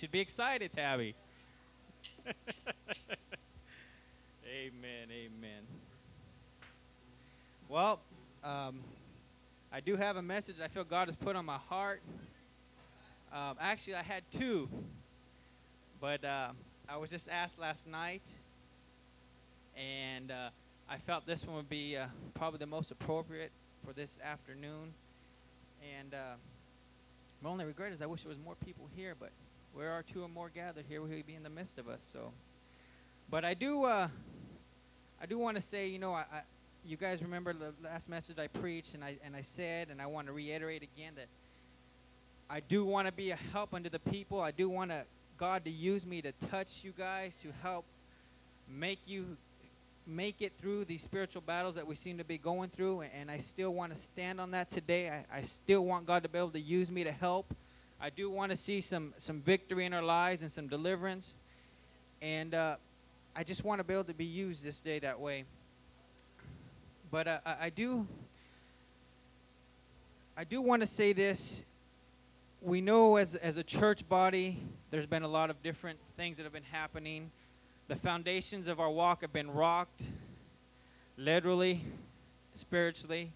should 0.00 0.10
be 0.10 0.20
excited, 0.20 0.72
Tabby. 0.72 1.14
amen. 4.46 5.08
Amen. 5.12 5.62
Well, 7.68 8.00
um, 8.42 8.80
I 9.70 9.80
do 9.80 9.96
have 9.96 10.16
a 10.16 10.22
message 10.22 10.56
I 10.64 10.68
feel 10.68 10.84
God 10.84 11.08
has 11.08 11.16
put 11.16 11.36
on 11.36 11.44
my 11.44 11.58
heart. 11.68 12.00
Um, 13.30 13.56
actually, 13.60 13.96
I 13.96 14.02
had 14.02 14.22
two, 14.30 14.70
but 16.00 16.24
uh, 16.24 16.52
I 16.88 16.96
was 16.96 17.10
just 17.10 17.28
asked 17.28 17.58
last 17.58 17.86
night, 17.86 18.22
and 19.76 20.30
uh, 20.30 20.48
I 20.88 20.96
felt 20.96 21.26
this 21.26 21.44
one 21.44 21.56
would 21.56 21.68
be 21.68 21.98
uh, 21.98 22.06
probably 22.32 22.58
the 22.58 22.66
most 22.66 22.90
appropriate 22.90 23.52
for 23.84 23.92
this 23.92 24.18
afternoon. 24.24 24.94
And 25.98 26.14
uh, 26.14 26.36
my 27.42 27.50
only 27.50 27.66
regret 27.66 27.92
is 27.92 28.00
I 28.00 28.06
wish 28.06 28.22
there 28.22 28.30
was 28.30 28.38
more 28.38 28.54
people 28.64 28.88
here, 28.96 29.14
but 29.20 29.30
where 29.74 29.92
are 29.92 30.02
two 30.02 30.22
or 30.22 30.28
more 30.28 30.50
gathered, 30.54 30.84
here 30.88 31.00
will 31.00 31.08
He 31.08 31.22
be 31.22 31.34
in 31.34 31.42
the 31.42 31.50
midst 31.50 31.78
of 31.78 31.88
us. 31.88 32.00
So, 32.12 32.32
but 33.30 33.44
I 33.44 33.54
do, 33.54 33.84
uh, 33.84 34.08
I 35.20 35.26
do 35.26 35.38
want 35.38 35.56
to 35.56 35.62
say, 35.62 35.88
you 35.88 35.98
know, 35.98 36.12
I, 36.12 36.24
I, 36.32 36.40
you 36.84 36.96
guys 36.96 37.22
remember 37.22 37.52
the 37.52 37.72
last 37.82 38.08
message 38.08 38.38
I 38.38 38.46
preached, 38.46 38.94
and 38.94 39.04
I 39.04 39.16
and 39.24 39.36
I 39.36 39.42
said, 39.42 39.88
and 39.90 40.00
I 40.00 40.06
want 40.06 40.26
to 40.26 40.32
reiterate 40.32 40.82
again 40.82 41.12
that 41.16 41.26
I 42.48 42.60
do 42.60 42.84
want 42.84 43.06
to 43.06 43.12
be 43.12 43.30
a 43.30 43.36
help 43.52 43.74
unto 43.74 43.90
the 43.90 43.98
people. 43.98 44.40
I 44.40 44.50
do 44.50 44.68
want 44.68 44.90
to 44.90 45.04
God 45.38 45.64
to 45.64 45.70
use 45.70 46.04
me 46.04 46.20
to 46.22 46.32
touch 46.50 46.68
you 46.82 46.92
guys 46.96 47.36
to 47.42 47.48
help 47.62 47.84
make 48.68 48.98
you 49.06 49.36
make 50.06 50.42
it 50.42 50.52
through 50.60 50.84
these 50.84 51.02
spiritual 51.02 51.42
battles 51.42 51.76
that 51.76 51.86
we 51.86 51.94
seem 51.94 52.18
to 52.18 52.24
be 52.24 52.38
going 52.38 52.68
through. 52.70 53.02
And 53.02 53.30
I 53.30 53.38
still 53.38 53.72
want 53.72 53.94
to 53.94 54.00
stand 54.02 54.40
on 54.40 54.50
that 54.50 54.70
today. 54.70 55.08
I, 55.08 55.38
I 55.38 55.42
still 55.42 55.84
want 55.84 56.06
God 56.06 56.24
to 56.24 56.28
be 56.28 56.38
able 56.38 56.50
to 56.50 56.60
use 56.60 56.90
me 56.90 57.04
to 57.04 57.12
help. 57.12 57.46
I 58.00 58.10
do 58.10 58.30
want 58.30 58.50
to 58.50 58.56
see 58.56 58.80
some 58.80 59.12
some 59.18 59.40
victory 59.40 59.84
in 59.84 59.92
our 59.92 60.02
lives 60.02 60.42
and 60.42 60.50
some 60.50 60.68
deliverance. 60.68 61.34
And 62.22 62.54
uh, 62.54 62.76
I 63.36 63.44
just 63.44 63.64
want 63.64 63.78
to 63.80 63.84
be 63.84 63.92
able 63.92 64.04
to 64.04 64.14
be 64.14 64.24
used 64.24 64.64
this 64.64 64.80
day 64.80 64.98
that 65.00 65.18
way. 65.18 65.44
But 67.10 67.28
uh, 67.28 67.38
I, 67.44 67.56
I 67.66 67.70
do 67.70 68.06
I 70.36 70.44
do 70.44 70.62
want 70.62 70.80
to 70.80 70.86
say 70.86 71.12
this 71.12 71.62
we 72.62 72.80
know 72.80 73.16
as, 73.16 73.34
as 73.36 73.56
a 73.56 73.62
church 73.62 74.06
body, 74.08 74.58
there's 74.90 75.06
been 75.06 75.22
a 75.22 75.28
lot 75.28 75.50
of 75.50 75.62
different 75.62 75.98
things 76.16 76.36
that 76.36 76.42
have 76.42 76.52
been 76.52 76.62
happening. 76.62 77.30
The 77.88 77.96
foundations 77.96 78.68
of 78.68 78.80
our 78.80 78.90
walk 78.90 79.22
have 79.22 79.32
been 79.32 79.50
rocked, 79.50 80.02
literally, 81.16 81.82
spiritually. 82.54 83.32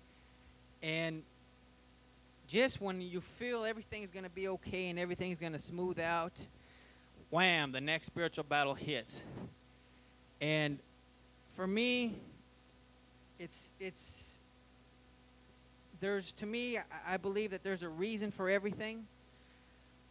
And 0.82 1.22
just 2.46 2.80
when 2.80 3.00
you 3.00 3.20
feel 3.20 3.64
everything's 3.64 4.10
going 4.10 4.24
to 4.24 4.30
be 4.30 4.48
okay 4.48 4.88
and 4.88 4.98
everything's 4.98 5.38
going 5.38 5.52
to 5.52 5.58
smooth 5.58 5.98
out, 5.98 6.46
wham, 7.30 7.72
the 7.72 7.80
next 7.80 8.06
spiritual 8.06 8.44
battle 8.44 8.74
hits. 8.74 9.20
And 10.40 10.78
for 11.56 11.66
me, 11.66 12.16
it's 13.38 13.70
it's 13.80 14.38
there's 16.00 16.32
to 16.34 16.46
me 16.46 16.78
I, 16.78 16.82
I 17.14 17.16
believe 17.16 17.50
that 17.50 17.62
there's 17.62 17.82
a 17.82 17.88
reason 17.88 18.30
for 18.30 18.48
everything 18.48 19.06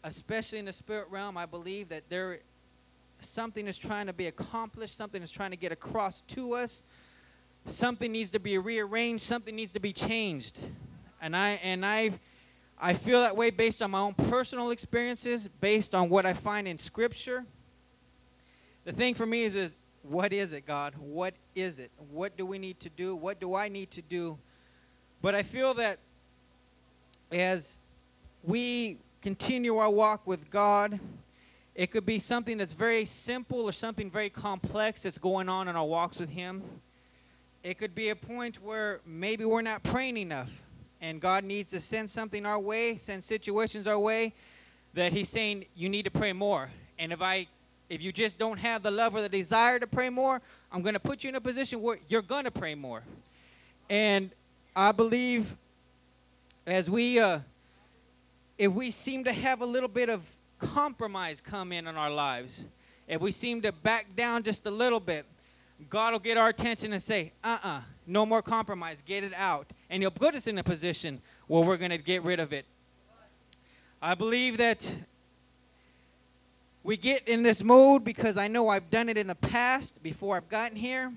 especially 0.03 0.59
in 0.59 0.65
the 0.65 0.73
spirit 0.73 1.07
realm, 1.09 1.37
I 1.37 1.45
believe 1.45 1.89
that 1.89 2.03
there 2.09 2.39
something 3.21 3.67
is 3.67 3.77
trying 3.77 4.07
to 4.07 4.13
be 4.13 4.27
accomplished, 4.27 4.97
something 4.97 5.21
is 5.21 5.31
trying 5.31 5.51
to 5.51 5.57
get 5.57 5.71
across 5.71 6.21
to 6.29 6.53
us. 6.53 6.83
Something 7.65 8.11
needs 8.11 8.29
to 8.31 8.39
be 8.39 8.57
rearranged, 8.57 9.23
something 9.23 9.55
needs 9.55 9.71
to 9.71 9.79
be 9.79 9.93
changed. 9.93 10.59
And 11.23 11.37
I 11.37 11.51
and 11.63 11.85
I 11.85 12.11
I 12.77 12.93
feel 12.93 13.21
that 13.21 13.35
way 13.35 13.49
based 13.49 13.81
on 13.81 13.91
my 13.91 13.99
own 14.01 14.13
personal 14.13 14.71
experiences, 14.71 15.47
based 15.61 15.95
on 15.95 16.09
what 16.09 16.25
I 16.25 16.33
find 16.33 16.67
in 16.67 16.77
scripture. 16.77 17.45
The 18.83 18.91
thing 18.91 19.15
for 19.15 19.25
me 19.25 19.43
is 19.43 19.55
is 19.55 19.77
what 20.01 20.33
is 20.33 20.51
it, 20.51 20.65
God? 20.65 20.95
What 20.99 21.33
is 21.55 21.79
it? 21.79 21.91
What 22.11 22.35
do 22.35 22.45
we 22.45 22.59
need 22.59 22.77
to 22.81 22.89
do? 22.89 23.15
What 23.15 23.39
do 23.39 23.55
I 23.55 23.69
need 23.69 23.89
to 23.91 24.01
do? 24.01 24.37
But 25.21 25.33
I 25.33 25.43
feel 25.43 25.73
that 25.75 25.97
as 27.31 27.79
we 28.43 28.97
continue 29.21 29.77
our 29.77 29.89
walk 29.89 30.27
with 30.27 30.49
God. 30.49 30.99
It 31.75 31.89
could 31.89 32.05
be 32.05 32.19
something 32.19 32.57
that's 32.57 32.73
very 32.73 33.05
simple 33.05 33.61
or 33.61 33.71
something 33.71 34.11
very 34.11 34.29
complex 34.29 35.03
that's 35.03 35.17
going 35.17 35.47
on 35.47 35.69
in 35.69 35.75
our 35.77 35.85
walks 35.85 36.19
with 36.19 36.29
Him. 36.29 36.61
It 37.63 37.79
could 37.79 37.95
be 37.95 38.09
a 38.09 38.15
point 38.15 38.61
where 38.61 38.99
maybe 39.05 39.45
we're 39.45 39.61
not 39.61 39.81
praying 39.81 40.17
enough 40.17 40.51
and 41.03 41.19
God 41.19 41.43
needs 41.43 41.69
to 41.71 41.81
send 41.81 42.09
something 42.09 42.45
our 42.45 42.57
way, 42.57 42.95
send 42.95 43.21
situations 43.21 43.87
our 43.87 43.99
way 43.99 44.33
that 44.93 45.11
He's 45.11 45.27
saying 45.27 45.65
you 45.75 45.89
need 45.89 46.03
to 46.03 46.11
pray 46.11 46.31
more. 46.31 46.69
And 46.97 47.11
if 47.11 47.21
I 47.21 47.45
if 47.89 48.01
you 48.01 48.13
just 48.13 48.39
don't 48.39 48.57
have 48.57 48.81
the 48.81 48.89
love 48.89 49.13
or 49.13 49.21
the 49.21 49.29
desire 49.29 49.77
to 49.77 49.85
pray 49.85 50.09
more, 50.09 50.41
I'm 50.71 50.81
going 50.81 50.93
to 50.93 51.01
put 51.01 51.23
you 51.23 51.29
in 51.29 51.35
a 51.35 51.41
position 51.41 51.81
where 51.81 51.99
you're 52.07 52.21
going 52.21 52.45
to 52.45 52.51
pray 52.51 52.73
more. 52.73 53.03
And 53.89 54.31
I 54.75 54.93
believe 54.93 55.53
as 56.65 56.89
we 56.89 57.19
uh, 57.19 57.39
if 58.57 58.71
we 58.71 58.89
seem 58.89 59.25
to 59.25 59.33
have 59.33 59.61
a 59.61 59.65
little 59.65 59.89
bit 59.89 60.09
of 60.09 60.21
compromise 60.57 61.41
come 61.41 61.73
in 61.73 61.85
in 61.85 61.97
our 61.97 62.11
lives, 62.11 62.63
if 63.09 63.19
we 63.19 63.31
seem 63.31 63.61
to 63.63 63.73
back 63.73 64.15
down 64.15 64.41
just 64.41 64.65
a 64.67 64.71
little 64.71 65.01
bit, 65.01 65.25
God 65.89 66.13
will 66.13 66.19
get 66.19 66.37
our 66.37 66.47
attention 66.47 66.93
and 66.93 67.03
say, 67.03 67.33
uh 67.43 67.57
uh 67.61 67.81
no 68.07 68.25
more 68.25 68.41
compromise, 68.41 69.01
get 69.05 69.23
it 69.23 69.33
out. 69.35 69.71
And 69.89 70.01
He'll 70.03 70.11
put 70.11 70.35
us 70.35 70.47
in 70.47 70.57
a 70.57 70.63
position 70.63 71.21
where 71.47 71.63
we're 71.63 71.77
going 71.77 71.91
to 71.91 71.97
get 71.97 72.23
rid 72.23 72.39
of 72.39 72.53
it. 72.53 72.65
I 74.01 74.15
believe 74.15 74.57
that 74.57 74.91
we 76.83 76.97
get 76.97 77.27
in 77.27 77.43
this 77.43 77.63
mode 77.63 78.03
because 78.03 78.35
I 78.35 78.47
know 78.47 78.67
I've 78.67 78.89
done 78.89 79.07
it 79.07 79.17
in 79.17 79.27
the 79.27 79.35
past 79.35 80.03
before 80.03 80.35
I've 80.35 80.49
gotten 80.49 80.75
here. 80.75 81.11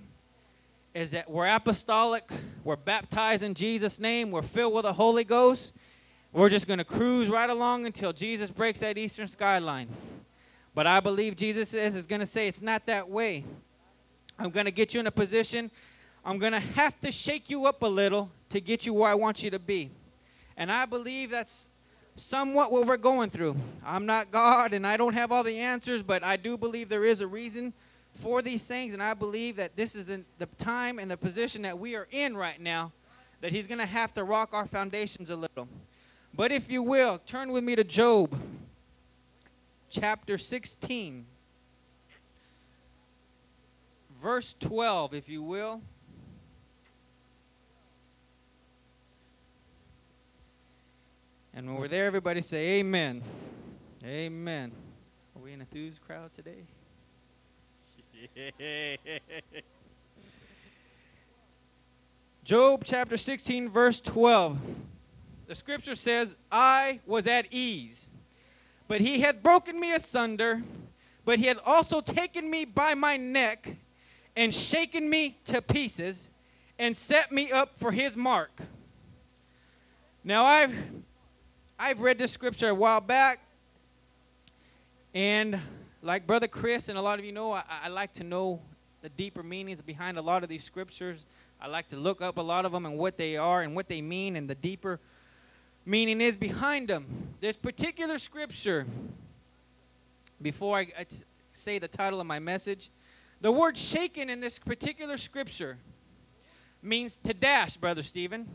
Is 0.95 1.11
that 1.11 1.29
we're 1.29 1.47
apostolic, 1.47 2.31
we're 2.65 2.77
baptized 2.77 3.43
in 3.43 3.53
Jesus' 3.53 3.99
name, 3.99 4.31
we're 4.31 4.41
filled 4.41 4.73
with 4.73 4.85
the 4.85 4.93
Holy 4.93 5.25
Ghost, 5.25 5.75
we're 6.33 6.49
just 6.49 6.67
going 6.67 6.79
to 6.79 6.85
cruise 6.85 7.29
right 7.29 7.51
along 7.51 7.87
until 7.87 8.13
Jesus 8.13 8.51
breaks 8.51 8.81
that 8.81 8.97
eastern 8.97 9.29
skyline. 9.29 9.89
But 10.75 10.87
I 10.87 11.01
believe 11.01 11.37
Jesus 11.37 11.75
is, 11.75 11.97
is 11.97 12.07
going 12.07 12.21
to 12.21 12.27
say 12.27 12.49
it's 12.49 12.63
not 12.63 12.87
that 12.87 13.09
way. 13.09 13.45
I'm 14.39 14.51
going 14.51 14.67
to 14.67 14.71
get 14.71 14.95
you 14.95 15.01
in 15.01 15.07
a 15.07 15.11
position. 15.11 15.71
I'm 16.27 16.39
going 16.39 16.53
to 16.53 16.59
have 16.59 17.01
to 17.03 17.13
shake 17.13 17.49
you 17.49 17.67
up 17.67 17.83
a 17.83 17.87
little 17.87 18.29
to 18.49 18.61
get 18.61 18.85
you 18.85 18.93
where 18.93 19.09
I 19.09 19.15
want 19.15 19.45
you 19.45 19.51
to 19.51 19.61
be. 19.61 19.93
And 20.57 20.73
I 20.73 20.85
believe 20.85 21.31
that's 21.31 21.71
somewhat 22.17 22.73
what 22.73 22.85
we're 22.85 22.97
going 22.97 23.31
through. 23.31 23.55
I'm 23.85 24.07
not 24.07 24.33
God 24.33 24.73
and 24.73 24.85
I 24.85 24.97
don't 24.97 25.13
have 25.13 25.31
all 25.31 25.45
the 25.45 25.57
answers, 25.57 26.03
but 26.03 26.25
I 26.25 26.37
do 26.37 26.57
believe 26.57 26.89
there 26.89 27.05
is 27.05 27.21
a 27.21 27.27
reason 27.29 27.73
for 28.15 28.43
these 28.43 28.67
things. 28.67 28.93
And 28.93 29.01
I 29.01 29.15
believe 29.15 29.55
that 29.55 29.77
this 29.77 29.95
is 29.95 30.07
the 30.07 30.47
time 30.59 30.99
and 30.99 31.09
the 31.09 31.17
position 31.17 31.63
that 31.63 31.79
we 31.79 31.95
are 31.95 32.09
in 32.11 32.37
right 32.37 32.61
now 32.61 32.91
that 33.41 33.53
He's 33.53 33.69
going 33.69 33.79
to 33.79 33.87
have 33.87 34.13
to 34.15 34.25
rock 34.25 34.49
our 34.53 34.67
foundations 34.67 35.31
a 35.31 35.37
little. 35.37 35.69
But 36.35 36.51
if 36.51 36.69
you 36.69 36.83
will, 36.83 37.21
turn 37.25 37.53
with 37.53 37.63
me 37.63 37.77
to 37.77 37.85
Job 37.85 38.37
chapter 39.91 40.39
16, 40.39 41.25
verse 44.21 44.57
12, 44.59 45.15
if 45.15 45.29
you 45.29 45.41
will. 45.41 45.81
And 51.57 51.67
when 51.67 51.81
we're 51.81 51.89
there, 51.89 52.05
everybody 52.05 52.43
say 52.43 52.81
amen. 52.81 53.23
Amen. 54.05 54.71
Are 55.35 55.41
we 55.43 55.55
an 55.55 55.61
enthused 55.63 56.03
crowd 56.03 56.31
today? 56.35 56.67
Job 62.45 62.83
chapter 62.85 63.17
16, 63.17 63.71
verse 63.71 64.01
12 64.01 64.59
the 65.47 65.55
scripture 65.55 65.95
says, 65.95 66.37
I 66.53 67.01
was 67.07 67.27
at 67.27 67.47
ease, 67.51 68.09
but 68.87 69.01
he 69.01 69.21
had 69.21 69.43
broken 69.43 69.81
me 69.81 69.95
asunder, 69.95 70.63
but 71.25 71.39
he 71.39 71.47
had 71.47 71.59
also 71.65 72.03
taken 72.03 72.51
me 72.51 72.67
by 72.67 72.93
my 72.95 73.17
neck 73.17 73.77
and 74.35 74.53
shaken 74.55 75.09
me 75.09 75.39
to 75.47 75.63
pieces 75.63 76.29
and 76.79 76.95
set 76.95 77.33
me 77.33 77.51
up 77.51 77.79
for 77.79 77.93
his 77.93 78.15
mark. 78.15 78.51
Now 80.25 80.45
I've 80.45 80.75
I've 81.79 82.01
read 82.01 82.17
this 82.17 82.33
scripture 82.33 82.71
a 82.71 82.75
while 82.75 83.03
back, 83.03 83.39
and 85.13 85.61
like 86.01 86.27
Brother 86.27 86.49
Chris 86.49 86.89
and 86.89 86.97
a 86.97 87.03
lot 87.03 87.19
of 87.19 87.25
you 87.27 87.33
know, 87.33 87.53
I, 87.53 87.65
I 87.85 87.89
like 87.89 88.15
to 88.15 88.25
know 88.25 88.63
the 89.03 89.11
deeper 89.11 89.43
meanings 89.43 89.83
behind 89.83 90.17
a 90.17 90.23
lot 90.23 90.43
of 90.43 90.49
these 90.49 90.65
scriptures. 90.65 91.27
I 91.61 91.67
like 91.67 91.87
to 91.89 91.97
look 91.97 92.23
up 92.23 92.39
a 92.39 92.43
lot 92.43 92.65
of 92.65 92.73
them 92.73 92.87
and 92.87 92.97
what 92.97 93.19
they 93.19 93.37
are 93.37 93.61
and 93.61 93.75
what 93.75 93.89
they 93.89 94.01
mean 94.01 94.37
and 94.37 94.49
the 94.49 94.55
deeper 94.55 95.01
meaning 95.85 96.23
is 96.23 96.35
behind 96.35 96.89
them. 96.89 97.07
This 97.43 97.57
particular 97.59 98.17
scripture, 98.17 98.87
before 100.41 100.79
I 100.79 101.07
say 101.53 101.79
the 101.79 101.89
title 101.89 102.23
of 102.23 102.27
my 102.27 102.39
message, 102.39 102.89
The 103.43 103.53
word 103.53 103.77
shaken 103.77 104.31
in 104.31 104.41
this 104.41 104.59
particular 104.59 105.19
scripture 105.19 105.77
means 106.83 107.19
to 107.25 107.35
dash, 107.35 107.77
Brother 107.77 108.03
Stephen. 108.03 108.49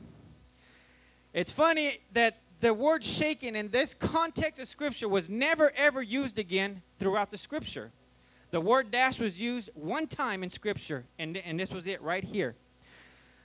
It's 1.34 1.52
funny 1.52 2.00
that 2.14 2.38
the 2.62 2.74
word 2.74 3.04
shaken 3.04 3.56
in 3.56 3.70
this 3.70 3.94
context 3.96 4.62
of 4.62 4.68
scripture 4.68 5.10
was 5.10 5.30
never 5.30 5.72
ever 5.76 6.02
used 6.02 6.38
again 6.38 6.82
throughout 7.00 7.32
the 7.32 7.38
scripture. 7.38 7.92
The 8.52 8.62
word 8.62 8.92
dash 8.92 9.20
was 9.20 9.42
used 9.42 9.70
one 9.74 10.08
time 10.08 10.44
in 10.44 10.50
scripture, 10.50 11.04
and, 11.18 11.38
and 11.38 11.60
this 11.60 11.72
was 11.72 11.88
it 11.88 12.02
right 12.02 12.24
here. 12.24 12.56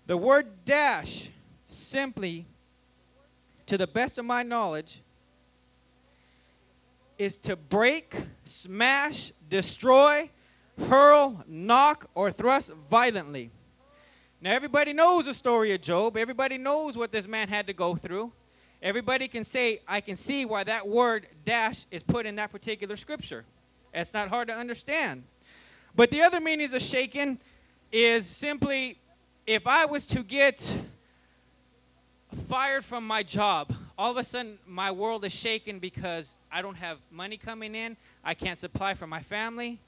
The 0.06 0.16
word 0.16 0.46
dash 0.64 1.30
simply, 1.64 2.46
to 3.66 3.78
the 3.78 3.86
best 3.86 4.18
of 4.18 4.24
my 4.24 4.42
knowledge, 4.42 5.00
is 7.18 7.38
to 7.38 7.56
break, 7.56 8.14
smash, 8.44 9.32
destroy, 9.48 10.28
hurl, 10.88 11.42
knock, 11.46 12.10
or 12.14 12.30
thrust 12.30 12.72
violently. 12.90 13.50
Now, 14.40 14.52
everybody 14.52 14.92
knows 14.92 15.24
the 15.24 15.34
story 15.34 15.72
of 15.72 15.80
Job. 15.80 16.16
Everybody 16.16 16.58
knows 16.58 16.98
what 16.98 17.10
this 17.10 17.26
man 17.26 17.48
had 17.48 17.66
to 17.68 17.72
go 17.72 17.96
through. 17.96 18.30
Everybody 18.82 19.28
can 19.28 19.44
say, 19.44 19.80
I 19.88 20.00
can 20.00 20.16
see 20.16 20.44
why 20.44 20.64
that 20.64 20.86
word 20.86 21.26
dash 21.44 21.86
is 21.90 22.02
put 22.02 22.26
in 22.26 22.36
that 22.36 22.52
particular 22.52 22.96
scripture. 22.96 23.44
It's 23.94 24.12
not 24.12 24.28
hard 24.28 24.48
to 24.48 24.54
understand. 24.54 25.24
But 25.94 26.10
the 26.10 26.22
other 26.22 26.40
meanings 26.40 26.72
of 26.74 26.82
shaken 26.82 27.38
is 27.90 28.26
simply 28.26 28.98
if 29.46 29.66
I 29.66 29.86
was 29.86 30.06
to 30.08 30.22
get 30.22 30.76
fired 32.48 32.84
from 32.84 33.06
my 33.06 33.22
job, 33.22 33.72
all 33.96 34.10
of 34.10 34.16
a 34.18 34.24
sudden 34.24 34.58
my 34.66 34.90
world 34.90 35.24
is 35.24 35.32
shaken 35.32 35.78
because 35.78 36.38
I 36.52 36.60
don't 36.60 36.74
have 36.74 36.98
money 37.10 37.36
coming 37.36 37.74
in, 37.74 37.96
I 38.24 38.34
can't 38.34 38.58
supply 38.58 38.94
for 38.94 39.06
my 39.06 39.22
family. 39.22 39.78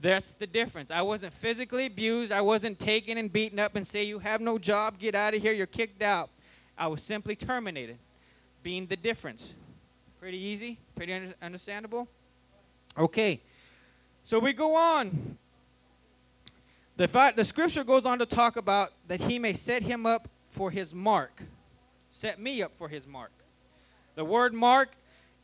That's 0.00 0.32
the 0.32 0.46
difference. 0.46 0.90
I 0.90 1.02
wasn't 1.02 1.34
physically 1.34 1.86
abused, 1.86 2.32
I 2.32 2.40
wasn't 2.40 2.78
taken 2.78 3.18
and 3.18 3.30
beaten 3.30 3.58
up 3.58 3.76
and 3.76 3.86
say, 3.86 4.04
You 4.04 4.18
have 4.18 4.40
no 4.40 4.58
job, 4.58 4.98
get 4.98 5.14
out 5.14 5.34
of 5.34 5.42
here, 5.42 5.52
you're 5.52 5.66
kicked 5.66 6.02
out. 6.02 6.30
I 6.78 6.86
was 6.86 7.02
simply 7.02 7.36
terminated, 7.36 7.98
being 8.62 8.86
the 8.86 8.96
difference. 8.96 9.54
Pretty 10.18 10.38
easy, 10.38 10.78
pretty 10.96 11.12
under- 11.12 11.34
understandable. 11.42 12.08
Okay, 12.98 13.40
so 14.24 14.38
we 14.38 14.52
go 14.52 14.74
on. 14.74 15.36
The, 16.96 17.08
fact, 17.08 17.36
the 17.36 17.44
scripture 17.44 17.84
goes 17.84 18.04
on 18.04 18.18
to 18.18 18.26
talk 18.26 18.56
about 18.56 18.90
that 19.08 19.20
he 19.20 19.38
may 19.38 19.54
set 19.54 19.82
him 19.82 20.04
up 20.04 20.28
for 20.48 20.70
his 20.70 20.92
mark. 20.92 21.42
Set 22.10 22.38
me 22.38 22.62
up 22.62 22.72
for 22.76 22.88
his 22.88 23.06
mark. 23.06 23.32
The 24.16 24.24
word 24.24 24.52
mark 24.52 24.90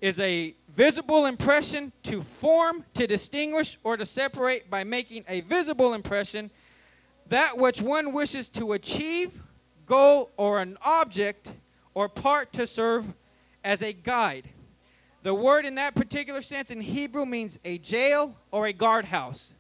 is 0.01 0.19
a 0.19 0.55
visible 0.75 1.25
impression 1.25 1.93
to 2.03 2.21
form, 2.21 2.85
to 2.95 3.07
distinguish, 3.07 3.79
or 3.85 3.97
to 3.97 4.05
separate 4.05 4.69
by 4.69 4.85
making 4.85 5.25
a 5.29 5.41
visible 5.43 5.95
impression 5.95 6.51
that 7.29 7.57
which 7.57 7.81
one 7.81 8.13
wishes 8.13 8.49
to 8.51 8.75
achieve, 8.75 9.41
goal, 9.87 10.31
or 10.37 10.61
an 10.61 10.77
object 10.83 11.51
or 11.97 12.11
part 12.11 12.53
to 12.53 12.67
serve 12.67 13.07
as 13.65 13.81
a 13.81 13.91
guide. 13.91 14.47
The 15.23 15.35
word 15.35 15.65
in 15.65 15.77
that 15.77 15.95
particular 15.95 16.43
sense 16.43 16.71
in 16.71 16.79
Hebrew 16.79 17.25
means 17.25 17.59
a 17.65 17.79
jail 17.79 18.37
or 18.51 18.67
a 18.67 18.73
guardhouse. 18.73 19.53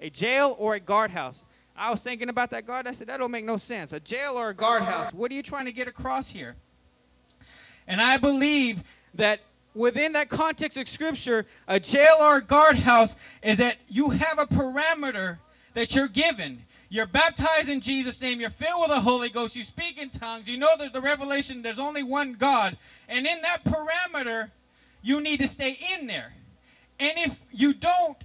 A 0.00 0.08
jail 0.08 0.54
or 0.60 0.76
a 0.76 0.80
guardhouse. 0.80 1.42
I 1.76 1.90
was 1.90 2.02
thinking 2.02 2.28
about 2.28 2.50
that 2.50 2.68
guard. 2.68 2.86
I 2.86 2.92
said, 2.92 3.08
that 3.08 3.16
don't 3.16 3.32
make 3.32 3.44
no 3.44 3.56
sense. 3.56 3.92
A 3.92 3.98
jail 3.98 4.34
or 4.34 4.50
a 4.50 4.54
guardhouse. 4.54 5.12
What 5.12 5.28
are 5.32 5.34
you 5.34 5.42
trying 5.42 5.64
to 5.64 5.72
get 5.72 5.88
across 5.88 6.28
here? 6.28 6.54
And 7.88 8.00
I 8.00 8.16
believe 8.16 8.84
that 9.14 9.40
within 9.74 10.12
that 10.12 10.28
context 10.28 10.78
of 10.78 10.88
Scripture, 10.88 11.46
a 11.66 11.80
jail 11.80 12.14
or 12.20 12.36
a 12.36 12.42
guardhouse 12.42 13.16
is 13.42 13.58
that 13.58 13.76
you 13.88 14.10
have 14.10 14.38
a 14.38 14.46
parameter 14.46 15.38
that 15.74 15.96
you're 15.96 16.06
given. 16.06 16.62
You're 16.88 17.06
baptized 17.06 17.68
in 17.68 17.80
Jesus' 17.80 18.20
name. 18.20 18.40
You're 18.40 18.50
filled 18.50 18.82
with 18.82 18.90
the 18.90 19.00
Holy 19.00 19.28
Ghost. 19.28 19.56
You 19.56 19.64
speak 19.64 20.00
in 20.00 20.10
tongues. 20.10 20.48
You 20.48 20.56
know 20.56 20.68
there's 20.78 20.92
the 20.92 21.00
revelation 21.00 21.62
there's 21.62 21.78
only 21.78 22.02
one 22.02 22.34
God. 22.34 22.76
And 23.08 23.26
in 23.26 23.42
that 23.42 23.64
parameter, 23.64 24.50
you 25.02 25.20
need 25.20 25.40
to 25.40 25.48
stay 25.48 25.78
in 25.94 26.06
there. 26.06 26.32
And 27.00 27.12
if 27.18 27.40
you 27.52 27.74
don't, 27.74 28.16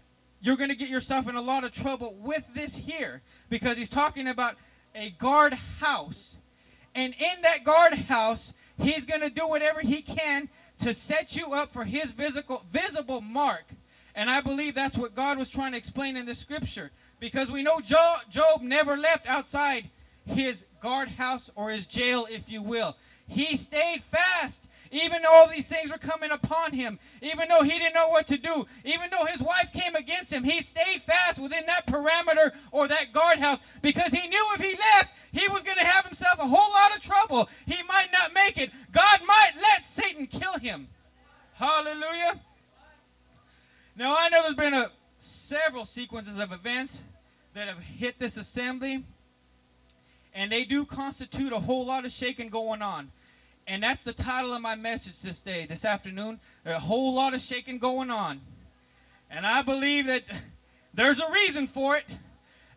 you're 0.41 0.57
going 0.57 0.69
to 0.69 0.75
get 0.75 0.89
yourself 0.89 1.27
in 1.27 1.35
a 1.35 1.41
lot 1.41 1.63
of 1.63 1.71
trouble 1.71 2.15
with 2.19 2.43
this 2.53 2.75
here 2.75 3.21
because 3.49 3.77
he's 3.77 3.89
talking 3.89 4.27
about 4.27 4.55
a 4.95 5.11
guard 5.11 5.53
house. 5.53 6.35
And 6.95 7.13
in 7.13 7.41
that 7.43 7.63
guard 7.63 7.93
house, 7.93 8.53
he's 8.79 9.05
going 9.05 9.21
to 9.21 9.29
do 9.29 9.47
whatever 9.47 9.79
he 9.79 10.01
can 10.01 10.49
to 10.79 10.93
set 10.93 11.35
you 11.35 11.53
up 11.53 11.71
for 11.71 11.83
his 11.83 12.11
visible, 12.11 12.63
visible 12.71 13.21
mark. 13.21 13.65
And 14.15 14.29
I 14.29 14.41
believe 14.41 14.75
that's 14.75 14.97
what 14.97 15.15
God 15.15 15.37
was 15.37 15.49
trying 15.49 15.71
to 15.71 15.77
explain 15.77 16.17
in 16.17 16.25
the 16.25 16.35
scripture. 16.35 16.91
Because 17.21 17.51
we 17.51 17.61
know 17.61 17.79
Job, 17.79 18.61
never 18.61 18.97
left 18.97 19.27
outside 19.29 19.87
his 20.25 20.65
guardhouse 20.81 21.51
or 21.55 21.69
his 21.69 21.85
jail, 21.85 22.27
if 22.29 22.49
you 22.49 22.63
will. 22.63 22.97
He 23.27 23.55
stayed 23.55 24.01
fast. 24.01 24.65
Even 24.89 25.21
though 25.21 25.31
all 25.31 25.47
these 25.47 25.69
things 25.69 25.89
were 25.89 25.99
coming 25.99 26.31
upon 26.31 26.73
him, 26.73 26.99
even 27.21 27.47
though 27.47 27.61
he 27.61 27.79
didn't 27.79 27.93
know 27.93 28.09
what 28.09 28.27
to 28.27 28.37
do, 28.37 28.65
even 28.83 29.09
though 29.09 29.23
his 29.23 29.39
wife 29.39 29.71
came 29.71 29.95
against 29.95 30.33
him, 30.33 30.43
he 30.43 30.61
stayed 30.61 31.01
fast 31.03 31.39
within 31.39 31.65
that 31.67 31.87
parameter 31.87 32.51
or 32.73 32.89
that 32.89 33.13
guardhouse 33.13 33.59
because 33.81 34.11
he 34.11 34.27
knew 34.27 34.47
if 34.55 34.61
he 34.61 34.75
left, 34.95 35.13
he 35.31 35.47
was 35.47 35.63
going 35.63 35.77
to 35.77 35.85
have 35.85 36.03
himself 36.03 36.39
a 36.39 36.47
whole 36.47 36.73
lot 36.73 36.93
of 36.93 37.01
trouble. 37.01 37.47
He 37.67 37.81
might 37.83 38.09
not 38.11 38.33
make 38.33 38.57
it. 38.57 38.71
God 38.91 39.19
might 39.25 39.51
let 39.61 39.85
Satan 39.85 40.27
kill 40.27 40.57
him. 40.59 40.89
Hallelujah. 41.53 42.41
Now, 43.95 44.15
I 44.17 44.27
know 44.27 44.41
there's 44.41 44.55
been 44.55 44.73
a, 44.73 44.91
several 45.19 45.85
sequences 45.85 46.37
of 46.37 46.51
events 46.51 47.03
that 47.53 47.67
have 47.67 47.79
hit 47.79 48.17
this 48.19 48.37
assembly, 48.37 49.03
and 50.33 50.51
they 50.51 50.63
do 50.63 50.85
constitute 50.85 51.51
a 51.51 51.59
whole 51.59 51.85
lot 51.85 52.05
of 52.05 52.11
shaking 52.11 52.49
going 52.49 52.81
on. 52.81 53.11
And 53.67 53.83
that's 53.83 54.03
the 54.03 54.13
title 54.13 54.53
of 54.53 54.61
my 54.61 54.75
message 54.75 55.21
this 55.21 55.39
day, 55.39 55.65
this 55.65 55.85
afternoon. 55.85 56.39
A 56.65 56.79
whole 56.79 57.13
lot 57.13 57.33
of 57.33 57.41
shaking 57.41 57.77
going 57.77 58.09
on. 58.09 58.41
And 59.29 59.45
I 59.45 59.61
believe 59.61 60.07
that 60.07 60.23
there's 60.93 61.19
a 61.19 61.31
reason 61.31 61.67
for 61.67 61.95
it. 61.95 62.05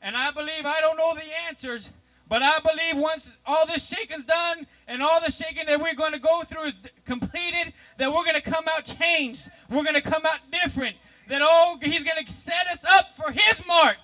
And 0.02 0.16
I 0.16 0.30
believe 0.30 0.66
I 0.66 0.80
don't 0.80 0.98
know 0.98 1.14
the 1.14 1.22
answers, 1.48 1.90
but 2.28 2.42
I 2.42 2.58
believe 2.60 3.02
once 3.02 3.30
all 3.46 3.66
this 3.66 3.86
shaking's 3.86 4.24
done 4.24 4.66
and 4.86 5.02
all 5.02 5.20
the 5.20 5.30
shaking 5.30 5.66
that 5.66 5.80
we're 5.80 5.94
going 5.94 6.12
to 6.12 6.20
go 6.20 6.42
through 6.42 6.64
is 6.64 6.78
completed, 7.04 7.72
that 7.98 8.12
we're 8.12 8.24
going 8.24 8.34
to 8.34 8.42
come 8.42 8.64
out 8.68 8.84
changed. 8.84 9.50
We're 9.70 9.84
going 9.84 9.94
to 9.94 10.02
come 10.02 10.26
out 10.26 10.40
different. 10.52 10.96
That, 11.28 11.40
oh, 11.42 11.78
he's 11.80 12.04
going 12.04 12.22
to 12.22 12.30
set 12.30 12.66
us 12.66 12.84
up 12.84 13.16
for 13.16 13.32
his 13.32 13.66
mark. 13.66 13.96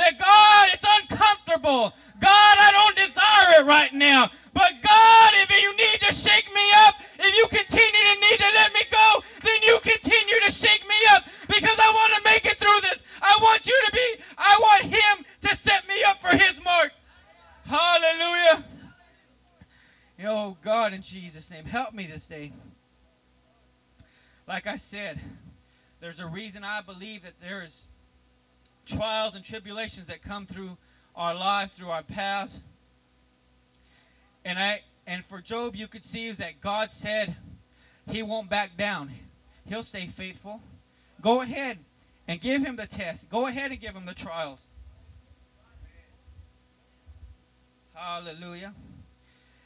That, 0.00 0.16
God, 0.16 0.68
it's 0.72 0.86
uncomfortable. 0.88 1.92
God, 2.20 2.54
I 2.56 2.72
don't 2.72 2.96
desire 2.96 3.60
it 3.60 3.66
right 3.66 3.92
now. 3.92 4.30
But, 4.54 4.80
God, 4.80 5.30
if 5.44 5.50
you 5.60 5.76
need 5.76 6.00
to 6.08 6.14
shake 6.14 6.48
me 6.54 6.64
up, 6.88 6.94
if 7.18 7.36
you 7.36 7.46
continue 7.48 8.04
to 8.08 8.20
need 8.20 8.38
to 8.38 8.50
let 8.56 8.72
me 8.72 8.80
go, 8.90 9.22
then 9.44 9.60
you 9.62 9.78
continue 9.80 10.40
to 10.46 10.50
shake 10.50 10.88
me 10.88 10.96
up 11.12 11.24
because 11.48 11.76
I 11.78 11.92
want 11.92 12.14
to 12.14 12.30
make 12.30 12.46
it 12.46 12.56
through 12.56 12.80
this. 12.80 13.02
I 13.20 13.36
want 13.42 13.66
you 13.66 13.78
to 13.84 13.92
be, 13.92 14.24
I 14.38 14.58
want 14.58 14.84
him 14.84 15.26
to 15.42 15.56
set 15.56 15.86
me 15.86 16.02
up 16.04 16.18
for 16.18 16.34
his 16.34 16.54
mark. 16.64 16.92
Hallelujah. 17.66 18.64
Oh, 20.24 20.56
God, 20.62 20.94
in 20.94 21.02
Jesus' 21.02 21.50
name, 21.50 21.66
help 21.66 21.92
me 21.92 22.06
this 22.06 22.26
day. 22.26 22.52
Like 24.48 24.66
I 24.66 24.76
said, 24.76 25.20
there's 26.00 26.20
a 26.20 26.26
reason 26.26 26.64
I 26.64 26.80
believe 26.80 27.24
that 27.24 27.34
there's 27.38 27.86
trials 28.86 29.34
and 29.34 29.44
tribulations 29.44 30.08
that 30.08 30.22
come 30.22 30.46
through 30.46 30.76
our 31.14 31.34
lives, 31.34 31.74
through 31.74 31.90
our 31.90 32.02
paths. 32.02 32.60
And 34.44 34.58
I 34.58 34.80
and 35.06 35.24
for 35.24 35.40
Job, 35.40 35.74
you 35.74 35.88
could 35.88 36.04
see 36.04 36.30
that 36.30 36.60
God 36.60 36.90
said 36.90 37.34
he 38.08 38.22
won't 38.22 38.48
back 38.48 38.76
down. 38.76 39.10
He'll 39.66 39.82
stay 39.82 40.06
faithful. 40.06 40.60
Go 41.20 41.42
ahead 41.42 41.78
and 42.28 42.40
give 42.40 42.64
him 42.64 42.76
the 42.76 42.86
test. 42.86 43.28
Go 43.28 43.46
ahead 43.46 43.70
and 43.70 43.80
give 43.80 43.94
him 43.94 44.06
the 44.06 44.14
trials. 44.14 44.60
Hallelujah. 47.92 48.72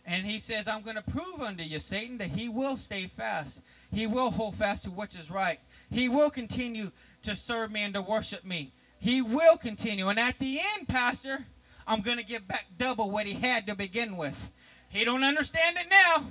And 0.07 0.27
he 0.27 0.39
says, 0.39 0.69
I'm 0.69 0.83
going 0.83 0.97
to 0.97 1.03
prove 1.03 1.41
unto 1.41 1.63
you, 1.63 1.81
Satan, 1.81 2.19
that 2.19 2.29
he 2.29 2.49
will 2.49 2.77
stay 2.77 3.07
fast. 3.07 3.63
He 3.93 4.07
will 4.07 4.31
hold 4.31 4.57
fast 4.57 4.85
to 4.85 4.91
what 4.91 5.15
is 5.15 5.31
right. 5.31 5.59
He 5.91 6.09
will 6.09 6.31
continue 6.31 6.91
to 7.23 7.37
serve 7.37 7.71
me 7.71 7.83
and 7.83 7.95
to 7.95 8.03
worship 8.03 8.45
me. 8.45 8.73
He 9.05 9.21
will 9.21 9.59
continue. 9.59 10.09
And 10.09 10.19
at 10.19 10.39
the 10.39 10.59
end, 10.59 10.89
Pastor, 10.89 11.45
I'm 11.87 12.01
going 12.01 12.17
to 12.17 12.25
give 12.25 12.49
back 12.49 12.65
double 12.79 13.11
what 13.11 13.27
he 13.27 13.35
had 13.35 13.67
to 13.67 13.75
begin 13.75 14.17
with. 14.17 14.51
He 14.89 15.05
don't 15.05 15.23
understand 15.23 15.77
it 15.77 15.91
now. 15.91 16.25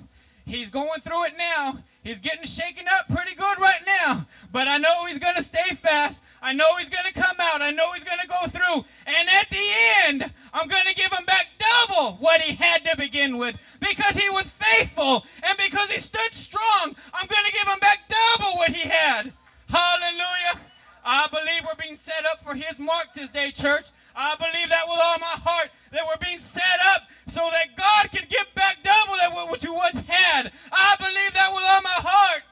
He's 0.48 0.72
going 0.72 1.00
through 1.02 1.26
it 1.26 1.38
now. 1.38 1.78
He's 2.02 2.20
getting 2.20 2.46
shaken 2.46 2.88
up 2.88 3.16
pretty 3.16 3.36
good 3.36 3.60
right 3.60 3.86
now. 3.86 4.26
But 4.52 4.68
I 4.68 4.80
know 4.80 5.06
he's 5.06 5.20
going 5.20 5.36
to 5.36 5.44
stay 5.44 5.76
fast. 5.76 6.20
I 6.42 6.52
know 6.54 6.76
he's 6.78 6.90
going 6.90 7.06
to 7.06 7.14
come 7.14 7.36
out. 7.40 7.62
I 7.62 7.70
know 7.70 7.92
he's 7.92 8.04
going 8.04 8.20
to 8.20 8.28
go 8.28 8.48
through. 8.48 8.84
And 9.06 9.30
at 9.30 9.48
the 9.52 9.68
end, 10.08 10.34
I'm 10.52 10.68
going 10.68 10.88
to 10.88 10.96
give 10.96 11.14
him 11.14 11.26
back 11.26 11.46
double 11.60 12.14
what 12.14 12.42
he 12.42 12.56
had 12.56 12.84
to 12.86 12.98
begin 12.98 13.38
with. 13.38 13.56
Because 13.82 14.18
he 14.18 14.32
was 14.32 14.50
faithful 14.50 15.24
and 15.44 15.56
because 15.60 15.92
he 15.92 16.00
stood 16.00 16.34
strong, 16.34 16.96
I'm 17.14 17.28
going 17.28 17.46
to 17.46 17.54
give 17.54 17.68
him 17.68 17.80
back 17.80 18.00
double 18.10 18.58
what 18.58 18.72
he 18.72 18.90
had. 18.90 19.32
Hallelujah. 19.70 20.73
I 21.06 21.28
believe 21.28 21.66
we're 21.66 21.82
being 21.82 21.96
set 21.96 22.26
up 22.26 22.44
for 22.44 22.56
His 22.56 22.80
mark 22.80 23.08
this 23.14 23.30
day, 23.30 23.52
church. 23.52 23.86
I 24.16 24.36
believe 24.36 24.70
that 24.70 24.88
with 24.88 25.00
all 25.02 25.20
my 25.20 25.26
heart, 25.44 25.70
that 25.92 26.02
we're 26.06 26.26
being 26.26 26.40
set 26.40 26.64
up 26.88 27.02
so 27.28 27.42
that 27.52 27.76
God 27.76 28.12
can 28.12 28.26
give 28.30 28.46
back 28.56 28.78
double 28.84 29.16
that 29.18 29.32
what 29.34 29.64
you 29.64 29.74
once 29.74 30.00
had. 30.08 30.52
I 30.72 30.96
believe 31.00 31.34
that 31.34 31.52
with 31.54 31.64
all 31.68 31.82
my 31.82 31.90
heart. 31.90 32.44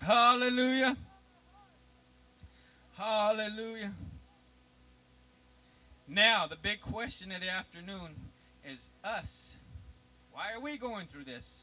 Hallelujah. 0.00 0.96
Hallelujah. 2.96 3.92
Now, 6.08 6.46
the 6.46 6.56
big 6.56 6.80
question 6.80 7.30
of 7.30 7.40
the 7.40 7.50
afternoon 7.50 8.10
is 8.64 8.90
us. 9.04 9.56
Why 10.32 10.52
are 10.54 10.60
we 10.60 10.76
going 10.76 11.06
through 11.06 11.24
this? 11.24 11.62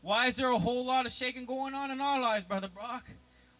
Why 0.00 0.26
is 0.26 0.36
there 0.36 0.50
a 0.50 0.58
whole 0.58 0.84
lot 0.84 1.06
of 1.06 1.12
shaking 1.12 1.44
going 1.44 1.74
on 1.74 1.90
in 1.90 2.00
our 2.00 2.20
lives, 2.20 2.44
Brother 2.44 2.68
Brock? 2.68 3.04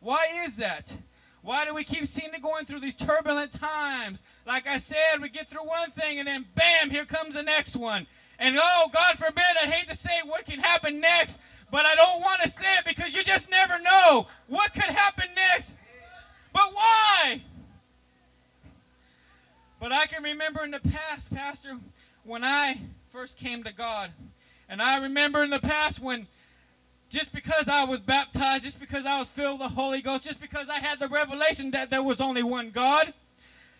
Why 0.02 0.26
is 0.44 0.56
that? 0.56 0.94
Why 1.42 1.64
do 1.64 1.74
we 1.74 1.84
keep 1.84 2.06
seeing 2.06 2.34
it 2.34 2.42
going 2.42 2.66
through 2.66 2.80
these 2.80 2.94
turbulent 2.94 3.52
times? 3.52 4.22
Like 4.46 4.66
I 4.66 4.76
said, 4.78 5.20
we 5.20 5.28
get 5.28 5.48
through 5.48 5.66
one 5.66 5.90
thing 5.90 6.18
and 6.18 6.28
then 6.28 6.44
bam, 6.54 6.90
here 6.90 7.04
comes 7.04 7.34
the 7.34 7.42
next 7.42 7.76
one. 7.76 8.06
And 8.38 8.56
oh, 8.60 8.90
God 8.92 9.16
forbid, 9.16 9.44
I 9.60 9.66
hate 9.66 9.88
to 9.88 9.96
say 9.96 10.20
what 10.24 10.44
can 10.44 10.58
happen 10.58 11.00
next, 11.00 11.38
but 11.70 11.86
I 11.86 11.94
don't 11.94 12.20
want 12.20 12.42
to 12.42 12.48
say 12.48 12.66
it 12.78 12.84
because 12.84 13.14
you 13.14 13.22
just 13.22 13.50
never 13.50 13.78
know 13.78 14.26
what 14.48 14.72
could 14.72 14.84
happen 14.84 15.28
next. 15.34 15.76
But 16.52 16.72
why? 16.72 17.40
But 19.80 19.92
I 19.92 20.06
can 20.06 20.22
remember 20.22 20.64
in 20.64 20.70
the 20.70 20.80
past, 20.80 21.32
Pastor, 21.32 21.76
when 22.24 22.44
I 22.44 22.78
first 23.10 23.36
came 23.36 23.64
to 23.64 23.72
God, 23.72 24.10
and 24.68 24.80
I 24.80 25.02
remember 25.02 25.42
in 25.42 25.50
the 25.50 25.60
past 25.60 26.00
when 26.00 26.26
just 27.10 27.32
because 27.32 27.41
I 27.68 27.84
was 27.84 28.00
baptized, 28.00 28.64
just 28.64 28.80
because 28.80 29.06
I 29.06 29.18
was 29.18 29.30
filled 29.30 29.60
with 29.60 29.68
the 29.68 29.74
Holy 29.74 30.00
Ghost, 30.00 30.24
just 30.24 30.40
because 30.40 30.68
I 30.68 30.78
had 30.78 30.98
the 30.98 31.08
revelation 31.08 31.70
that 31.72 31.90
there 31.90 32.02
was 32.02 32.20
only 32.20 32.42
one 32.42 32.70
God, 32.70 33.12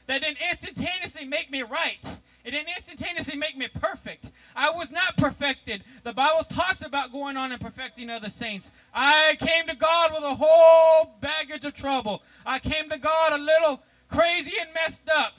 that 0.06 0.22
didn't 0.22 0.38
instantaneously 0.50 1.24
make 1.24 1.50
me 1.50 1.62
right. 1.62 2.16
It 2.44 2.50
didn't 2.50 2.70
instantaneously 2.74 3.36
make 3.36 3.56
me 3.56 3.68
perfect. 3.68 4.32
I 4.56 4.70
was 4.70 4.90
not 4.90 5.16
perfected. 5.16 5.84
The 6.02 6.12
Bible 6.12 6.42
talks 6.42 6.82
about 6.82 7.12
going 7.12 7.36
on 7.36 7.52
and 7.52 7.60
perfecting 7.60 8.10
other 8.10 8.28
saints. 8.28 8.70
I 8.92 9.36
came 9.38 9.66
to 9.68 9.76
God 9.76 10.12
with 10.12 10.24
a 10.24 10.34
whole 10.34 11.14
baggage 11.20 11.64
of 11.64 11.72
trouble. 11.72 12.20
I 12.44 12.58
came 12.58 12.88
to 12.90 12.98
God 12.98 13.32
a 13.32 13.38
little 13.38 13.80
crazy 14.08 14.54
and 14.60 14.72
messed 14.74 15.08
up. 15.08 15.34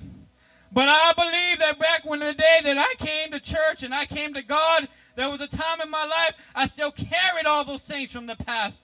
But 0.72 0.88
I 0.90 1.12
believe 1.16 1.60
that 1.60 1.78
back 1.78 2.04
when 2.04 2.20
the 2.20 2.34
day 2.34 2.60
that 2.64 2.78
I 2.78 2.94
came 2.98 3.32
to 3.32 3.40
church 3.40 3.84
and 3.84 3.94
I 3.94 4.06
came 4.06 4.34
to 4.34 4.42
God, 4.42 4.88
there 5.16 5.30
was 5.30 5.42
a 5.42 5.48
time 5.48 5.82
in 5.82 5.90
my 5.90 6.06
life 6.06 6.34
I 6.56 6.66
still 6.66 6.92
carried 6.92 7.46
all 7.46 7.64
those 7.64 7.84
things 7.84 8.12
from 8.12 8.26
the 8.26 8.36
past. 8.36 8.84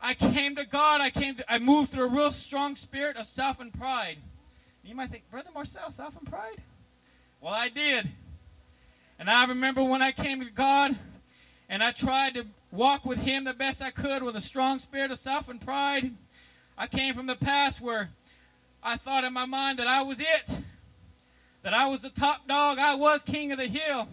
I 0.00 0.14
came 0.14 0.54
to 0.56 0.64
God. 0.64 1.00
I 1.00 1.10
came. 1.10 1.34
To, 1.36 1.52
I 1.52 1.58
moved 1.58 1.90
through 1.90 2.04
a 2.04 2.08
real 2.08 2.30
strong 2.30 2.76
spirit 2.76 3.16
of 3.16 3.26
self 3.26 3.60
and 3.60 3.72
pride. 3.72 4.18
You 4.84 4.94
might 4.94 5.10
think, 5.10 5.28
Brother 5.30 5.50
Marcel, 5.52 5.90
self 5.90 6.16
and 6.16 6.26
pride? 6.26 6.62
Well, 7.40 7.52
I 7.52 7.68
did. 7.68 8.08
And 9.18 9.28
I 9.28 9.44
remember 9.44 9.82
when 9.82 10.00
I 10.00 10.12
came 10.12 10.40
to 10.40 10.50
God 10.50 10.96
and 11.68 11.82
I 11.82 11.90
tried 11.90 12.34
to 12.34 12.46
walk 12.70 13.04
with 13.04 13.18
Him 13.18 13.44
the 13.44 13.52
best 13.52 13.82
I 13.82 13.90
could 13.90 14.22
with 14.22 14.36
a 14.36 14.40
strong 14.40 14.78
spirit 14.78 15.10
of 15.10 15.18
self 15.18 15.48
and 15.48 15.60
pride. 15.60 16.12
I 16.76 16.86
came 16.86 17.14
from 17.14 17.26
the 17.26 17.34
past 17.34 17.80
where 17.80 18.08
I 18.82 18.96
thought 18.96 19.24
in 19.24 19.32
my 19.32 19.44
mind 19.44 19.80
that 19.80 19.88
I 19.88 20.02
was 20.02 20.20
it, 20.20 20.56
that 21.62 21.74
I 21.74 21.86
was 21.88 22.00
the 22.00 22.10
top 22.10 22.46
dog, 22.46 22.78
I 22.78 22.94
was 22.94 23.22
king 23.22 23.50
of 23.50 23.58
the 23.58 23.66
hill. 23.66 24.06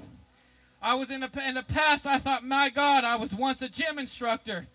I 0.86 0.94
was 0.94 1.10
in 1.10 1.22
the, 1.22 1.30
in 1.48 1.56
the 1.56 1.64
past, 1.64 2.06
I 2.06 2.20
thought, 2.20 2.44
my 2.44 2.70
God, 2.70 3.04
I 3.04 3.16
was 3.16 3.34
once 3.34 3.64
a 3.64 3.68
gym 3.68 3.98
instructor. 3.98 4.68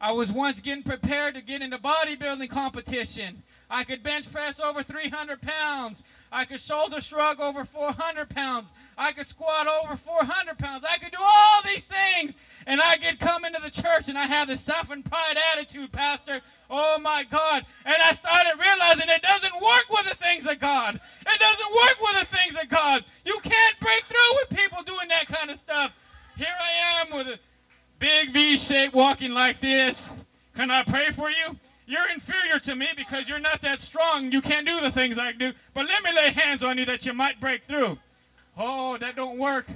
I 0.00 0.12
was 0.12 0.30
once 0.30 0.60
getting 0.60 0.84
prepared 0.84 1.34
to 1.34 1.42
get 1.42 1.60
into 1.60 1.76
bodybuilding 1.76 2.48
competition. 2.50 3.42
I 3.68 3.84
could 3.84 4.02
bench 4.02 4.30
press 4.32 4.60
over 4.60 4.82
300 4.82 5.40
pounds. 5.42 6.04
I 6.32 6.44
could 6.44 6.60
shoulder 6.60 7.00
shrug 7.00 7.40
over 7.40 7.64
400 7.64 8.28
pounds. 8.30 8.72
I 8.96 9.12
could 9.12 9.26
squat 9.26 9.66
over 9.66 9.96
400 9.96 10.56
pounds. 10.56 10.84
I 10.88 10.98
could 10.98 11.10
do 11.10 11.18
all 11.20 11.62
these 11.64 11.84
things. 11.84 12.36
And 12.66 12.80
I 12.80 12.96
could 12.96 13.18
come 13.18 13.44
into 13.44 13.60
the 13.60 13.70
church 13.70 14.08
and 14.08 14.16
I 14.16 14.24
have 14.26 14.48
this 14.48 14.60
self 14.60 14.90
and 14.90 15.04
pride 15.04 15.36
attitude, 15.52 15.90
Pastor. 15.92 16.40
Oh 16.70 16.98
my 17.00 17.24
God. 17.24 17.64
And 17.84 17.96
I 18.00 18.12
started 18.12 18.54
realizing 18.60 19.08
it 19.08 19.22
doesn't 19.22 19.54
work 19.60 19.86
with 19.90 20.08
the 20.08 20.14
things 20.16 20.46
of 20.46 20.58
God. 20.60 20.94
It 20.94 21.40
doesn't 21.40 21.74
work 21.74 21.96
with 22.00 22.20
the 22.20 22.36
things 22.36 22.54
of 22.62 22.68
God. 22.68 23.04
You 23.26 23.38
can't 23.42 23.80
break 23.80 24.04
through 24.04 24.34
with 24.36 24.58
people 24.58 24.82
doing 24.84 25.08
that 25.08 25.26
kind 25.26 25.50
of 25.50 25.58
stuff. 25.58 25.94
Here 26.36 26.46
I 26.48 27.02
am 27.02 27.07
with 27.18 27.26
a 27.26 27.38
big 27.98 28.30
V 28.30 28.56
shape 28.56 28.94
walking 28.94 29.32
like 29.32 29.60
this. 29.60 30.06
Can 30.54 30.70
I 30.70 30.84
pray 30.84 31.10
for 31.10 31.28
you? 31.28 31.58
You're 31.84 32.08
inferior 32.14 32.60
to 32.60 32.76
me 32.76 32.86
because 32.96 33.28
you're 33.28 33.40
not 33.40 33.60
that 33.62 33.80
strong. 33.80 34.30
You 34.30 34.40
can't 34.40 34.64
do 34.64 34.80
the 34.80 34.90
things 34.90 35.18
I 35.18 35.32
do. 35.32 35.52
But 35.74 35.86
let 35.86 36.04
me 36.04 36.12
lay 36.14 36.30
hands 36.30 36.62
on 36.62 36.78
you 36.78 36.84
that 36.84 37.04
you 37.04 37.12
might 37.12 37.40
break 37.40 37.64
through. 37.64 37.98
Oh, 38.56 38.98
that 38.98 39.16
don't 39.16 39.36
work. 39.36 39.66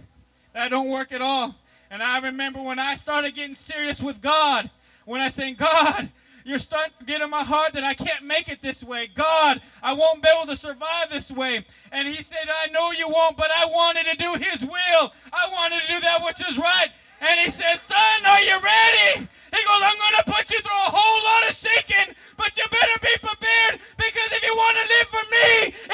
That 0.52 0.70
don't 0.70 0.88
work 0.88 1.10
at 1.10 1.20
all. 1.20 1.56
And 1.90 2.00
I 2.00 2.20
remember 2.20 2.62
when 2.62 2.78
I 2.78 2.94
started 2.94 3.34
getting 3.34 3.56
serious 3.56 4.00
with 4.00 4.20
God, 4.20 4.70
when 5.04 5.20
I 5.20 5.28
said, 5.28 5.56
God, 5.58 6.08
you're 6.44 6.58
starting 6.58 6.92
to 7.00 7.04
get 7.04 7.22
in 7.22 7.30
my 7.30 7.42
heart 7.42 7.72
that 7.72 7.84
I 7.84 7.94
can't 7.94 8.24
make 8.24 8.48
it 8.48 8.62
this 8.62 8.82
way. 8.82 9.08
God, 9.14 9.60
I 9.82 9.92
won't 9.92 10.22
be 10.22 10.28
able 10.36 10.46
to 10.46 10.56
survive 10.56 11.10
this 11.10 11.30
way. 11.30 11.64
And 11.90 12.06
he 12.06 12.22
said, 12.22 12.48
I 12.48 12.68
know 12.70 12.92
you 12.92 13.08
won't, 13.08 13.36
but 13.36 13.50
I 13.50 13.66
wanted 13.66 14.06
to 14.06 14.16
do 14.16 14.34
his 14.34 14.62
will. 14.62 15.12
I 15.32 15.48
wanted 15.52 15.80
to 15.82 15.94
do 15.94 16.00
that 16.00 16.24
which 16.24 16.48
is 16.48 16.58
right. 16.58 16.88
And 17.22 17.38
he 17.38 17.50
says, 17.50 17.80
son, 17.80 18.26
are 18.26 18.42
you 18.42 18.58
ready? 18.58 19.30
He 19.54 19.60
goes, 19.62 19.78
I'm 19.78 19.94
going 19.94 20.18
to 20.18 20.26
put 20.26 20.50
you 20.50 20.58
through 20.58 20.82
a 20.88 20.90
whole 20.90 21.20
lot 21.22 21.46
of 21.48 21.54
shaking, 21.54 22.14
but 22.36 22.56
you 22.58 22.64
better 22.66 22.98
be 22.98 23.14
prepared 23.22 23.78
because 23.94 24.30
if 24.34 24.42
you 24.42 24.50
want 24.58 24.74
to 24.82 24.84
live 24.90 25.08
for 25.14 25.24
me, 25.30 25.48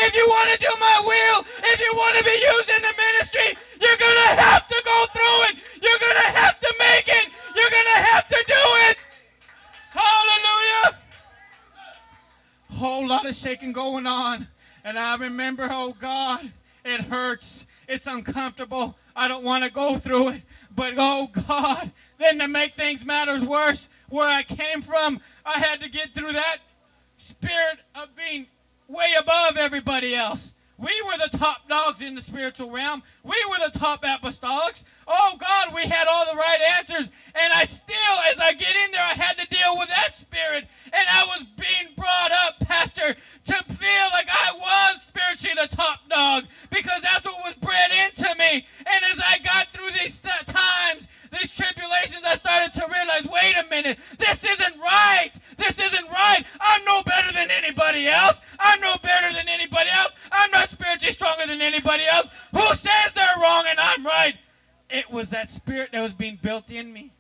if 0.09 0.17
you 0.17 0.25
want 0.25 0.49
to 0.57 0.59
do 0.59 0.73
my 0.81 0.97
will, 1.05 1.45
if 1.69 1.79
you 1.85 1.93
want 2.01 2.17
to 2.17 2.25
be 2.25 2.33
used 2.33 2.71
in 2.73 2.81
the 2.81 2.95
ministry, 2.97 3.61
you're 3.77 4.01
going 4.01 4.21
to 4.25 4.33
have 4.41 4.67
to 4.69 4.79
go 4.87 4.99
through 5.13 5.41
it. 5.53 5.55
You're 5.85 6.01
going 6.01 6.17
to 6.17 6.31
have 6.41 6.59
to 6.61 6.75
make 6.81 7.09
it. 7.09 7.29
You're 7.55 7.71
going 7.77 7.91
to 7.93 8.01
have 8.09 8.29
to 8.29 8.45
do 8.49 8.65
it. 8.89 8.97
Hallelujah. 9.93 10.99
Whole 12.71 13.07
lot 13.07 13.27
of 13.27 13.37
shaking 13.37 13.73
going 13.73 14.07
on. 14.07 14.49
And 14.85 14.99
I 14.99 15.17
remember, 15.17 15.69
oh 15.71 15.95
God, 15.99 16.51
it 16.85 17.03
hurts. 17.03 17.67
It's 17.89 18.07
uncomfortable. 18.07 18.97
I 19.17 19.29
don't 19.29 19.45
want 19.45 19.65
to 19.65 19.71
go 19.71 19.99
through 19.99 20.29
it. 20.31 20.43
But 20.79 20.95
oh 20.97 21.29
God, 21.49 21.91
then 22.19 22.39
to 22.39 22.47
make 22.47 22.73
things 22.75 23.05
matters 23.05 23.43
worse, 23.45 23.89
where 24.11 24.29
I 24.29 24.45
came 24.45 24.81
from, 24.81 25.21
I 25.45 25.59
had 25.59 25.81
to 25.81 25.89
get 25.89 26.15
through 26.15 26.31
that 26.35 26.59
spirit 27.17 27.81
of 27.97 28.15
being 28.15 28.47
way 28.87 29.15
above 29.19 29.57
everybody 29.57 30.15
else. 30.15 30.53
We 30.79 30.93
were 31.05 31.17
the 31.19 31.37
top 31.37 31.69
dogs 31.69 32.01
in 32.01 32.15
the 32.15 32.21
spiritual 32.21 32.71
realm. 32.71 33.03
We 33.25 33.37
were 33.51 33.59
the 33.69 33.77
top 33.77 34.03
apostolics. 34.03 34.85
Oh 35.09 35.35
God, 35.37 35.75
we 35.75 35.83
had 35.83 36.07
all 36.07 36.25
the 36.31 36.37
right 36.37 36.61
answers. 36.79 37.11
And 37.35 37.53
I 37.53 37.65
still, 37.65 38.17
as 38.31 38.39
I 38.39 38.53
get 38.53 38.77
in 38.77 38.93
there, 38.93 39.03
I 39.03 39.15
had 39.15 39.37
to 39.39 39.47
deal 39.49 39.77
with 39.77 39.89
that 39.89 40.15
spirit. 40.15 40.67
And 40.93 41.09
I 41.11 41.25
was 41.25 41.45
being 41.57 41.93
brought 41.97 42.31
up, 42.47 42.61
Pastor, 42.61 43.13
to 43.47 43.55
feel 43.75 44.07
like 44.13 44.29
I 44.31 44.53
was 44.53 45.03
spiritually 45.03 45.57
the 45.61 45.67
top 45.67 45.99
dog 46.09 46.45
because 46.71 47.03
that's 47.03 47.25
what 47.25 47.43
was 47.45 47.55
bred 47.55 47.91
into 48.07 48.33
me. 48.39 48.63
And 48.87 49.05
as 49.11 49.21
I 49.27 49.39
got 49.39 49.69
through 49.69 49.91
these 49.91 50.17
th- 50.17 50.45
times, 50.47 51.09
these 51.33 51.55
tribulations, 51.55 52.25
I 52.25 52.37
started 52.37 52.73
to 52.75 52.87
realize, 52.87 53.25
wait 53.25 53.55
a 53.57 53.65
minute, 53.69 53.99
this 54.19 54.45
isn't 54.45 54.79
right. 54.79 55.31
This 55.57 55.79
isn't 55.79 56.09
right. 56.09 56.43
I'm 56.61 56.85
no 56.85 57.03
better 57.03 57.33
than 57.33 57.51
anybody 57.51 58.07
else. 58.07 58.41
I'm 58.59 58.81
no 58.81 58.97
better 59.03 59.33
than 59.33 59.49
anybody 59.49 59.91
else. 59.91 60.15
I'm 60.33 60.51
not 60.51 60.71
spiritually 60.71 61.13
stronger 61.13 61.47
than 61.47 61.61
anybody 61.61 62.05
else. 62.07 62.31
Who 62.53 62.67
says 62.75 63.13
they're 63.15 63.43
wrong 63.43 63.65
and 63.69 63.79
I'm 63.79 64.05
right? 64.05 64.35
It 64.91 65.11
was 65.11 65.31
that 65.31 65.51
spirit 65.51 65.91
that 65.93 66.01
was 66.01 66.13
being 66.13 66.39
built 66.41 66.71
in 66.71 66.93
me. 66.93 67.13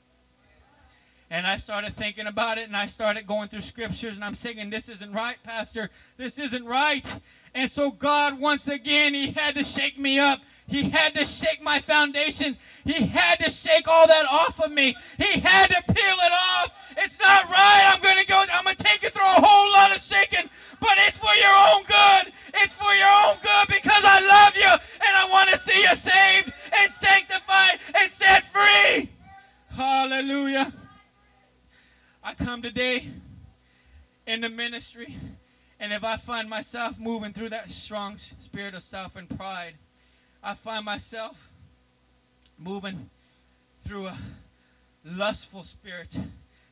And 1.31 1.47
I 1.47 1.59
started 1.59 1.95
thinking 2.19 2.33
about 2.33 2.59
it 2.59 2.67
and 2.67 2.77
I 2.77 2.87
started 2.87 3.29
going 3.29 3.47
through 3.49 3.61
scriptures 3.61 4.17
and 4.17 4.25
I'm 4.25 4.35
singing, 4.35 4.71
This 4.71 4.89
isn't 4.89 5.13
right, 5.13 5.37
Pastor. 5.45 5.89
This 6.17 6.37
isn't 6.41 6.65
right. 6.65 7.15
And 7.55 7.71
so 7.71 7.93
God, 7.93 8.41
once 8.41 8.67
again, 8.67 9.15
He 9.15 9.31
had 9.31 9.55
to 9.55 9.63
shake 9.63 9.97
me 10.01 10.19
up. 10.19 10.41
He 10.67 10.91
had 10.91 11.15
to 11.15 11.25
shake 11.25 11.63
my 11.63 11.79
foundation. 11.79 12.57
He 12.85 13.07
had 13.07 13.39
to 13.39 13.51
shake 13.51 13.87
all 13.87 14.09
that 14.09 14.27
off 14.29 14.61
of 14.61 14.73
me. 14.73 14.97
He 15.17 15.39
had 15.39 15.69
to 15.69 15.81
peel 15.95 16.17
it 16.27 16.33
off. 16.33 16.75
It's 16.97 17.21
not 17.21 17.45
right. 17.45 17.83
I'm 17.87 18.03
going 18.03 18.19
to 18.19 18.27
go, 18.27 18.43
I'm 18.53 18.65
going 18.65 18.75
to 18.75 18.83
take 18.83 19.05
you 19.05 19.11
through 19.11 19.23
a 19.23 19.41
whole 19.41 19.73
lot 19.73 19.95
of 19.95 20.03
shaking, 20.03 20.51
but 20.81 20.99
it's 21.07 21.19
for 21.19 21.33
your 21.37 21.55
own 21.71 21.85
good. 21.85 22.33
It's 22.55 22.75
for 22.75 22.93
your 22.95 23.15
own 23.29 23.37
good 23.43 23.69
because 23.69 24.03
I 24.03 24.19
love 24.27 24.57
you 24.57 24.73
and 25.07 25.17
I 25.17 25.29
want 25.31 25.51
to 25.51 25.59
see 25.61 25.83
you 25.83 25.95
saved 25.95 26.53
and 26.73 26.93
sanctified 26.95 27.79
and 27.95 28.11
set 28.11 28.43
free. 28.53 29.09
Hallelujah. 29.71 30.73
I 32.29 32.35
come 32.35 32.61
today 32.61 33.09
in 34.27 34.43
the 34.43 34.51
ministry, 34.51 35.17
and 35.81 35.95
if 35.95 36.05
I 36.05 36.19
find 36.19 36.47
myself 36.47 36.99
moving 36.99 37.33
through 37.33 37.49
that 37.49 37.71
strong 37.71 38.19
spirit 38.19 38.75
of 38.75 38.83
self 38.83 39.17
and 39.17 39.27
pride, 39.39 39.73
I 40.43 40.53
find 40.53 40.85
myself 40.85 41.39
moving 42.59 43.09
through 43.87 44.09
a 44.09 44.19
lustful 45.07 45.63
spirit 45.63 46.19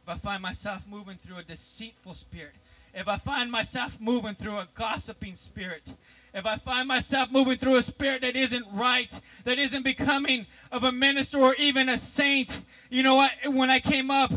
if 0.07 0.15
I 0.15 0.19
find 0.19 0.41
myself 0.41 0.85
moving 0.89 1.17
through 1.17 1.39
a 1.39 1.43
deceitful 1.43 2.15
spirit, 2.15 2.53
if 2.95 3.09
I 3.09 3.17
find 3.17 3.51
myself 3.51 4.01
moving 4.01 4.37
through 4.37 4.59
a 4.59 4.69
gossiping 4.77 5.35
spirit, 5.35 5.95
if 6.33 6.47
I 6.47 6.59
find 6.59 6.87
myself 6.87 7.33
moving 7.33 7.57
through 7.57 7.75
a 7.75 7.83
spirit 7.83 8.21
that 8.21 8.37
isn't 8.37 8.65
right, 8.73 9.19
that 9.43 9.59
isn't 9.59 9.83
becoming 9.83 10.47
of 10.71 10.85
a 10.85 10.93
minister 10.93 11.39
or 11.39 11.57
even 11.57 11.89
a 11.89 11.99
saint, 11.99 12.61
you 12.89 13.03
know 13.03 13.17
what? 13.17 13.33
When 13.47 13.69
I 13.69 13.81
came 13.81 14.13
up, 14.13 14.31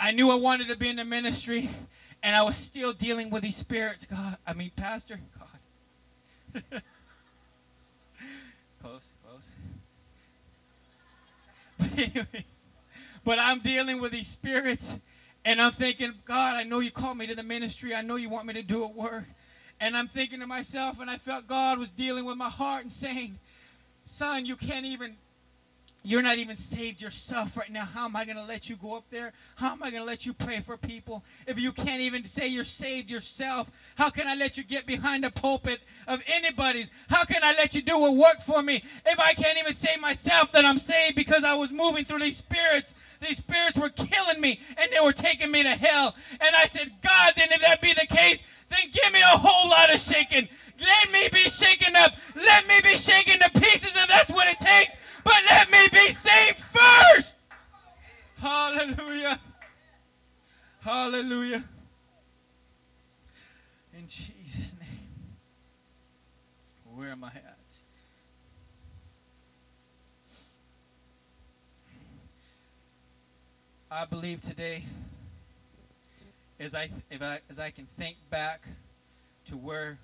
I 0.00 0.12
knew 0.12 0.30
I 0.30 0.36
wanted 0.36 0.68
to 0.68 0.76
be 0.76 0.88
in 0.88 0.96
the 0.96 1.04
ministry, 1.04 1.68
and 2.22 2.34
I 2.34 2.42
was 2.42 2.56
still 2.56 2.92
dealing 2.92 3.30
with 3.30 3.42
these 3.42 3.56
spirits. 3.56 4.06
God, 4.06 4.36
I 4.46 4.54
mean, 4.54 4.70
Pastor, 4.76 5.20
God. 5.38 5.48
close, 8.82 9.02
close. 9.22 9.50
But 13.24 13.38
I'm 13.38 13.60
dealing 13.60 14.00
with 14.00 14.12
these 14.12 14.26
spirits, 14.26 14.98
and 15.44 15.60
I'm 15.60 15.72
thinking, 15.72 16.12
God, 16.24 16.56
I 16.56 16.62
know 16.62 16.80
you 16.80 16.90
called 16.90 17.18
me 17.18 17.26
to 17.26 17.34
the 17.34 17.42
ministry. 17.42 17.94
I 17.94 18.00
know 18.00 18.16
you 18.16 18.30
want 18.30 18.46
me 18.46 18.54
to 18.54 18.62
do 18.62 18.82
a 18.82 18.88
work. 18.88 19.24
And 19.80 19.96
I'm 19.96 20.08
thinking 20.08 20.40
to 20.40 20.46
myself, 20.46 21.00
and 21.00 21.10
I 21.10 21.18
felt 21.18 21.46
God 21.46 21.78
was 21.78 21.90
dealing 21.90 22.24
with 22.24 22.36
my 22.36 22.48
heart 22.48 22.82
and 22.82 22.92
saying, 22.92 23.38
Son, 24.04 24.46
you 24.46 24.56
can't 24.56 24.86
even 24.86 25.16
you're 26.02 26.22
not 26.22 26.38
even 26.38 26.56
saved 26.56 27.02
yourself 27.02 27.56
right 27.56 27.70
now. 27.70 27.84
How 27.84 28.06
am 28.06 28.16
I 28.16 28.24
going 28.24 28.36
to 28.36 28.44
let 28.44 28.68
you 28.68 28.76
go 28.76 28.96
up 28.96 29.04
there? 29.10 29.32
How 29.56 29.72
am 29.72 29.82
I 29.82 29.90
going 29.90 30.02
to 30.02 30.06
let 30.06 30.26
you 30.26 30.32
pray 30.32 30.60
for 30.60 30.76
people? 30.76 31.22
If 31.46 31.58
you 31.58 31.72
can't 31.72 32.00
even 32.00 32.24
say 32.24 32.48
you're 32.48 32.64
saved 32.64 33.10
yourself, 33.10 33.70
how 33.96 34.10
can 34.10 34.26
I 34.26 34.34
let 34.34 34.56
you 34.56 34.64
get 34.64 34.86
behind 34.86 35.24
the 35.24 35.30
pulpit 35.30 35.80
of 36.08 36.20
anybody's? 36.26 36.90
How 37.08 37.24
can 37.24 37.44
I 37.44 37.52
let 37.52 37.74
you 37.74 37.82
do 37.82 38.04
a 38.06 38.12
work 38.12 38.40
for 38.40 38.62
me 38.62 38.82
if 39.06 39.18
I 39.18 39.32
can't 39.34 39.58
even 39.58 39.74
say 39.74 39.96
myself 40.00 40.50
that 40.52 40.64
I'm 40.64 40.78
saved 40.78 41.16
because 41.16 41.44
I 41.44 41.54
was 41.54 41.70
moving 41.70 42.04
through 42.04 42.20
these 42.20 42.36
spirits? 42.36 42.94
These 43.20 43.38
spirits 43.38 43.76
were 43.76 43.90
killing 43.90 44.40
me 44.40 44.58
and 44.78 44.90
they 44.90 45.00
were 45.00 45.12
taking 45.12 45.50
me 45.50 45.62
to 45.62 45.70
hell. 45.70 46.14
And 46.40 46.54
I 46.56 46.64
said, 46.66 46.90
God, 47.02 47.34
then 47.36 47.48
if 47.52 47.60
that 47.60 47.80
be 47.80 47.92
the 47.92 48.06
case, 48.06 48.42
then 48.70 48.90
give 48.92 49.12
me 49.12 49.20
a 49.20 49.38
whole 49.38 49.68
lot 49.68 49.92
of 49.92 50.00
shaking. 50.00 50.48
Let 50.80 51.12
me 51.12 51.28
be 51.32 51.40
shaken 51.48 51.94
up. 51.96 52.12
Let 52.34 52.66
me 52.66 52.80
be 52.82 52.96
shaken 52.96 53.38
to 53.40 53.50
pieces 53.60 53.92
if 53.94 54.08
that's 54.08 54.30
what 54.30 54.48
it 54.48 54.58
takes 54.58 54.96
but 55.24 55.34
let 55.50 55.70
me 55.70 55.88
be 55.92 56.12
saved 56.12 56.58
first. 56.58 57.34
Hallelujah. 58.36 59.38
Hallelujah. 60.80 61.64
In 63.96 64.06
Jesus' 64.06 64.72
name. 64.80 65.36
Where 66.96 67.10
am 67.10 67.24
I 67.24 67.28
at? 67.28 67.56
I 73.92 74.04
believe 74.04 74.40
today, 74.40 74.84
as 76.60 76.74
I, 76.76 76.88
I, 77.20 77.38
as 77.50 77.58
I 77.58 77.70
can 77.70 77.88
think 77.98 78.16
back 78.30 78.66
to 79.46 79.56
where 79.56 79.98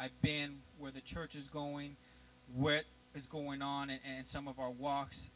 I've 0.00 0.20
been, 0.22 0.58
where 0.80 0.90
the 0.90 1.00
church 1.02 1.36
is 1.36 1.46
going, 1.46 1.94
what 2.56 2.82
is 3.14 3.26
going 3.26 3.62
on 3.62 3.90
in, 3.90 3.98
in 4.18 4.24
some 4.24 4.48
of 4.48 4.58
our 4.58 4.70
walks 4.70 5.28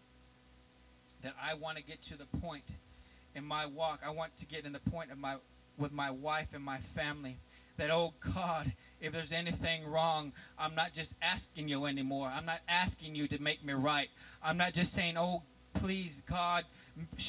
that 1.22 1.34
I 1.42 1.54
want 1.54 1.76
to 1.78 1.82
get 1.82 2.02
to 2.04 2.16
the 2.16 2.26
point 2.38 2.64
in 3.34 3.44
my 3.44 3.66
walk. 3.66 4.00
I 4.04 4.10
want 4.10 4.36
to 4.38 4.46
get 4.46 4.64
in 4.64 4.72
the 4.72 4.90
point 4.90 5.10
of 5.10 5.18
my 5.18 5.36
with 5.78 5.92
my 5.92 6.10
wife 6.10 6.48
and 6.54 6.64
my 6.64 6.78
family 6.78 7.36
that 7.76 7.90
oh 7.90 8.14
God, 8.34 8.72
if 9.00 9.12
there's 9.12 9.32
anything 9.32 9.86
wrong, 9.86 10.32
I'm 10.58 10.74
not 10.74 10.92
just 10.94 11.14
asking 11.20 11.68
you 11.68 11.86
anymore. 11.86 12.30
I'm 12.34 12.46
not 12.46 12.60
asking 12.68 13.14
you 13.14 13.26
to 13.28 13.42
make 13.42 13.64
me 13.64 13.74
right. 13.74 14.08
I'm 14.42 14.56
not 14.56 14.72
just 14.72 14.92
saying, 14.92 15.16
"Oh, 15.18 15.42
please 15.80 16.22
God, 16.26 16.64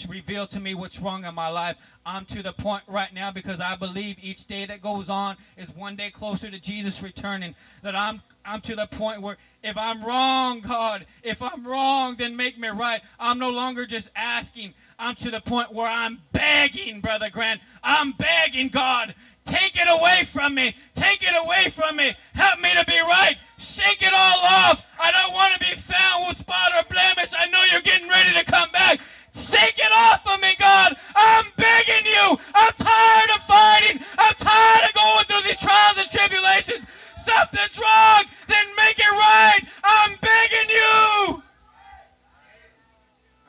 reveal 0.07 0.47
to 0.47 0.59
me 0.59 0.73
what's 0.73 0.99
wrong 1.01 1.25
in 1.25 1.33
my 1.33 1.49
life. 1.49 1.75
I'm 2.05 2.25
to 2.25 2.41
the 2.41 2.53
point 2.53 2.83
right 2.87 3.13
now 3.13 3.31
because 3.31 3.59
I 3.59 3.75
believe 3.75 4.15
each 4.21 4.45
day 4.45 4.65
that 4.65 4.81
goes 4.81 5.09
on 5.09 5.35
is 5.57 5.69
one 5.75 5.95
day 5.95 6.09
closer 6.09 6.49
to 6.49 6.59
Jesus 6.59 7.01
returning. 7.01 7.53
That 7.83 7.95
I'm 7.95 8.21
I'm 8.45 8.61
to 8.61 8.75
the 8.75 8.85
point 8.85 9.21
where 9.21 9.35
if 9.61 9.77
I'm 9.77 10.01
wrong, 10.03 10.61
God, 10.61 11.05
if 11.21 11.41
I'm 11.41 11.67
wrong, 11.67 12.15
then 12.17 12.35
make 12.35 12.57
me 12.57 12.69
right. 12.69 13.01
I'm 13.19 13.37
no 13.37 13.49
longer 13.49 13.85
just 13.85 14.09
asking. 14.15 14.73
I'm 14.97 15.15
to 15.15 15.29
the 15.29 15.41
point 15.41 15.73
where 15.73 15.89
I'm 15.89 16.21
begging, 16.31 17.01
Brother 17.01 17.29
Grant. 17.29 17.59
I'm 17.83 18.13
begging, 18.13 18.69
God, 18.69 19.13
take 19.43 19.75
it 19.75 19.87
away 19.89 20.23
from 20.23 20.55
me. 20.55 20.73
Take 20.95 21.23
it 21.23 21.35
away 21.35 21.67
from 21.69 21.97
me. 21.97 22.13
Help 22.33 22.59
me 22.59 22.73
to 22.73 22.85
be 22.85 22.99
right. 23.01 23.35
Shake 23.57 24.01
it 24.01 24.13
all 24.13 24.39
off. 24.45 24.85
I 24.99 25.11
don't 25.11 25.33
want 25.33 25.53
to 25.53 25.59
be 25.59 25.79
found 25.79 26.27
with 26.27 26.37
spot 26.37 26.71
or 26.77 26.83
blemish. 26.89 27.33
I 27.37 27.47
know 27.49 27.63
you're 27.71 27.81
getting 27.81 28.07
ready 28.07 28.33
to 28.33 28.43
come 28.43 28.69
back. 28.71 28.99
Shake 29.33 29.77
it 29.77 29.91
off 29.93 30.25
of 30.27 30.41
me, 30.41 30.53
God. 30.59 30.97
I'm 31.15 31.45
begging 31.57 32.05
you. 32.05 32.39
I'm 32.53 32.73
tired 32.73 33.29
of 33.35 33.41
fighting. 33.43 34.01
I'm 34.17 34.35
tired 34.35 34.89
of 34.89 34.93
going 34.93 35.25
through 35.25 35.41
these 35.41 35.57
trials 35.57 35.97
and 35.97 36.09
tribulations. 36.09 36.85
Something's 37.23 37.77
wrong. 37.79 38.23
Then 38.47 38.65
make 38.77 38.99
it 38.99 39.11
right. 39.11 39.59
I'm 39.83 40.11
begging 40.21 40.69
you. 40.69 41.43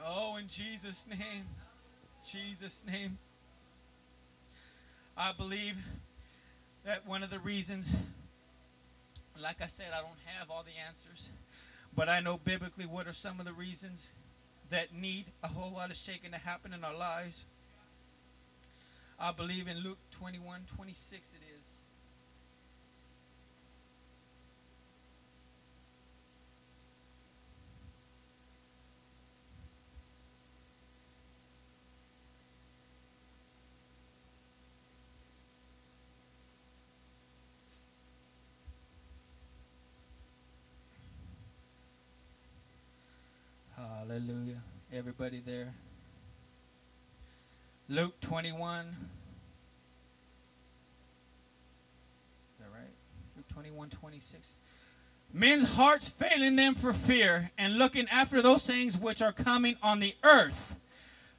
Oh, 0.04 0.36
in 0.36 0.48
Jesus' 0.48 1.06
name. 1.08 1.44
Jesus' 2.26 2.82
name. 2.86 3.18
I 5.16 5.32
believe 5.32 5.76
that 6.84 7.06
one 7.06 7.22
of 7.22 7.30
the 7.30 7.40
reasons, 7.40 7.90
like 9.38 9.60
I 9.60 9.66
said, 9.66 9.92
I 9.94 10.00
don't 10.00 10.18
have 10.38 10.50
all 10.50 10.62
the 10.62 10.76
answers, 10.86 11.28
but 11.94 12.08
I 12.08 12.20
know 12.20 12.36
biblically 12.36 12.86
what 12.86 13.06
are 13.06 13.12
some 13.12 13.38
of 13.40 13.46
the 13.46 13.52
reasons 13.52 14.08
that 14.70 14.92
need 14.92 15.26
a 15.42 15.48
whole 15.48 15.72
lot 15.72 15.90
of 15.90 15.96
shaking 15.96 16.32
to 16.32 16.38
happen 16.38 16.72
in 16.72 16.84
our 16.84 16.94
lives. 16.94 17.44
I 19.18 19.30
believe 19.30 19.68
in 19.68 19.78
Luke 19.78 19.98
21 20.10 20.64
26 20.74 21.32
it 21.34 21.42
is. 21.56 21.64
Hallelujah. 43.76 44.62
Everybody 44.98 45.40
there? 45.46 45.72
Luke 47.88 48.20
21. 48.20 48.80
Is 48.80 48.86
that 52.58 52.66
right? 52.74 52.90
Luke 53.36 53.46
21, 53.46 53.90
26. 53.90 54.56
Men's 55.32 55.68
hearts 55.68 56.08
failing 56.08 56.56
them 56.56 56.74
for 56.74 56.92
fear 56.92 57.48
and 57.58 57.78
looking 57.78 58.08
after 58.08 58.42
those 58.42 58.66
things 58.66 58.98
which 58.98 59.22
are 59.22 59.30
coming 59.30 59.76
on 59.84 60.00
the 60.00 60.16
earth. 60.24 60.74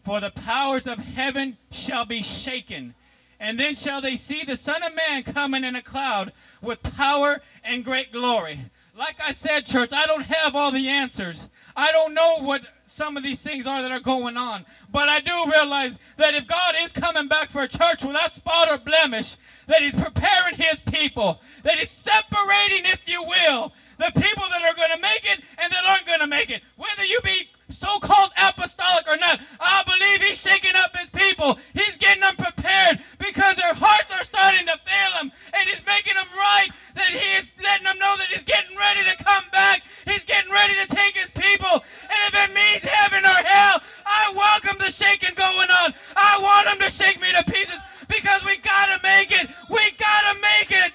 For 0.05 0.21
the 0.21 0.31
powers 0.31 0.87
of 0.87 0.97
heaven 0.97 1.57
shall 1.69 2.05
be 2.05 2.23
shaken. 2.23 2.95
And 3.41 3.59
then 3.59 3.75
shall 3.75 3.99
they 3.99 4.15
see 4.15 4.45
the 4.45 4.55
Son 4.55 4.81
of 4.83 4.95
Man 4.95 5.21
coming 5.23 5.65
in 5.65 5.75
a 5.75 5.81
cloud 5.81 6.31
with 6.61 6.81
power 6.81 7.41
and 7.65 7.83
great 7.83 8.13
glory. 8.13 8.57
Like 8.97 9.17
I 9.21 9.33
said, 9.33 9.65
church, 9.65 9.91
I 9.91 10.05
don't 10.05 10.25
have 10.25 10.55
all 10.55 10.71
the 10.71 10.87
answers. 10.87 11.49
I 11.75 11.91
don't 11.91 12.13
know 12.13 12.39
what 12.39 12.61
some 12.89 13.17
of 13.17 13.23
these 13.23 13.41
things 13.41 13.65
are 13.65 13.81
that 13.81 13.91
are 13.91 13.99
going 13.99 14.37
on. 14.37 14.65
But 14.89 15.09
I 15.09 15.19
do 15.19 15.45
realize 15.51 15.97
that 16.17 16.33
if 16.33 16.47
God 16.47 16.75
is 16.79 16.91
coming 16.91 17.27
back 17.27 17.49
for 17.49 17.61
a 17.61 17.67
church 17.67 18.03
without 18.03 18.33
spot 18.33 18.69
or 18.69 18.77
blemish, 18.77 19.37
that 19.67 19.81
he's 19.81 19.93
preparing 19.93 20.55
his 20.55 20.79
people, 20.81 21.37
that 21.63 21.77
he's 21.77 21.89
separating, 21.89 22.85
if 22.85 23.07
you 23.07 23.23
will, 23.23 23.71
the 23.97 24.11
people 24.15 24.43
that 24.49 24.61
are 24.63 24.73
going 24.73 24.91
to 24.91 24.97
make 25.01 25.25
it 25.25 25.39
and 25.57 25.71
that 25.71 25.85
aren't 25.85 26.05
going 26.05 26.19
to 26.19 26.27
make 26.27 26.49
it. 26.49 26.61
Whether 26.77 27.03
you 27.03 27.19
be 27.23 27.45
so-called 27.69 28.31
apostolic 28.37 29.07
or 29.07 29.17
not, 29.17 29.39
I 29.59 29.83
believe 29.85 30.21
he's 30.27 30.39
shaking 30.39 30.75
up 30.75 30.95
his 30.95 31.09
people. 31.09 31.57
He's 31.73 31.97
getting 31.97 32.21
them 32.21 32.35
prepared 32.37 32.99
because 33.17 33.55
their 33.55 33.73
hearts 33.73 34.11
are 34.11 34.23
starting 34.23 34.65
to 34.65 34.77
fail 34.85 35.11
them, 35.21 35.31
and 35.53 35.69
he's 35.69 35.85
making 35.85 36.15
them 36.15 36.27
right. 36.35 36.67
That 36.99 37.15
he 37.15 37.37
is 37.39 37.49
letting 37.63 37.85
them 37.85 37.97
know 37.97 38.13
that 38.17 38.27
he's 38.27 38.43
getting 38.43 38.75
ready 38.75 39.03
to 39.07 39.23
come 39.23 39.45
back. 39.53 39.81
He's 40.05 40.25
getting 40.25 40.51
ready 40.51 40.73
to 40.83 40.85
take 40.93 41.15
his 41.15 41.31
people, 41.31 41.71
and 41.71 42.19
if 42.27 42.33
it 42.35 42.53
means 42.53 42.83
heaven 42.83 43.23
or 43.23 43.39
hell, 43.47 43.81
I 44.05 44.33
welcome 44.35 44.77
the 44.79 44.91
shaking 44.91 45.33
going 45.35 45.69
on. 45.69 45.93
I 46.17 46.39
want 46.41 46.67
him 46.67 46.79
to 46.79 46.89
shake 46.89 47.21
me 47.21 47.31
to 47.31 47.43
pieces 47.49 47.77
because 48.09 48.43
we 48.43 48.57
gotta 48.57 48.99
make 49.01 49.31
it. 49.31 49.47
We 49.69 49.79
gotta 49.97 50.39
make 50.41 50.71
it. 50.71 50.91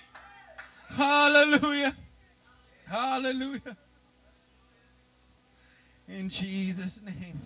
Hallelujah. 0.90 1.94
Hallelujah. 2.86 3.76
In 6.06 6.28
Jesus' 6.28 7.00
name. 7.02 7.40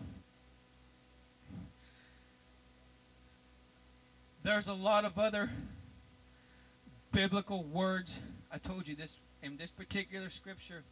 There's 4.42 4.66
a 4.66 4.74
lot 4.74 5.04
of 5.04 5.16
other 5.16 5.48
biblical 7.12 7.62
words. 7.62 8.18
I 8.50 8.56
told 8.56 8.88
you 8.88 8.94
this 8.96 9.14
in 9.42 9.58
this 9.58 9.70
particular 9.70 10.30
scripture. 10.30 10.82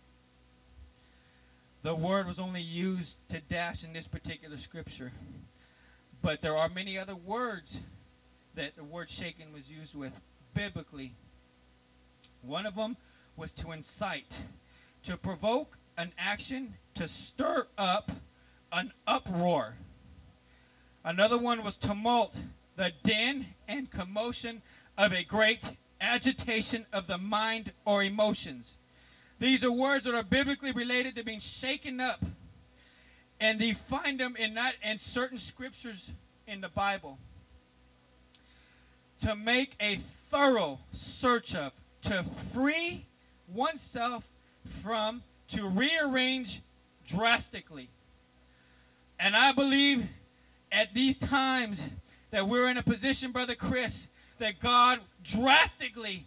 The 1.82 1.94
word 1.94 2.26
was 2.26 2.38
only 2.38 2.60
used 2.60 3.16
to 3.30 3.40
dash 3.40 3.82
in 3.82 3.92
this 3.94 4.06
particular 4.06 4.58
scripture. 4.58 5.10
But 6.20 6.42
there 6.42 6.56
are 6.56 6.68
many 6.68 6.98
other 6.98 7.16
words 7.16 7.78
that 8.56 8.76
the 8.76 8.84
word 8.84 9.08
shaken 9.08 9.52
was 9.54 9.70
used 9.70 9.94
with 9.94 10.12
biblically. 10.54 11.14
One 12.42 12.66
of 12.66 12.74
them 12.74 12.96
was 13.36 13.52
to 13.52 13.72
incite, 13.72 14.42
to 15.04 15.16
provoke 15.16 15.78
an 15.96 16.12
action, 16.18 16.74
to 16.94 17.08
stir 17.08 17.66
up 17.78 18.12
an 18.72 18.92
uproar. 19.06 19.76
Another 21.04 21.38
one 21.38 21.64
was 21.64 21.76
tumult, 21.76 22.38
the 22.76 22.92
din 23.02 23.46
and 23.66 23.90
commotion 23.90 24.60
of 24.98 25.12
a 25.12 25.22
great 25.22 25.72
agitation 26.00 26.86
of 26.92 27.06
the 27.06 27.18
mind 27.18 27.72
or 27.84 28.02
emotions. 28.02 28.74
These 29.38 29.64
are 29.64 29.72
words 29.72 30.04
that 30.04 30.14
are 30.14 30.22
biblically 30.22 30.72
related 30.72 31.14
to 31.16 31.24
being 31.24 31.40
shaken 31.40 32.00
up. 32.00 32.24
And 33.40 33.60
you 33.60 33.74
find 33.74 34.18
them 34.18 34.34
in 34.36 34.54
that 34.54 34.74
in 34.82 34.98
certain 34.98 35.38
scriptures 35.38 36.10
in 36.46 36.60
the 36.60 36.68
Bible. 36.68 37.18
To 39.20 39.34
make 39.34 39.74
a 39.80 39.98
thorough 40.30 40.78
search 40.92 41.54
of, 41.54 41.72
to 42.02 42.24
free 42.52 43.04
oneself 43.54 44.26
from, 44.82 45.22
to 45.48 45.68
rearrange 45.68 46.62
drastically. 47.06 47.88
And 49.18 49.36
I 49.36 49.52
believe 49.52 50.06
at 50.72 50.92
these 50.94 51.18
times 51.18 51.86
that 52.30 52.46
we're 52.46 52.68
in 52.68 52.76
a 52.76 52.82
position, 52.82 53.32
Brother 53.32 53.54
Chris, 53.54 54.08
that 54.38 54.60
God 54.60 55.00
drastically 55.22 56.24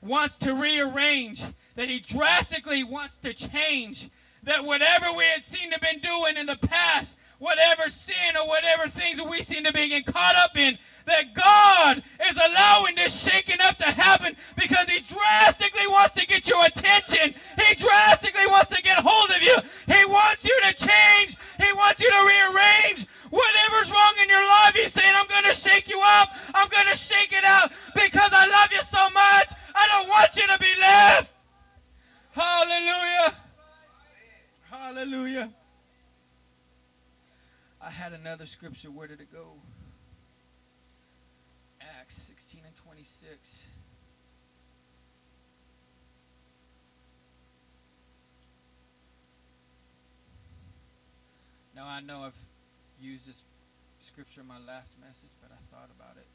wants 0.00 0.36
to 0.36 0.54
rearrange, 0.54 1.42
that 1.76 1.88
He 1.88 2.00
drastically 2.00 2.84
wants 2.84 3.16
to 3.18 3.32
change, 3.32 4.08
that 4.42 4.64
whatever 4.64 5.12
we 5.16 5.24
had 5.24 5.44
seen 5.44 5.70
to 5.70 5.80
been 5.80 6.00
doing 6.00 6.36
in 6.36 6.46
the 6.46 6.56
past, 6.56 7.16
whatever 7.38 7.88
sin 7.88 8.36
or 8.40 8.46
whatever 8.46 8.88
things 8.88 9.18
that 9.18 9.28
we 9.28 9.42
seem 9.42 9.64
to 9.64 9.72
be 9.72 9.88
getting 9.88 10.04
caught 10.04 10.36
up 10.36 10.56
in, 10.56 10.78
that 11.06 11.34
God 11.34 12.02
is 12.28 12.36
allowing 12.36 12.94
this 12.94 13.12
shaking 13.12 13.60
up 13.62 13.76
to 13.78 13.84
happen 13.84 14.36
because 14.56 14.88
He 14.88 15.00
drastically 15.00 15.86
wants 15.88 16.14
to 16.14 16.26
get 16.26 16.48
your 16.48 16.64
attention. 16.64 17.34
He 17.66 17.74
drastically 17.74 18.46
wants 18.46 18.74
to 18.74 18.82
get 18.82 18.98
hold 18.98 19.30
of 19.30 19.42
you. 19.42 19.56
He 19.86 20.04
wants 20.06 20.44
you 20.44 20.56
to 20.62 20.74
change. 20.74 21.36
He 21.58 21.72
wants 21.72 22.00
you 22.00 22.10
to 22.10 22.22
rearrange. 22.22 23.06
Whatever's 23.30 23.90
wrong 23.90 24.14
in 24.22 24.28
your 24.28 24.46
life, 24.46 24.74
He's 24.74 24.92
saying, 24.92 25.14
I'm 25.16 25.26
going 25.26 25.44
to 25.44 25.58
shake 25.58 25.88
you 25.88 26.00
up. 26.00 26.28
I'm 26.54 26.68
going 26.68 26.86
to 26.90 26.96
shake 26.96 27.32
it 27.32 27.44
out 27.44 27.72
because 27.94 28.30
I 28.32 28.46
love 28.46 28.70
you 28.70 28.82
so 28.88 29.02
much. 29.10 29.58
I 29.74 29.88
don't 29.88 30.08
want 30.08 30.36
you 30.36 30.46
to 30.46 30.58
be 30.58 30.80
left. 30.80 31.32
Hallelujah. 32.32 33.34
Hallelujah. 34.70 35.52
I 37.80 37.90
had 37.90 38.12
another 38.12 38.46
scripture. 38.62 38.92
Where 38.92 39.08
did 39.08 39.20
it 39.20 39.32
go? 39.32 39.44
Acts 41.98 42.14
16 42.14 42.60
and 42.64 42.76
26. 42.76 43.64
Now 51.74 51.86
I 51.88 52.02
know 52.02 52.20
I've 52.20 52.36
used 53.00 53.26
this 53.26 53.42
scripture 53.98 54.42
in 54.42 54.46
my 54.46 54.60
last 54.64 54.94
message, 55.00 55.30
but 55.40 55.50
I 55.50 55.58
thought 55.74 55.90
about 55.98 56.16
it. 56.16 56.26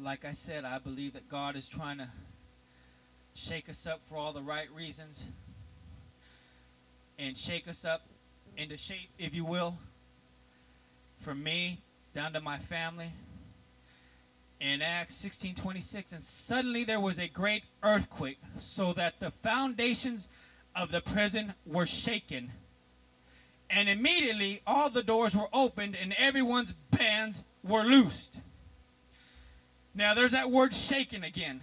Like 0.00 0.24
I 0.24 0.34
said, 0.34 0.64
I 0.64 0.78
believe 0.78 1.14
that 1.14 1.28
God 1.28 1.56
is 1.56 1.68
trying 1.68 1.98
to 1.98 2.08
shake 3.34 3.68
us 3.68 3.88
up 3.88 4.00
for 4.08 4.16
all 4.16 4.32
the 4.32 4.40
right 4.40 4.70
reasons 4.72 5.24
and 7.20 7.36
shake 7.36 7.68
us 7.68 7.84
up 7.84 8.02
into 8.56 8.76
shape, 8.76 9.10
if 9.18 9.34
you 9.34 9.44
will, 9.44 9.76
from 11.20 11.42
me 11.42 11.78
down 12.14 12.32
to 12.32 12.40
my 12.40 12.58
family. 12.58 13.10
In 14.60 14.82
Acts 14.82 15.14
16:26, 15.14 16.12
and 16.12 16.22
suddenly 16.22 16.84
there 16.84 17.00
was 17.00 17.18
a 17.18 17.28
great 17.28 17.64
earthquake, 17.82 18.38
so 18.58 18.92
that 18.94 19.20
the 19.20 19.30
foundations 19.42 20.28
of 20.74 20.90
the 20.90 21.00
prison 21.00 21.52
were 21.66 21.86
shaken. 21.86 22.50
And 23.68 23.88
immediately 23.88 24.60
all 24.66 24.90
the 24.90 25.02
doors 25.02 25.34
were 25.36 25.48
opened 25.52 25.96
and 25.96 26.12
everyone's 26.14 26.72
bands 26.90 27.44
were 27.62 27.82
loosed. 27.82 28.36
Now 29.94 30.14
there's 30.14 30.32
that 30.32 30.50
word 30.50 30.74
shaken 30.74 31.24
again. 31.24 31.60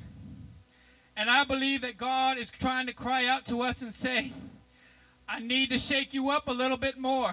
And 1.15 1.29
I 1.29 1.43
believe 1.43 1.81
that 1.81 1.97
God 1.97 2.37
is 2.37 2.49
trying 2.49 2.85
to 2.87 2.93
cry 2.93 3.25
out 3.25 3.45
to 3.45 3.61
us 3.61 3.81
and 3.81 3.93
say, 3.93 4.31
I 5.29 5.39
need 5.41 5.69
to 5.71 5.77
shake 5.77 6.13
you 6.13 6.29
up 6.29 6.47
a 6.47 6.53
little 6.53 6.77
bit 6.77 6.97
more. 6.97 7.31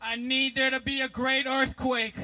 I 0.00 0.14
need 0.14 0.54
there 0.54 0.70
to 0.70 0.78
be 0.80 1.00
a 1.00 1.08
great 1.08 1.46
earthquake. 1.46 2.14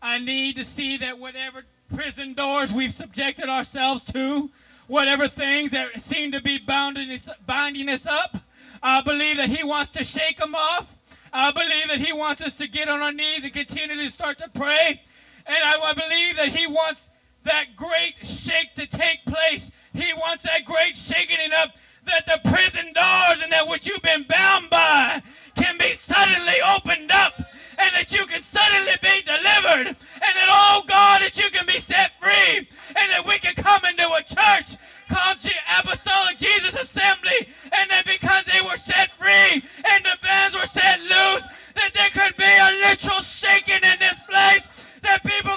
I 0.00 0.18
need 0.18 0.56
to 0.56 0.64
see 0.64 0.96
that 0.98 1.18
whatever 1.18 1.64
prison 1.94 2.32
doors 2.34 2.72
we've 2.72 2.92
subjected 2.92 3.48
ourselves 3.48 4.04
to, 4.06 4.48
whatever 4.86 5.26
things 5.26 5.72
that 5.72 6.00
seem 6.00 6.30
to 6.30 6.40
be 6.40 6.58
bounding 6.58 7.10
us, 7.10 7.28
binding 7.46 7.88
us 7.88 8.06
up, 8.06 8.36
I 8.82 9.00
believe 9.00 9.36
that 9.38 9.48
He 9.48 9.64
wants 9.64 9.90
to 9.92 10.04
shake 10.04 10.36
them 10.36 10.54
off. 10.54 10.86
I 11.32 11.50
believe 11.50 11.88
that 11.88 11.98
He 11.98 12.12
wants 12.12 12.40
us 12.40 12.56
to 12.58 12.68
get 12.68 12.88
on 12.88 13.00
our 13.00 13.12
knees 13.12 13.42
and 13.42 13.52
continue 13.52 13.96
to 13.96 14.10
start 14.10 14.38
to 14.38 14.48
pray. 14.50 15.00
And 15.46 15.56
I, 15.56 15.80
I 15.80 15.92
believe 15.92 16.36
that 16.36 16.48
He 16.48 16.68
wants 16.68 17.10
that 17.42 17.74
great 17.74 18.14
shake 18.22 18.74
to 18.76 18.86
take 18.86 19.24
place. 19.26 19.72
He 19.92 20.12
wants 20.14 20.44
that 20.44 20.64
great 20.64 20.96
shaking 20.96 21.38
up 21.52 21.70
that 22.06 22.26
the 22.26 22.50
prison 22.50 22.92
doors 22.92 23.42
and 23.42 23.52
that 23.52 23.66
what 23.66 23.86
you've 23.86 24.02
been 24.02 24.24
bound 24.28 24.70
by 24.70 25.22
can 25.54 25.76
be 25.78 25.92
suddenly 25.94 26.54
opened 26.76 27.10
up 27.12 27.34
and 27.78 27.94
that 27.94 28.12
you 28.12 28.24
can 28.26 28.42
suddenly 28.42 28.94
be 29.02 29.22
delivered 29.22 29.88
and 29.88 30.32
that, 30.34 30.48
oh 30.48 30.82
God, 30.86 31.22
that 31.22 31.36
you 31.36 31.50
can 31.50 31.66
be 31.66 31.78
set 31.80 32.12
free 32.20 32.58
and 32.58 33.06
that 33.12 33.24
we 33.26 33.38
can 33.38 33.54
come 33.54 33.84
into 33.84 34.06
a 34.12 34.22
church 34.22 34.76
called 35.10 35.38
the 35.40 35.52
Apostolic 35.78 36.38
Jesus 36.38 36.74
Assembly 36.74 37.48
and 37.72 37.90
that 37.90 38.04
because 38.06 38.44
they 38.46 38.60
were 38.62 38.76
set 38.76 39.10
free 39.12 39.62
and 39.62 40.04
the 40.04 40.16
bands 40.22 40.54
were 40.54 40.66
set 40.66 41.00
loose, 41.00 41.46
that 41.74 41.92
there 41.94 42.10
could 42.10 42.36
be 42.36 42.48
a 42.48 42.70
literal 42.88 43.20
shaking 43.20 43.82
in 43.82 43.98
this 43.98 44.18
place, 44.28 44.68
that 45.02 45.22
people 45.24 45.55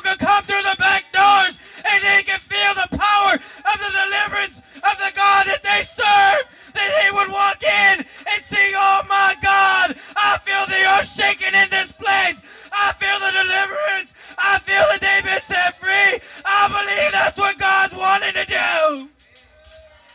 would 7.29 7.33
walk 7.33 7.63
in 7.63 7.99
and 7.99 8.43
see, 8.45 8.73
oh 8.75 9.01
my 9.07 9.35
God, 9.41 9.95
I 10.15 10.37
feel 10.39 10.65
the 10.67 10.81
earth 10.97 11.09
shaking 11.09 11.53
in 11.53 11.69
this 11.69 11.91
place. 11.93 12.41
I 12.71 12.93
feel 12.93 13.19
the 13.19 13.31
deliverance. 13.31 14.13
I 14.37 14.59
feel 14.59 14.83
that 14.91 15.01
they've 15.01 15.23
been 15.23 15.41
set 15.47 15.79
free. 15.79 16.19
I 16.45 16.67
believe 16.67 17.11
that's 17.11 17.37
what 17.37 17.57
God's 17.57 17.95
wanting 17.95 18.33
to 18.33 18.45
do. 18.45 19.09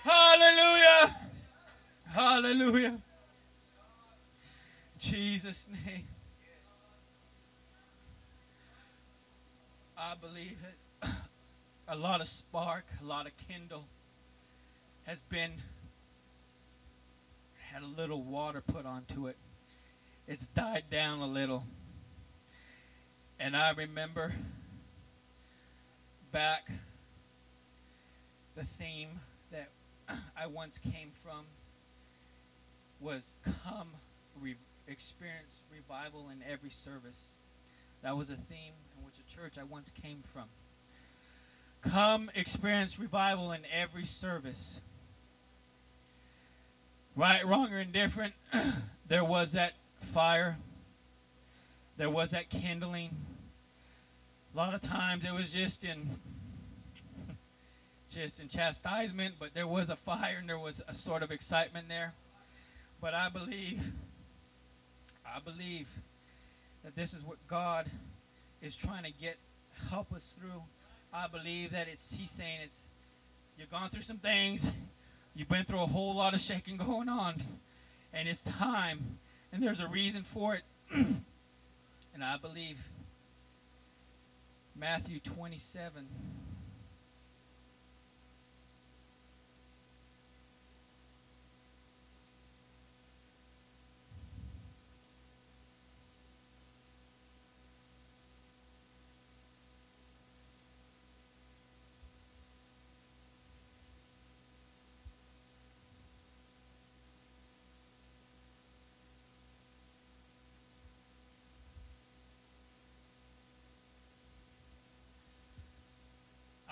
Hallelujah. 0.02 1.16
Hallelujah. 2.12 2.98
Jesus' 4.98 5.66
name. 5.86 6.06
I 9.96 10.14
believe 10.20 10.56
that 11.02 11.10
a 11.88 11.96
lot 11.96 12.20
of 12.20 12.28
spark, 12.28 12.84
a 13.02 13.04
lot 13.04 13.26
of 13.26 13.32
kindle 13.48 13.84
has 15.04 15.20
been 15.28 15.52
had 17.74 17.82
a 17.82 18.00
little 18.00 18.22
water 18.22 18.62
put 18.64 18.86
onto 18.86 19.26
it. 19.26 19.36
It's 20.28 20.46
died 20.46 20.84
down 20.92 21.18
a 21.18 21.26
little. 21.26 21.64
And 23.40 23.56
I 23.56 23.72
remember 23.72 24.32
back 26.30 26.70
the 28.54 28.62
theme 28.78 29.08
that 29.50 29.70
I 30.38 30.46
once 30.46 30.78
came 30.78 31.10
from 31.24 31.44
was 33.00 33.34
come 33.64 33.88
re- 34.40 34.54
experience 34.86 35.60
revival 35.72 36.28
in 36.28 36.38
every 36.48 36.70
service. 36.70 37.30
That 38.04 38.16
was 38.16 38.30
a 38.30 38.36
theme 38.36 38.74
in 38.96 39.04
which 39.04 39.14
a 39.18 39.36
church 39.36 39.58
I 39.58 39.64
once 39.64 39.90
came 40.00 40.22
from. 40.32 40.44
Come 41.90 42.30
experience 42.36 43.00
revival 43.00 43.50
in 43.50 43.62
every 43.72 44.04
service. 44.04 44.78
Right, 47.16 47.46
wrong, 47.46 47.72
or 47.72 47.78
indifferent, 47.78 48.34
there 49.08 49.22
was 49.24 49.52
that 49.52 49.74
fire. 50.12 50.56
There 51.96 52.10
was 52.10 52.32
that 52.32 52.50
kindling. 52.50 53.10
A 54.52 54.56
lot 54.56 54.74
of 54.74 54.80
times 54.80 55.24
it 55.24 55.32
was 55.32 55.52
just 55.52 55.84
in 55.84 56.08
just 58.10 58.40
in 58.40 58.48
chastisement, 58.48 59.36
but 59.38 59.54
there 59.54 59.66
was 59.66 59.90
a 59.90 59.96
fire 59.96 60.38
and 60.40 60.48
there 60.48 60.58
was 60.58 60.82
a 60.88 60.94
sort 60.94 61.22
of 61.22 61.30
excitement 61.30 61.88
there. 61.88 62.12
But 63.00 63.14
I 63.14 63.28
believe, 63.28 63.80
I 65.24 65.38
believe 65.38 65.88
that 66.82 66.96
this 66.96 67.14
is 67.14 67.22
what 67.22 67.36
God 67.46 67.86
is 68.60 68.74
trying 68.74 69.04
to 69.04 69.12
get 69.20 69.36
help 69.88 70.12
us 70.12 70.34
through. 70.40 70.62
I 71.12 71.28
believe 71.28 71.70
that 71.70 71.86
it's 71.86 72.12
He's 72.12 72.32
saying 72.32 72.58
it's 72.64 72.88
you've 73.56 73.70
gone 73.70 73.88
through 73.90 74.02
some 74.02 74.18
things, 74.18 74.66
you've 75.34 75.48
been 75.48 75.64
through 75.64 75.82
a 75.82 75.86
whole 75.86 76.14
lot 76.14 76.34
of 76.34 76.40
shaking 76.40 76.76
going 76.88 77.08
on, 77.08 77.34
and 78.12 78.28
it's 78.28 78.42
time 78.42 79.18
And 79.54 79.62
there's 79.62 79.78
a 79.78 79.86
reason 79.86 80.24
for 80.24 80.56
it. 80.56 80.62
and 80.92 82.24
I 82.24 82.36
believe 82.36 82.76
Matthew 84.74 85.20
27. 85.20 86.08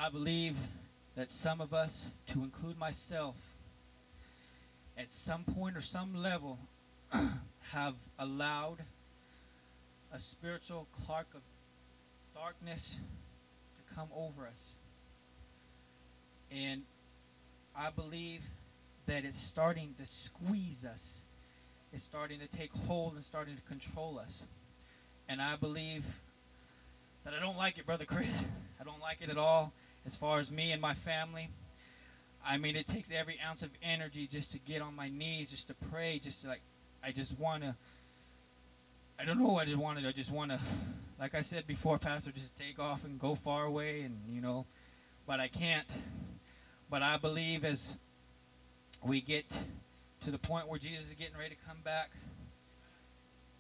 I 0.02 0.08
believe 0.08 0.56
that 1.14 1.30
some 1.30 1.60
of 1.60 1.72
us, 1.72 2.10
to 2.32 2.40
include 2.40 2.76
myself, 2.76 3.36
at 4.98 5.12
some 5.12 5.44
point 5.44 5.76
or 5.76 5.80
some 5.80 6.16
level, 6.16 6.58
have 7.70 7.94
allowed 8.18 8.78
a 10.12 10.18
spiritual 10.18 10.88
cloak 11.06 11.26
of 11.34 11.40
darkness 12.34 12.96
to 13.76 13.94
come 13.94 14.08
over 14.16 14.48
us. 14.48 14.70
And 16.50 16.82
I 17.76 17.90
believe 17.90 18.40
that 19.06 19.24
it's 19.24 19.38
starting 19.38 19.94
to 20.00 20.06
squeeze 20.06 20.84
us. 20.84 21.18
It's 21.92 22.02
starting 22.02 22.40
to 22.40 22.48
take 22.48 22.72
hold 22.88 23.14
and 23.14 23.24
starting 23.24 23.54
to 23.54 23.62
control 23.62 24.18
us. 24.18 24.42
And 25.28 25.40
I 25.40 25.54
believe 25.54 26.04
that 27.24 27.34
I 27.34 27.38
don't 27.38 27.56
like 27.56 27.78
it, 27.78 27.86
Brother 27.86 28.04
Chris. 28.04 28.44
I 28.80 28.84
don't 28.84 29.00
like 29.00 29.18
it 29.20 29.30
at 29.30 29.38
all 29.38 29.72
as 30.06 30.16
far 30.16 30.40
as 30.40 30.50
me 30.50 30.72
and 30.72 30.80
my 30.80 30.94
family. 30.94 31.48
I 32.44 32.58
mean, 32.58 32.76
it 32.76 32.88
takes 32.88 33.10
every 33.12 33.38
ounce 33.46 33.62
of 33.62 33.70
energy 33.82 34.26
just 34.26 34.52
to 34.52 34.58
get 34.58 34.82
on 34.82 34.96
my 34.96 35.08
knees, 35.08 35.50
just 35.50 35.68
to 35.68 35.74
pray, 35.90 36.20
just 36.22 36.42
to 36.42 36.48
like, 36.48 36.60
I 37.04 37.12
just 37.12 37.38
want 37.38 37.62
to, 37.62 37.74
I 39.18 39.24
don't 39.24 39.38
know 39.38 39.48
what 39.48 39.62
I 39.62 39.66
just 39.66 39.78
wanted. 39.78 40.06
I 40.06 40.12
just 40.12 40.32
want 40.32 40.50
to, 40.50 40.58
like 41.20 41.34
I 41.34 41.42
said 41.42 41.66
before, 41.66 41.98
Pastor, 41.98 42.32
just 42.32 42.58
take 42.58 42.78
off 42.78 43.04
and 43.04 43.20
go 43.20 43.36
far 43.36 43.64
away 43.64 44.02
and, 44.02 44.18
you 44.32 44.40
know, 44.40 44.66
but 45.26 45.38
I 45.38 45.48
can't. 45.48 45.86
But 46.90 47.02
I 47.02 47.16
believe 47.16 47.64
as 47.64 47.96
we 49.04 49.20
get 49.20 49.44
to 50.22 50.30
the 50.30 50.38
point 50.38 50.68
where 50.68 50.78
Jesus 50.78 51.06
is 51.06 51.14
getting 51.14 51.36
ready 51.38 51.54
to 51.54 51.60
come 51.68 51.78
back, 51.84 52.10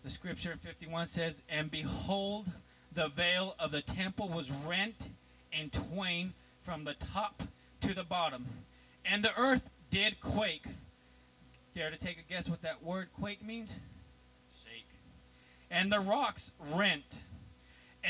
the 0.02 0.10
scripture 0.10 0.50
in 0.50 0.58
51 0.58 1.06
says, 1.06 1.40
And 1.48 1.70
behold, 1.70 2.46
the 2.94 3.08
veil 3.08 3.54
of 3.60 3.70
the 3.70 3.82
temple 3.82 4.28
was 4.28 4.50
rent 4.66 5.08
in 5.52 5.70
twain 5.70 6.32
from 6.62 6.84
the 6.84 6.94
top 7.12 7.42
to 7.80 7.94
the 7.94 8.04
bottom. 8.04 8.46
And 9.04 9.24
the 9.24 9.36
earth 9.38 9.68
did 9.90 10.20
quake. 10.20 10.64
Dare 11.74 11.90
to 11.90 11.96
take 11.96 12.18
a 12.18 12.32
guess 12.32 12.48
what 12.48 12.62
that 12.62 12.82
word 12.82 13.08
quake 13.20 13.44
means? 13.44 13.74
Shake. 14.64 14.86
And 15.70 15.90
the 15.90 16.00
rocks 16.00 16.50
rent, 16.72 17.18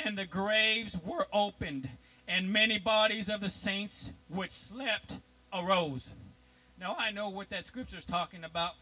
and 0.05 0.16
the 0.16 0.26
graves 0.26 0.96
were 1.05 1.26
opened, 1.33 1.88
and 2.28 2.52
many 2.52 2.78
bodies 2.78 3.28
of 3.28 3.40
the 3.40 3.50
saints 3.50 4.11
which 4.28 4.50
slept 4.50 5.18
arose. 5.52 6.09
Now 6.81 6.96
I 6.98 7.12
know 7.12 7.28
what 7.28 7.50
that 7.50 7.64
scripture 7.64 7.98
is 7.98 8.05
talking 8.05 8.44
about, 8.44 8.72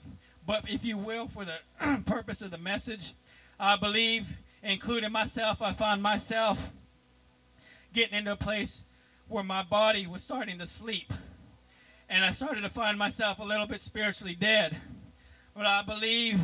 but 0.47 0.69
if 0.71 0.85
you 0.85 0.97
will, 0.97 1.29
for 1.29 1.45
the 1.45 2.03
purpose 2.07 2.41
of 2.41 2.51
the 2.51 2.59
message, 2.59 3.13
I 3.59 3.77
believe, 3.77 4.27
including 4.63 5.13
myself, 5.13 5.61
I 5.61 5.75
find 5.75 6.03
myself 6.03 6.71
getting 7.93 8.19
into 8.19 8.33
a 8.33 8.37
place 8.37 8.85
where 9.29 9.45
my 9.45 9.63
body 9.63 10.07
was 10.07 10.23
starting 10.23 10.59
to 10.59 10.67
sleep. 10.67 11.13
And 12.09 12.25
I 12.25 12.33
started 12.33 12.63
to 12.63 12.69
find 12.69 12.99
myself 12.99 13.39
a 13.39 13.45
little 13.45 13.67
bit 13.67 13.81
spiritually 13.81 14.35
dead. 14.35 14.77
But 15.55 15.67
I 15.67 15.83
believe 15.83 16.41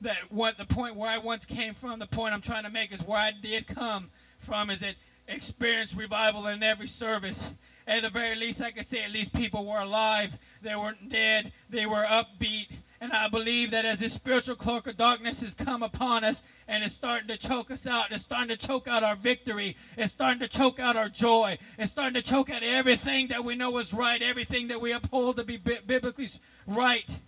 that 0.00 0.18
what 0.30 0.56
the 0.56 0.64
point 0.64 0.96
where 0.96 1.10
I 1.10 1.18
once 1.18 1.44
came 1.44 1.74
from, 1.74 1.98
the 1.98 2.06
point 2.06 2.32
I'm 2.32 2.40
trying 2.40 2.64
to 2.64 2.70
make 2.70 2.92
is 2.92 3.00
where 3.02 3.18
I 3.18 3.32
did 3.32 3.66
come 3.66 4.10
from 4.38 4.70
is 4.70 4.80
that 4.80 4.94
experience 5.28 5.94
revival 5.94 6.46
in 6.48 6.62
every 6.62 6.86
service. 6.86 7.50
At 7.86 8.02
the 8.02 8.10
very 8.10 8.36
least, 8.36 8.62
I 8.62 8.70
could 8.70 8.86
say 8.86 9.02
at 9.02 9.10
least 9.10 9.32
people 9.32 9.64
were 9.66 9.80
alive. 9.80 10.36
They 10.62 10.76
weren't 10.76 11.08
dead. 11.08 11.52
They 11.68 11.86
were 11.86 12.04
upbeat. 12.04 12.68
And 13.02 13.12
I 13.14 13.28
believe 13.28 13.70
that 13.70 13.86
as 13.86 14.00
this 14.00 14.12
spiritual 14.12 14.56
cloak 14.56 14.86
of 14.86 14.98
darkness 14.98 15.40
has 15.40 15.54
come 15.54 15.82
upon 15.82 16.22
us 16.22 16.42
and 16.68 16.84
it's 16.84 16.94
starting 16.94 17.28
to 17.28 17.36
choke 17.38 17.70
us 17.70 17.86
out, 17.86 18.12
it's 18.12 18.22
starting 18.22 18.48
to 18.48 18.56
choke 18.56 18.88
out 18.88 19.02
our 19.02 19.16
victory, 19.16 19.74
it's 19.96 20.12
starting 20.12 20.38
to 20.40 20.48
choke 20.48 20.78
out 20.78 20.96
our 20.96 21.08
joy, 21.08 21.56
it's 21.78 21.90
starting 21.90 22.12
to 22.12 22.22
choke 22.22 22.50
out 22.50 22.62
everything 22.62 23.26
that 23.28 23.42
we 23.42 23.54
know 23.54 23.78
is 23.78 23.94
right, 23.94 24.20
everything 24.20 24.68
that 24.68 24.78
we 24.78 24.92
uphold 24.92 25.38
to 25.38 25.44
be 25.44 25.56
biblically 25.56 26.28
right. 26.66 27.18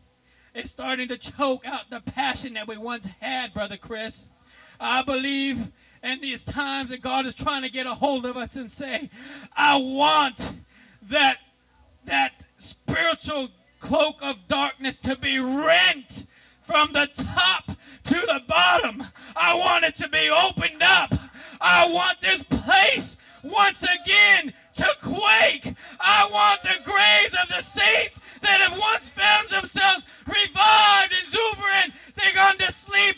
It's 0.55 0.71
starting 0.71 1.09
to 1.09 1.17
choke 1.17 1.67
out 1.67 1.89
the 1.89 2.01
passion 2.01 2.53
that 2.53 2.69
we 2.69 2.77
once 2.77 3.07
had, 3.21 3.55
Brother 3.55 3.79
Chris. 3.79 4.27
I 4.79 5.01
believe 5.01 5.73
in 6.03 6.21
these 6.21 6.45
times 6.45 6.91
that 6.91 7.01
God 7.01 7.25
is 7.25 7.35
trying 7.35 7.63
to 7.63 7.71
get 7.71 7.87
a 7.87 7.95
hold 7.95 8.27
of 8.27 8.37
us 8.37 8.57
and 8.57 8.71
say, 8.71 9.09
I 9.57 9.77
want 9.77 10.55
that, 11.09 11.39
that 12.05 12.45
spiritual 12.59 13.49
cloak 13.83 14.23
of 14.23 14.37
darkness 14.49 14.97
to 14.97 15.17
be 15.17 15.41
rent 15.41 16.27
from 16.63 16.93
the 16.93 17.09
top 17.15 17.67
to 18.05 18.15
the 18.15 18.41
bottom. 18.47 19.03
I 19.37 19.55
want 19.55 19.85
it 19.85 19.97
to 19.97 20.09
be 20.09 20.31
opened 20.31 20.83
up. 20.83 21.13
I 21.61 21.89
want 21.89 22.21
this 22.21 22.43
place 22.45 23.17
once 23.43 23.83
again 23.83 24.55
to 24.77 24.89
quake. 25.03 25.75
I 26.01 26.29
want 26.33 26.63
the 26.63 26.83
graves 26.85 27.35
of 27.35 27.49
the 27.49 27.63
saints 27.63 28.21
that 28.41 28.61
have 28.61 28.79
once 28.79 29.09
found 29.09 29.49
themselves 29.49 30.07
revived, 30.27 31.13
and 31.13 31.23
exuberant. 31.23 31.93
They're 32.15 32.35
gone 32.35 32.59
to 32.59 32.73
sleep. 32.73 33.17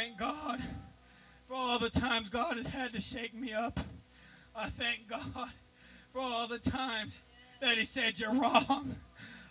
Thank 0.00 0.16
God 0.16 0.62
for 1.46 1.54
all 1.54 1.78
the 1.78 1.90
times 1.90 2.30
God 2.30 2.56
has 2.56 2.64
had 2.64 2.94
to 2.94 3.00
shake 3.02 3.34
me 3.34 3.52
up. 3.52 3.78
I 4.56 4.70
thank 4.70 5.06
God 5.06 5.50
for 6.14 6.20
all 6.20 6.48
the 6.48 6.58
times 6.58 7.18
that 7.60 7.76
He 7.76 7.84
said, 7.84 8.18
You're 8.18 8.32
wrong. 8.32 8.96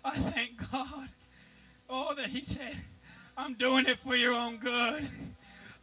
I 0.04 0.16
thank 0.16 0.72
God. 0.72 1.08
Oh, 1.88 2.16
that 2.16 2.32
He 2.32 2.42
said, 2.42 2.76
I'm 3.38 3.54
doing 3.54 3.86
it 3.86 4.00
for 4.00 4.16
your 4.16 4.34
own 4.34 4.58
good. 4.58 5.08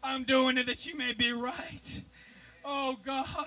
I'm 0.02 0.24
doing 0.24 0.59
it 0.59 0.66
that 0.66 0.85
you 0.85 0.96
may 0.96 1.12
be 1.12 1.31
right. 1.31 2.02
Oh, 2.64 2.96
God. 3.05 3.46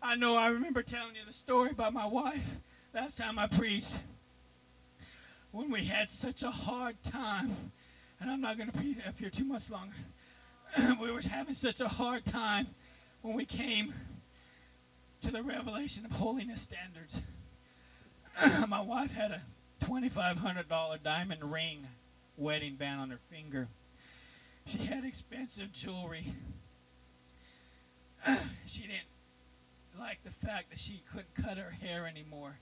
I 0.00 0.14
know 0.14 0.36
I 0.36 0.50
remember 0.50 0.80
telling 0.84 1.16
you 1.16 1.22
the 1.26 1.32
story 1.32 1.70
about 1.70 1.92
my 1.92 2.06
wife 2.06 2.46
last 2.94 3.18
time 3.18 3.36
I 3.36 3.48
preached. 3.48 3.98
When 5.50 5.72
we 5.72 5.82
had 5.82 6.08
such 6.08 6.44
a 6.44 6.52
hard 6.52 6.94
time, 7.02 7.56
and 8.20 8.30
I'm 8.30 8.40
not 8.40 8.56
going 8.56 8.70
to 8.70 8.78
be 8.78 8.94
up 9.08 9.18
here 9.18 9.30
too 9.30 9.44
much 9.44 9.70
longer. 9.70 9.96
we 11.00 11.10
were 11.10 11.20
having 11.20 11.54
such 11.54 11.80
a 11.80 11.88
hard 11.88 12.24
time 12.24 12.66
when 13.22 13.34
we 13.34 13.44
came 13.44 13.92
to 15.22 15.30
the 15.30 15.42
revelation 15.42 16.04
of 16.04 16.12
holiness 16.12 16.62
standards. 16.62 17.20
my 18.68 18.80
wife 18.80 19.12
had 19.12 19.32
a 19.32 19.42
$2,500 19.84 21.02
diamond 21.02 21.52
ring 21.52 21.86
wedding 22.36 22.76
band 22.76 23.00
on 23.00 23.10
her 23.10 23.20
finger. 23.30 23.68
She 24.66 24.78
had 24.78 25.04
expensive 25.04 25.72
jewelry. 25.72 26.32
she 28.66 28.82
didn't 28.82 29.08
like 29.98 30.18
the 30.24 30.46
fact 30.46 30.70
that 30.70 30.78
she 30.78 31.02
couldn't 31.10 31.34
cut 31.34 31.58
her 31.58 31.70
hair 31.70 32.06
anymore. 32.06 32.56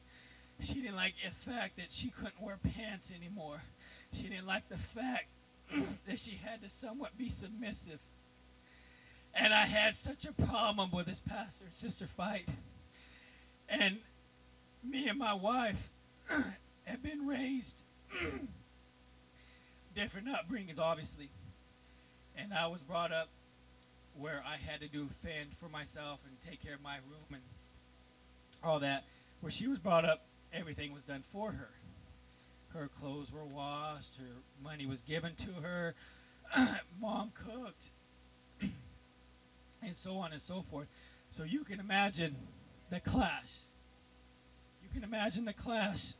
She 0.60 0.74
didn't 0.74 0.96
like 0.96 1.14
the 1.22 1.50
fact 1.50 1.76
that 1.76 1.86
she 1.90 2.10
couldn't 2.10 2.40
wear 2.40 2.58
pants 2.74 3.12
anymore. 3.14 3.60
She 4.12 4.24
didn't 4.24 4.46
like 4.46 4.68
the 4.68 4.78
fact 4.78 5.26
that 6.06 6.18
she 6.18 6.38
had 6.44 6.62
to 6.62 6.70
somewhat 6.70 7.16
be 7.18 7.30
submissive. 7.30 8.00
And 9.34 9.52
I 9.52 9.66
had 9.66 9.94
such 9.94 10.24
a 10.24 10.32
problem 10.32 10.90
with 10.90 11.06
this 11.06 11.20
pastor 11.20 11.64
and 11.64 11.74
sister 11.74 12.06
fight. 12.06 12.48
And 13.68 13.98
me 14.82 15.08
and 15.08 15.18
my 15.18 15.34
wife 15.34 15.90
have 16.84 17.02
been 17.02 17.26
raised 17.26 17.80
different 19.94 20.28
upbringings, 20.28 20.78
obviously. 20.78 21.28
And 22.36 22.54
I 22.54 22.66
was 22.68 22.82
brought 22.82 23.12
up 23.12 23.28
where 24.16 24.42
I 24.46 24.56
had 24.56 24.80
to 24.80 24.88
do 24.88 25.08
fend 25.22 25.50
for 25.60 25.68
myself 25.68 26.20
and 26.26 26.36
take 26.50 26.62
care 26.62 26.74
of 26.74 26.82
my 26.82 26.96
room 26.96 27.32
and 27.32 27.42
all 28.64 28.80
that. 28.80 29.04
Where 29.40 29.52
she 29.52 29.68
was 29.68 29.78
brought 29.78 30.04
up, 30.04 30.24
everything 30.52 30.92
was 30.92 31.04
done 31.04 31.22
for 31.32 31.52
her. 31.52 31.68
Her 32.74 32.88
clothes 33.00 33.32
were 33.32 33.44
washed, 33.44 34.16
her 34.18 34.62
money 34.62 34.86
was 34.86 35.00
given 35.00 35.34
to 35.36 35.52
her, 35.62 35.94
mom 37.00 37.32
cooked, 37.34 37.90
and 39.82 39.94
so 39.96 40.18
on 40.18 40.32
and 40.32 40.40
so 40.40 40.64
forth. 40.70 40.86
So 41.30 41.44
you 41.44 41.64
can 41.64 41.80
imagine 41.80 42.36
the 42.90 43.00
clash. 43.00 43.52
You 44.82 44.88
can 44.92 45.04
imagine 45.04 45.44
the 45.44 45.52
clash. 45.52 46.14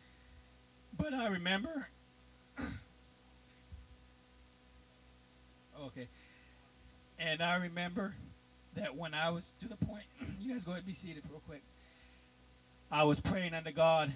but 0.98 1.14
I 1.14 1.28
remember 1.28 1.88
Okay. 5.86 6.08
And 7.18 7.42
I 7.42 7.56
remember 7.56 8.14
that 8.76 8.96
when 8.96 9.14
I 9.14 9.30
was 9.30 9.52
to 9.60 9.68
the 9.68 9.76
point, 9.76 10.04
you 10.40 10.52
guys 10.52 10.64
go 10.64 10.72
ahead 10.72 10.80
and 10.80 10.86
be 10.86 10.92
seated 10.92 11.22
real 11.30 11.42
quick. 11.46 11.62
I 12.90 13.04
was 13.04 13.20
praying 13.20 13.54
unto 13.54 13.72
God, 13.72 14.12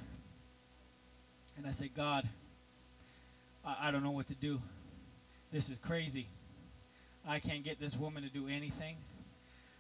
and 1.62 1.70
I 1.70 1.72
said, 1.72 1.94
God, 1.94 2.29
I, 3.64 3.88
I 3.88 3.90
don't 3.92 4.03
know 4.03 4.11
what 4.11 4.27
to 4.29 4.35
do. 4.35 4.61
This 5.53 5.68
is 5.70 5.79
crazy. 5.79 6.27
I 7.27 7.38
can't 7.38 7.62
get 7.62 7.79
this 7.79 7.96
woman 7.96 8.25
to 8.25 8.29
do 8.29 8.48
anything. 8.48 8.96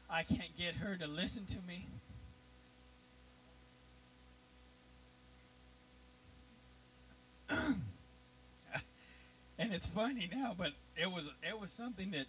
I 0.08 0.22
can't 0.22 0.56
get 0.56 0.74
her 0.74 0.96
to 0.96 1.08
listen 1.08 1.44
to 1.46 1.56
me. 1.66 1.86
and 9.58 9.72
it's 9.72 9.88
funny 9.88 10.30
now, 10.32 10.54
but 10.56 10.70
it 10.96 11.10
was 11.10 11.28
it 11.42 11.58
was 11.60 11.72
something 11.72 12.12
that 12.12 12.26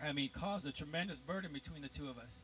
I 0.00 0.12
mean 0.12 0.30
caused 0.32 0.64
a 0.64 0.72
tremendous 0.72 1.18
burden 1.18 1.52
between 1.52 1.82
the 1.82 1.88
two 1.88 2.08
of 2.08 2.18
us. 2.18 2.38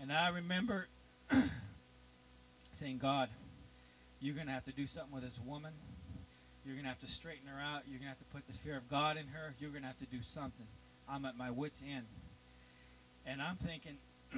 And 0.00 0.10
I 0.10 0.30
remember 0.30 0.86
saying, 2.72 2.96
God, 2.96 3.28
you're 4.20 4.34
gonna 4.34 4.52
have 4.52 4.64
to 4.66 4.72
do 4.72 4.86
something 4.86 5.12
with 5.12 5.24
this 5.24 5.38
woman. 5.46 5.72
You're 6.64 6.76
gonna 6.76 6.88
have 6.88 7.00
to 7.00 7.08
straighten 7.08 7.48
her 7.48 7.60
out. 7.60 7.82
You're 7.88 7.98
gonna 7.98 8.10
have 8.10 8.18
to 8.18 8.30
put 8.32 8.46
the 8.46 8.52
fear 8.52 8.76
of 8.76 8.88
God 8.90 9.16
in 9.16 9.26
her. 9.28 9.54
You're 9.58 9.70
gonna 9.70 9.86
have 9.86 9.98
to 9.98 10.06
do 10.06 10.22
something. 10.22 10.66
I'm 11.08 11.24
at 11.24 11.36
my 11.36 11.50
wits' 11.50 11.82
end. 11.82 12.06
And 13.26 13.40
I'm 13.40 13.56
thinking, 13.56 13.96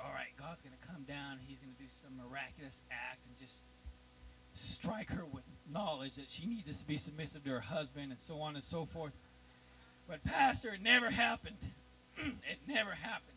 all 0.00 0.12
right, 0.12 0.28
God's 0.38 0.60
gonna 0.62 0.76
come 0.92 1.04
down. 1.04 1.38
He's 1.48 1.58
gonna 1.58 1.72
do 1.78 1.88
some 2.02 2.12
miraculous 2.16 2.78
act 2.90 3.20
and 3.26 3.38
just 3.40 3.56
strike 4.54 5.10
her 5.10 5.24
with 5.32 5.42
knowledge 5.72 6.16
that 6.16 6.30
she 6.30 6.46
needs 6.46 6.78
to 6.78 6.86
be 6.86 6.98
submissive 6.98 7.44
to 7.44 7.50
her 7.50 7.60
husband 7.60 8.12
and 8.12 8.20
so 8.20 8.40
on 8.40 8.54
and 8.54 8.64
so 8.64 8.84
forth. 8.86 9.12
But, 10.06 10.22
Pastor, 10.24 10.74
it 10.74 10.82
never 10.82 11.10
happened. 11.10 11.56
it 12.18 12.58
never 12.68 12.90
happened. 12.90 13.30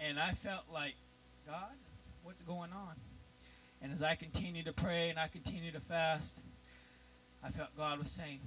And 0.00 0.18
I 0.18 0.32
felt 0.32 0.64
like, 0.72 0.94
God, 1.46 1.72
what's 2.26 2.42
going 2.42 2.72
on? 2.72 2.94
And 3.80 3.92
as 3.92 4.02
I 4.02 4.16
continued 4.16 4.66
to 4.66 4.72
pray 4.72 5.10
and 5.10 5.18
I 5.18 5.28
continued 5.28 5.74
to 5.74 5.80
fast, 5.80 6.34
I 7.42 7.50
felt 7.50 7.68
God 7.76 8.00
was 8.00 8.10
saying, 8.10 8.40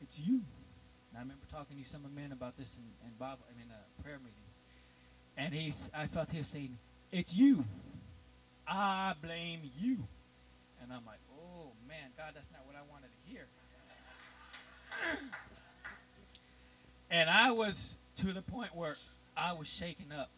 It's 0.00 0.16
you. 0.16 0.34
And 0.34 1.18
I 1.18 1.20
remember 1.20 1.42
talking 1.50 1.82
to 1.82 1.88
some 1.88 2.02
men 2.14 2.30
about 2.30 2.56
this 2.56 2.78
in, 2.78 2.84
in 3.08 3.12
Bible, 3.18 3.40
I 3.50 3.58
mean, 3.58 3.66
a 3.70 4.02
prayer 4.02 4.18
meeting. 4.18 4.34
And 5.36 5.52
he's, 5.52 5.90
I 5.92 6.06
felt 6.06 6.30
he 6.30 6.38
was 6.38 6.46
saying, 6.46 6.78
It's 7.10 7.34
you. 7.34 7.64
I 8.68 9.14
blame 9.20 9.60
you. 9.80 9.98
And 10.80 10.92
I'm 10.92 11.04
like, 11.06 11.18
oh 11.32 11.72
man, 11.88 12.10
God, 12.16 12.32
that's 12.34 12.50
not 12.52 12.60
what 12.66 12.76
I 12.76 12.82
wanted 12.88 13.08
to 13.08 13.32
hear. 13.32 13.46
and 17.10 17.28
I 17.28 17.50
was 17.50 17.96
to 18.18 18.32
the 18.32 18.42
point 18.42 18.76
where 18.76 18.96
I 19.36 19.54
was 19.54 19.66
shaken 19.66 20.12
up. 20.16 20.30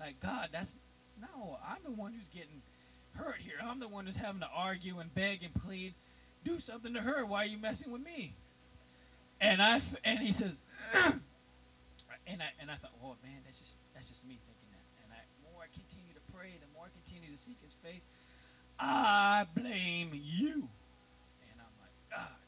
Like, 0.00 0.18
God, 0.20 0.48
that's 0.50 0.74
no, 1.20 1.58
I'm 1.66 1.82
the 1.84 1.92
one 1.92 2.12
who's 2.12 2.28
getting 2.28 2.62
hurt 3.14 3.36
here. 3.38 3.54
I'm 3.62 3.80
the 3.80 3.88
one 3.88 4.06
who's 4.06 4.16
having 4.16 4.40
to 4.40 4.48
argue 4.54 4.98
and 4.98 5.14
beg 5.14 5.42
and 5.42 5.54
plead. 5.54 5.94
Do 6.44 6.58
something 6.58 6.94
to 6.94 7.00
her. 7.00 7.24
Why 7.26 7.44
are 7.44 7.46
you 7.46 7.58
messing 7.58 7.92
with 7.92 8.02
me? 8.02 8.34
And 9.40 9.60
I 9.62 9.80
and 10.04 10.18
he 10.18 10.32
says, 10.32 10.58
and 10.94 12.42
I 12.42 12.48
and 12.60 12.70
I 12.70 12.76
thought, 12.76 12.92
oh 13.02 13.16
man, 13.22 13.40
that's 13.44 13.60
just 13.60 13.74
that's 13.94 14.08
just 14.08 14.26
me 14.26 14.38
thinking 14.46 14.70
that. 14.72 15.04
And 15.04 15.12
I 15.12 15.52
more 15.52 15.62
I 15.62 15.68
continue 15.72 16.14
to 16.14 16.32
pray, 16.34 16.50
the 16.60 16.66
more 16.74 16.86
I 16.86 16.90
continue 17.04 17.30
to 17.34 17.40
seek 17.40 17.56
His 17.62 17.74
face, 17.84 18.06
I 18.78 19.46
blame 19.54 20.10
you. 20.12 20.52
And 20.52 21.58
I'm 21.58 21.74
like, 21.80 22.10
God. 22.10 22.40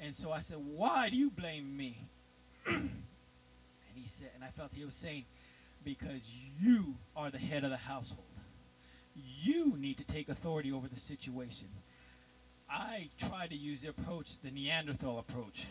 And 0.00 0.14
so 0.14 0.32
I 0.32 0.40
said, 0.40 0.58
Why 0.58 1.10
do 1.10 1.16
you 1.16 1.30
blame 1.30 1.76
me? 1.76 1.96
and 2.66 2.90
he 3.94 4.08
said, 4.08 4.30
and 4.34 4.44
I 4.44 4.48
felt 4.48 4.70
he 4.74 4.84
was 4.84 4.94
saying, 4.94 5.24
Because 5.84 6.28
you 6.60 6.94
are 7.16 7.30
the 7.30 7.38
head 7.38 7.64
of 7.64 7.70
the 7.70 7.76
household. 7.76 8.24
You 9.42 9.76
need 9.76 9.98
to 9.98 10.04
take 10.04 10.28
authority 10.28 10.72
over 10.72 10.88
the 10.88 10.98
situation. 10.98 11.68
I 12.68 13.08
try 13.18 13.46
to 13.46 13.54
use 13.54 13.82
the 13.82 13.88
approach, 13.88 14.32
the 14.42 14.50
Neanderthal 14.50 15.18
approach. 15.18 15.66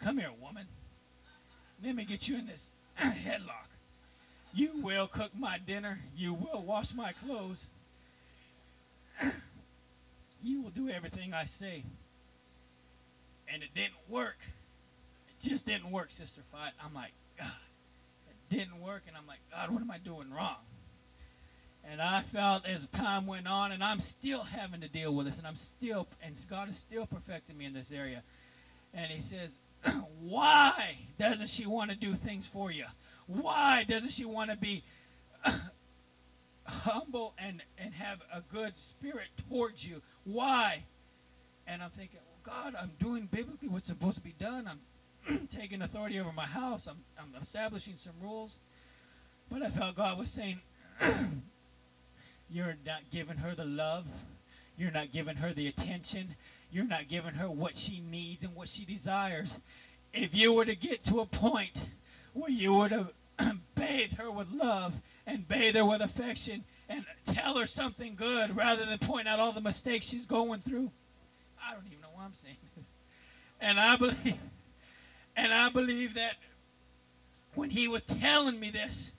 Come 0.00 0.18
here, 0.18 0.30
woman. 0.40 0.66
Let 1.82 1.94
me 1.94 2.04
get 2.04 2.28
you 2.28 2.36
in 2.36 2.46
this 2.46 2.66
headlock. 2.98 3.68
You 4.54 4.82
will 4.82 5.06
cook 5.06 5.30
my 5.38 5.58
dinner. 5.58 5.98
You 6.16 6.34
will 6.34 6.62
wash 6.62 6.92
my 6.94 7.12
clothes. 7.12 7.64
you 10.42 10.62
will 10.62 10.70
do 10.70 10.90
everything 10.90 11.32
I 11.32 11.46
say. 11.46 11.84
And 13.52 13.62
it 13.62 13.70
didn't 13.74 13.94
work. 14.08 14.36
It 15.28 15.48
just 15.48 15.66
didn't 15.66 15.90
work, 15.90 16.10
Sister 16.10 16.42
Fight. 16.52 16.72
I'm 16.84 16.94
like, 16.94 17.12
God, 17.38 17.50
didn't 18.52 18.80
work. 18.80 19.02
And 19.08 19.16
I'm 19.16 19.26
like, 19.26 19.40
God, 19.50 19.70
what 19.70 19.82
am 19.82 19.90
I 19.90 19.98
doing 19.98 20.30
wrong? 20.30 20.56
And 21.90 22.00
I 22.00 22.22
felt 22.22 22.66
as 22.66 22.88
time 22.88 23.26
went 23.26 23.48
on, 23.48 23.72
and 23.72 23.82
I'm 23.82 23.98
still 23.98 24.42
having 24.42 24.82
to 24.82 24.88
deal 24.88 25.12
with 25.14 25.26
this, 25.26 25.38
and 25.38 25.46
I'm 25.46 25.56
still, 25.56 26.06
and 26.22 26.36
God 26.48 26.70
is 26.70 26.78
still 26.78 27.06
perfecting 27.06 27.58
me 27.58 27.64
in 27.64 27.72
this 27.72 27.90
area. 27.90 28.22
And 28.94 29.10
He 29.10 29.20
says, 29.20 29.56
Why 30.20 30.96
doesn't 31.18 31.48
she 31.48 31.66
want 31.66 31.90
to 31.90 31.96
do 31.96 32.14
things 32.14 32.46
for 32.46 32.70
you? 32.70 32.84
Why 33.26 33.84
doesn't 33.88 34.12
she 34.12 34.24
want 34.24 34.50
to 34.50 34.56
be 34.56 34.84
humble 36.64 37.34
and, 37.38 37.60
and 37.78 37.92
have 37.94 38.20
a 38.32 38.42
good 38.54 38.74
spirit 38.76 39.28
towards 39.48 39.84
you? 39.84 40.00
Why? 40.24 40.84
And 41.66 41.82
I'm 41.82 41.90
thinking, 41.90 42.20
God, 42.44 42.76
I'm 42.80 42.92
doing 43.00 43.28
biblically 43.30 43.68
what's 43.68 43.88
supposed 43.88 44.18
to 44.18 44.24
be 44.24 44.34
done. 44.38 44.68
I'm 44.68 44.80
taking 45.50 45.82
authority 45.82 46.20
over 46.20 46.32
my 46.32 46.46
house. 46.46 46.86
I'm, 46.86 46.98
I'm 47.18 47.40
establishing 47.40 47.94
some 47.96 48.14
rules. 48.20 48.56
But 49.50 49.62
I 49.62 49.68
felt 49.68 49.96
God 49.96 50.18
was 50.18 50.30
saying, 50.30 50.60
You're 52.50 52.76
not 52.84 53.02
giving 53.10 53.38
her 53.38 53.54
the 53.54 53.64
love. 53.64 54.06
You're 54.76 54.90
not 54.90 55.12
giving 55.12 55.36
her 55.36 55.52
the 55.52 55.68
attention. 55.68 56.34
You're 56.70 56.86
not 56.86 57.08
giving 57.08 57.34
her 57.34 57.48
what 57.48 57.76
she 57.76 58.00
needs 58.00 58.44
and 58.44 58.54
what 58.54 58.68
she 58.68 58.84
desires. 58.84 59.58
If 60.12 60.34
you 60.34 60.52
were 60.52 60.64
to 60.64 60.74
get 60.74 61.04
to 61.04 61.20
a 61.20 61.26
point 61.26 61.80
where 62.34 62.50
you 62.50 62.74
were 62.74 62.88
to 62.88 63.08
bathe 63.74 64.12
her 64.18 64.30
with 64.30 64.50
love 64.50 64.94
and 65.26 65.46
bathe 65.48 65.76
her 65.76 65.84
with 65.84 66.00
affection 66.02 66.64
and 66.88 67.04
tell 67.24 67.56
her 67.56 67.66
something 67.66 68.14
good 68.16 68.54
rather 68.56 68.84
than 68.84 68.98
point 68.98 69.28
out 69.28 69.38
all 69.38 69.52
the 69.52 69.60
mistakes 69.60 70.06
she's 70.06 70.26
going 70.26 70.60
through. 70.60 70.90
I 71.62 71.74
don't 71.74 71.86
even 71.86 72.00
know 72.00 72.08
why 72.14 72.24
I'm 72.24 72.34
saying 72.34 72.56
this. 72.76 72.86
And 73.60 73.78
I 73.78 73.96
believe 73.96 74.36
And 75.36 75.52
I 75.52 75.70
believe 75.70 76.14
that 76.14 76.36
when 77.54 77.70
he 77.70 77.88
was 77.88 78.04
telling 78.04 78.58
me 78.58 78.70
this, 78.70 79.12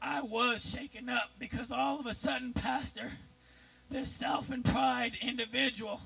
I 0.00 0.22
was 0.22 0.64
shaken 0.64 1.08
up 1.08 1.30
because 1.38 1.70
all 1.70 1.98
of 1.98 2.06
a 2.06 2.14
sudden, 2.14 2.52
Pastor, 2.52 3.10
this 3.90 4.10
self 4.10 4.50
and 4.50 4.64
pride 4.64 5.12
individual 5.20 6.00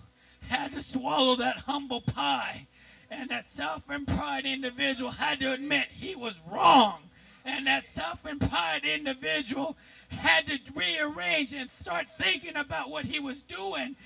had 0.48 0.72
to 0.72 0.82
swallow 0.82 1.36
that 1.36 1.56
humble 1.58 2.00
pie. 2.00 2.66
And 3.10 3.30
that 3.30 3.46
self 3.46 3.82
and 3.88 4.06
pride 4.06 4.46
individual 4.46 5.10
had 5.10 5.40
to 5.40 5.52
admit 5.52 5.88
he 5.90 6.14
was 6.14 6.34
wrong. 6.50 7.02
And 7.44 7.66
that 7.66 7.86
self 7.86 8.24
and 8.24 8.40
pride 8.40 8.84
individual 8.84 9.76
had 10.08 10.46
to 10.46 10.58
rearrange 10.74 11.52
and 11.52 11.70
start 11.70 12.06
thinking 12.18 12.56
about 12.56 12.90
what 12.90 13.04
he 13.04 13.18
was 13.18 13.42
doing. 13.42 13.96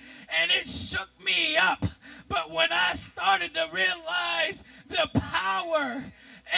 And 0.41 0.51
it 0.51 0.67
shook 0.67 1.09
me 1.23 1.57
up. 1.57 1.85
But 2.29 2.51
when 2.51 2.73
I 2.73 2.95
started 2.95 3.55
to 3.55 3.69
realize 3.73 4.65
the 4.95 5.21
power 5.21 6.05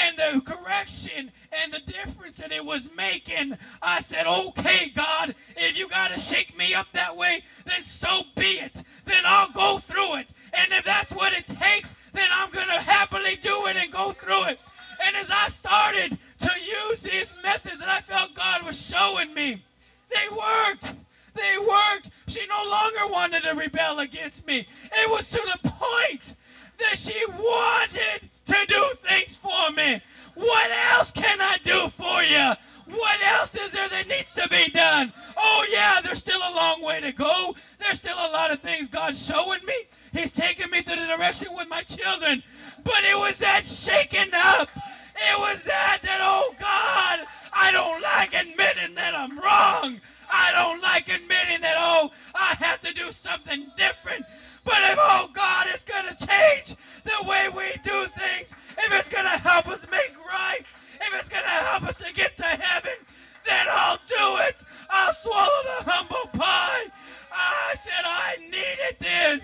and 0.05 0.16
the 0.18 0.41
correction 0.41 1.30
and 1.53 1.72
the 1.72 1.80
difference 1.80 2.37
that 2.37 2.53
it 2.53 2.64
was 2.64 2.91
making, 2.97 3.57
I 3.80 4.01
said, 4.01 4.26
okay, 4.26 4.91
God, 4.95 5.34
if 5.57 5.78
you 5.78 5.89
got 5.89 6.11
to 6.11 6.18
shake 6.18 6.57
me 6.57 6.74
up 6.74 6.87
that 6.93 7.16
way, 7.16 7.43
then 7.64 7.82
so 7.82 8.22
be 8.37 8.59
it. 8.59 8.82
Then 9.05 9.22
I'll 9.24 9.51
go 9.53 9.78
through 9.78 10.16
it. 10.16 10.28
And 10.53 10.72
if 10.72 10.84
that's 10.84 11.12
what 11.12 11.32
it 11.32 11.47
takes, 11.47 11.95
then 12.12 12.28
I'm 12.32 12.51
going 12.51 12.68
to 12.68 12.72
happily 12.80 13.37
do 13.43 13.66
it 13.66 13.76
and 13.76 13.91
go 13.91 14.12
through 14.12 14.45
it. 14.45 14.59
And 15.05 15.16
as 15.16 15.30
I 15.30 15.49
started 15.49 16.18
to 16.41 16.51
use 16.89 17.01
these 17.01 17.32
methods 17.43 17.78
that 17.78 17.89
I 17.89 18.01
felt 18.01 18.34
God 18.34 18.66
was 18.66 18.80
showing 18.80 19.32
me, 19.34 19.62
they 20.11 20.28
worked. 20.30 20.95
They 21.34 21.59
worked. 21.59 22.11
She 22.28 22.47
no 22.47 22.70
longer 22.70 23.12
wanted 23.12 23.43
to 23.45 23.55
rebel 23.55 24.01
against 24.01 24.47
me. 24.47 24.66
It 24.93 25.11
was 25.11 25.30
to 25.30 25.59
the 25.62 25.68
point 25.68 26.34
that 26.79 26.99
she 26.99 27.24
wanted 27.27 28.29
to 28.47 28.66
do 28.66 28.85
things 29.09 29.37
for 29.37 29.70
me. 29.72 30.01
What 30.35 30.70
else 30.93 31.11
can 31.12 31.41
I 31.41 31.57
do 31.64 31.89
for 31.91 32.22
you? 32.22 32.53
What 32.95 33.20
else 33.22 33.55
is 33.55 33.72
there 33.72 33.89
that 33.89 34.07
needs 34.07 34.33
to 34.35 34.49
be 34.49 34.70
done? 34.70 35.12
Oh, 35.37 35.66
yeah, 35.72 36.01
there's 36.05 36.18
still 36.18 36.41
a 36.41 36.55
long 36.55 36.83
way 36.83 37.01
to 37.01 37.12
go. 37.12 37.57
There's 37.81 37.99
still 37.99 38.16
a 38.16 38.31
lot 38.33 38.53
of 38.53 38.61
things 38.61 38.89
God's 38.89 39.24
showing 39.24 39.64
me. 39.66 39.74
He's 40.12 40.33
taking 40.33 40.70
me 40.70 40.83
through 40.83 41.01
the 41.01 41.07
direction 41.07 41.49
with 41.55 41.68
my 41.68 41.83
children. 41.83 42.43
But 42.85 43.05
it 43.05 43.18
was 43.18 43.39
that 43.39 43.64
shaking 43.66 44.33
up. 44.33 44.68
It 45.16 45.39
was 45.39 45.64
that, 45.64 45.99
that, 46.03 46.20
oh, 46.22 46.55
God, 46.61 47.27
I 47.53 47.72
don't 47.72 48.03
like 48.03 48.35
admitting 48.35 48.95
that 48.95 49.14
I'm 49.14 49.39
wrong. 49.39 50.01
I 50.31 50.53
don't 50.53 50.83
like 50.83 51.09
admitting 51.09 51.62
that, 51.62 51.77
oh, 51.79 52.11
I 52.35 52.55
have 52.61 52.81
to 52.83 52.93
do 52.93 53.11
something 53.11 53.66
different. 53.77 54.24
But 54.67 54.79
if, 54.83 54.99
oh, 55.01 55.31
God, 55.33 55.69
it's 55.73 55.85
going 55.85 56.05
to 56.12 56.27
change 56.27 56.75
the 57.05 57.29
way 57.29 57.49
we 57.49 57.71
do 57.85 58.05
things, 58.19 58.53
if 58.77 58.93
it's 58.93 59.09
going 59.09 59.25
to 59.25 59.39
help 59.39 59.69
us 59.69 59.81
make 59.93 60.12
right, 60.29 60.61
if 61.01 61.14
it's 61.14 61.29
going 61.29 61.45
to 61.45 61.49
help 61.49 61.85
us 61.85 61.95
to 61.99 62.12
get 62.12 62.37
to 62.37 62.43
heaven, 62.43 62.99
then 63.47 63.67
I'll 63.71 63.99
do 64.09 64.43
it. 64.49 64.57
I'll 64.91 65.14
swallow 65.14 65.62
the 65.79 65.91
humble 65.91 66.31
pie. 66.39 66.91
I 67.33 67.75
said 67.85 68.05
I 68.05 68.37
need 68.51 68.79
it 68.89 68.99
then. 68.99 69.41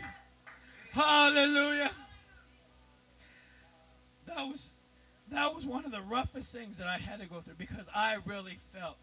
Hallelujah. 0.90 1.90
That 4.26 4.48
was 4.48 4.72
that 5.30 5.54
was 5.54 5.64
one 5.64 5.84
of 5.84 5.92
the 5.92 6.02
roughest 6.02 6.52
things 6.52 6.78
that 6.78 6.88
I 6.88 6.98
had 6.98 7.20
to 7.20 7.26
go 7.26 7.40
through 7.40 7.54
because 7.58 7.86
I 7.94 8.16
really 8.26 8.58
felt 8.74 8.96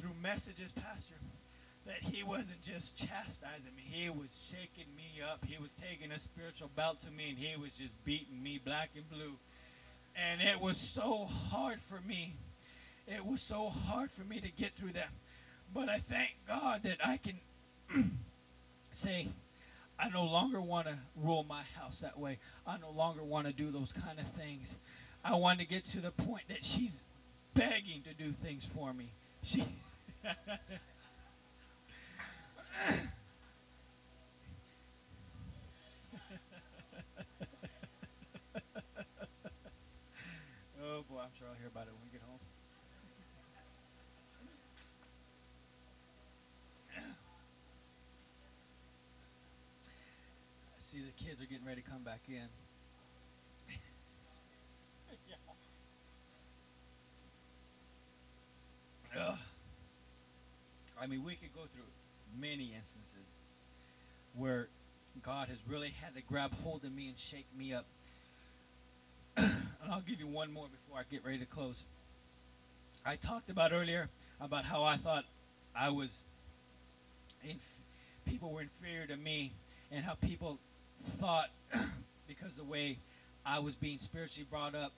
through 0.00 0.10
messages, 0.22 0.72
Pastor, 0.72 1.14
that 1.90 2.08
he 2.08 2.22
wasn't 2.22 2.62
just 2.62 2.96
chastising 2.96 3.74
me. 3.76 3.82
He 3.82 4.08
was 4.08 4.28
shaking 4.48 4.86
me 4.96 5.20
up. 5.28 5.44
He 5.44 5.60
was 5.60 5.74
taking 5.74 6.12
a 6.12 6.20
spiritual 6.20 6.70
belt 6.76 7.00
to 7.00 7.10
me 7.10 7.30
and 7.30 7.38
he 7.38 7.60
was 7.60 7.72
just 7.72 7.92
beating 8.04 8.40
me 8.40 8.60
black 8.64 8.90
and 8.94 9.08
blue. 9.10 9.32
And 10.14 10.40
it 10.40 10.60
was 10.60 10.76
so 10.76 11.24
hard 11.24 11.80
for 11.88 12.00
me. 12.06 12.34
It 13.08 13.26
was 13.26 13.40
so 13.40 13.70
hard 13.70 14.10
for 14.12 14.22
me 14.22 14.38
to 14.40 14.52
get 14.52 14.72
through 14.76 14.92
that. 14.92 15.08
But 15.74 15.88
I 15.88 15.98
thank 15.98 16.30
God 16.46 16.84
that 16.84 16.98
I 17.04 17.16
can 17.16 17.40
say, 18.92 19.26
I 19.98 20.10
no 20.10 20.24
longer 20.24 20.60
want 20.60 20.86
to 20.86 20.94
rule 21.16 21.44
my 21.48 21.62
house 21.76 22.00
that 22.00 22.18
way. 22.18 22.38
I 22.68 22.78
no 22.78 22.90
longer 22.90 23.24
want 23.24 23.48
to 23.48 23.52
do 23.52 23.72
those 23.72 23.92
kind 23.92 24.20
of 24.20 24.26
things. 24.40 24.76
I 25.24 25.34
want 25.34 25.58
to 25.58 25.66
get 25.66 25.84
to 25.86 26.00
the 26.00 26.12
point 26.12 26.44
that 26.48 26.64
she's 26.64 27.00
begging 27.54 28.02
to 28.02 28.14
do 28.14 28.30
things 28.44 28.64
for 28.76 28.92
me. 28.92 29.10
She 29.42 29.64
oh 40.82 41.02
boy, 41.08 41.18
I'm 41.20 41.30
sure 41.38 41.46
I'll 41.48 41.58
hear 41.58 41.68
about 41.68 41.86
it 41.86 41.92
when 41.92 42.02
we 42.04 42.10
get 42.10 42.22
home. 42.22 42.40
I 50.78 50.78
see 50.78 51.00
the 51.00 51.12
kids 51.24 51.40
are 51.40 51.46
getting 51.46 51.66
ready 51.66 51.82
to 51.82 51.90
come 51.90 52.02
back 52.02 52.20
in. 52.28 52.48
Ugh. 59.18 59.38
I 61.00 61.06
mean, 61.06 61.24
we 61.24 61.34
could 61.34 61.52
go 61.54 61.62
through 61.72 61.84
many 62.38 62.72
instances 62.76 63.36
where 64.36 64.68
God 65.22 65.48
has 65.48 65.58
really 65.68 65.92
had 66.02 66.14
to 66.14 66.22
grab 66.22 66.52
hold 66.62 66.84
of 66.84 66.92
me 66.92 67.08
and 67.08 67.18
shake 67.18 67.46
me 67.56 67.72
up. 67.72 67.86
and 69.36 69.52
I'll 69.90 70.02
give 70.02 70.20
you 70.20 70.26
one 70.26 70.52
more 70.52 70.66
before 70.68 71.00
I 71.00 71.02
get 71.10 71.24
ready 71.24 71.38
to 71.38 71.46
close. 71.46 71.82
I 73.04 73.16
talked 73.16 73.50
about 73.50 73.72
earlier 73.72 74.08
about 74.40 74.64
how 74.64 74.84
I 74.84 74.96
thought 74.96 75.24
I 75.74 75.90
was, 75.90 76.16
inf- 77.44 77.80
people 78.26 78.52
were 78.52 78.62
inferior 78.62 79.06
to 79.06 79.16
me, 79.16 79.52
and 79.90 80.04
how 80.04 80.14
people 80.14 80.58
thought 81.18 81.48
because 82.28 82.54
the 82.56 82.64
way 82.64 82.98
I 83.44 83.58
was 83.58 83.74
being 83.74 83.98
spiritually 83.98 84.46
brought 84.50 84.74
up 84.74 84.92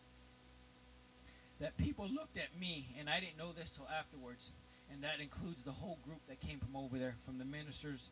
that 1.61 1.77
people 1.79 2.09
looked 2.09 2.37
at 2.37 2.59
me, 2.61 2.89
and 2.99 3.09
I 3.09 3.21
didn't 3.21 3.39
know 3.39 3.53
this 3.57 3.73
till 3.73 3.87
afterwards, 3.89 4.51
and 4.93 5.03
that 5.03 5.21
includes 5.21 5.63
the 5.65 5.73
whole 5.73 5.99
group 6.05 6.21
that 6.29 6.41
came 6.41 6.59
from 6.59 6.77
over 6.77 6.99
there, 6.99 7.15
from 7.25 7.39
the 7.39 7.45
ministers 7.45 8.11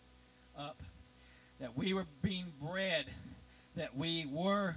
up, 0.58 0.82
that 1.60 1.76
we 1.76 1.92
were 1.92 2.06
being 2.22 2.46
bred, 2.62 3.04
that 3.76 3.96
we 3.96 4.26
were 4.32 4.74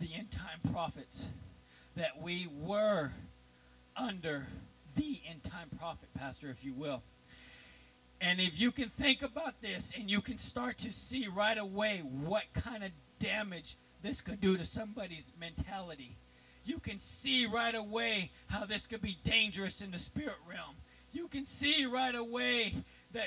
the 0.00 0.08
end 0.16 0.30
time 0.30 0.72
prophets, 0.72 1.26
that 1.96 2.20
we 2.22 2.48
were 2.62 3.10
under 3.96 4.46
the 4.96 5.20
end 5.28 5.42
time 5.44 5.68
prophet, 5.78 6.08
Pastor, 6.18 6.48
if 6.48 6.64
you 6.64 6.72
will. 6.72 7.02
And 8.22 8.40
if 8.40 8.58
you 8.60 8.70
can 8.70 8.88
think 8.88 9.22
about 9.22 9.60
this 9.60 9.92
and 9.98 10.10
you 10.10 10.20
can 10.20 10.38
start 10.38 10.78
to 10.78 10.92
see 10.92 11.28
right 11.28 11.56
away 11.56 12.02
what 12.26 12.44
kind 12.54 12.84
of 12.84 12.90
damage 13.18 13.76
this 14.02 14.20
could 14.20 14.40
do 14.40 14.56
to 14.56 14.64
somebody's 14.64 15.32
mentality 15.38 16.16
you 16.64 16.78
can 16.78 16.98
see 16.98 17.46
right 17.46 17.74
away 17.74 18.30
how 18.48 18.64
this 18.64 18.86
could 18.86 19.02
be 19.02 19.16
dangerous 19.24 19.80
in 19.80 19.90
the 19.90 19.98
spirit 19.98 20.36
realm. 20.48 20.76
You 21.12 21.28
can 21.28 21.44
see 21.44 21.86
right 21.86 22.14
away 22.14 22.74
that 23.12 23.26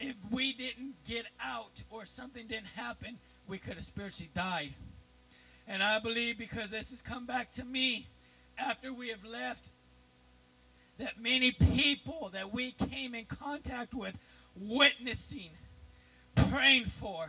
if 0.00 0.16
we 0.30 0.52
didn't 0.52 0.94
get 1.06 1.26
out 1.40 1.82
or 1.90 2.04
something 2.06 2.46
didn't 2.46 2.66
happen, 2.66 3.18
we 3.46 3.58
could 3.58 3.74
have 3.74 3.84
spiritually 3.84 4.30
died. 4.34 4.72
And 5.68 5.82
I 5.82 5.98
believe 5.98 6.38
because 6.38 6.70
this 6.70 6.90
has 6.90 7.02
come 7.02 7.26
back 7.26 7.52
to 7.52 7.64
me 7.64 8.06
after 8.58 8.92
we 8.92 9.08
have 9.08 9.24
left, 9.24 9.68
that 10.98 11.20
many 11.20 11.52
people 11.52 12.30
that 12.32 12.52
we 12.52 12.72
came 12.72 13.14
in 13.14 13.24
contact 13.26 13.94
with, 13.94 14.16
witnessing, 14.56 15.50
praying 16.34 16.84
for, 16.84 17.26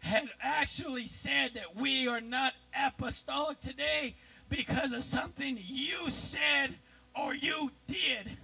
had 0.00 0.28
actually 0.40 1.06
said 1.06 1.52
that 1.54 1.76
we 1.76 2.08
are 2.08 2.20
not 2.20 2.54
apostolic 2.74 3.60
today 3.60 4.14
because 4.48 4.92
of 4.92 5.02
something 5.02 5.58
you 5.62 6.10
said 6.10 6.74
or 7.14 7.34
you 7.34 7.70
did. 7.86 8.36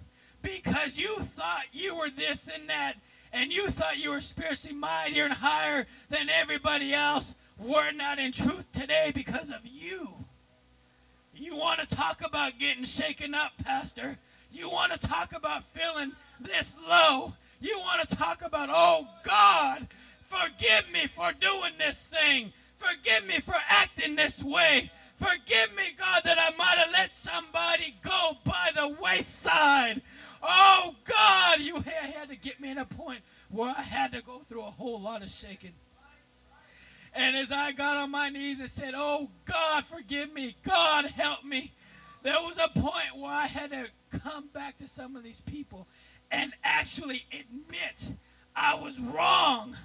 Because 0.46 0.98
you 0.98 1.16
thought 1.36 1.64
you 1.72 1.96
were 1.96 2.10
this 2.10 2.48
and 2.54 2.68
that, 2.68 2.94
and 3.32 3.52
you 3.52 3.68
thought 3.68 3.98
you 3.98 4.10
were 4.10 4.20
spiritually 4.20 4.76
mightier 4.76 5.24
and 5.24 5.34
higher 5.34 5.86
than 6.08 6.30
everybody 6.30 6.94
else. 6.94 7.34
We're 7.58 7.92
not 7.92 8.20
in 8.20 8.32
truth 8.32 8.64
today 8.72 9.10
because 9.14 9.50
of 9.50 9.60
you. 9.64 10.08
You 11.34 11.56
want 11.56 11.80
to 11.80 11.86
talk 11.96 12.22
about 12.24 12.58
getting 12.60 12.84
shaken 12.84 13.34
up, 13.34 13.52
Pastor. 13.64 14.16
You 14.52 14.70
want 14.70 14.92
to 14.92 14.98
talk 14.98 15.32
about 15.34 15.64
feeling 15.74 16.12
this 16.40 16.76
low. 16.88 17.34
You 17.60 17.78
want 17.80 18.08
to 18.08 18.16
talk 18.16 18.42
about, 18.42 18.68
oh 18.72 19.08
God, 19.24 19.88
Forgive 20.28 20.90
me 20.92 21.06
for 21.06 21.32
doing 21.40 21.72
this 21.78 21.96
thing. 21.96 22.52
Forgive 22.78 23.26
me 23.26 23.40
for 23.40 23.54
acting 23.68 24.16
this 24.16 24.42
way. 24.42 24.90
Forgive 25.18 25.74
me, 25.76 25.94
God, 25.98 26.22
that 26.24 26.38
I 26.38 26.54
might 26.56 26.78
have 26.78 26.92
let 26.92 27.12
somebody 27.12 27.94
go 28.02 28.32
by 28.44 28.70
the 28.74 28.88
wayside. 29.00 29.95
Oh, 30.48 30.94
God, 31.04 31.60
you 31.60 31.80
had 31.80 32.28
to 32.28 32.36
get 32.36 32.60
me 32.60 32.70
in 32.70 32.78
a 32.78 32.84
point 32.84 33.20
where 33.50 33.74
I 33.76 33.82
had 33.82 34.12
to 34.12 34.22
go 34.22 34.42
through 34.48 34.62
a 34.62 34.70
whole 34.70 35.00
lot 35.00 35.22
of 35.22 35.30
shaking. 35.30 35.72
And 37.14 37.36
as 37.36 37.50
I 37.50 37.72
got 37.72 37.96
on 37.96 38.10
my 38.10 38.28
knees 38.28 38.60
and 38.60 38.70
said, 38.70 38.92
Oh 38.94 39.30
God, 39.46 39.86
forgive 39.86 40.32
me, 40.34 40.54
God, 40.62 41.06
help 41.06 41.44
me, 41.44 41.72
there 42.22 42.40
was 42.42 42.58
a 42.58 42.68
point 42.78 43.16
where 43.16 43.30
I 43.30 43.46
had 43.46 43.70
to 43.70 43.86
come 44.18 44.48
back 44.52 44.76
to 44.78 44.86
some 44.86 45.16
of 45.16 45.22
these 45.22 45.40
people 45.40 45.86
and 46.30 46.52
actually 46.64 47.24
admit 47.32 48.16
I 48.54 48.74
was 48.74 48.98
wrong. 48.98 49.76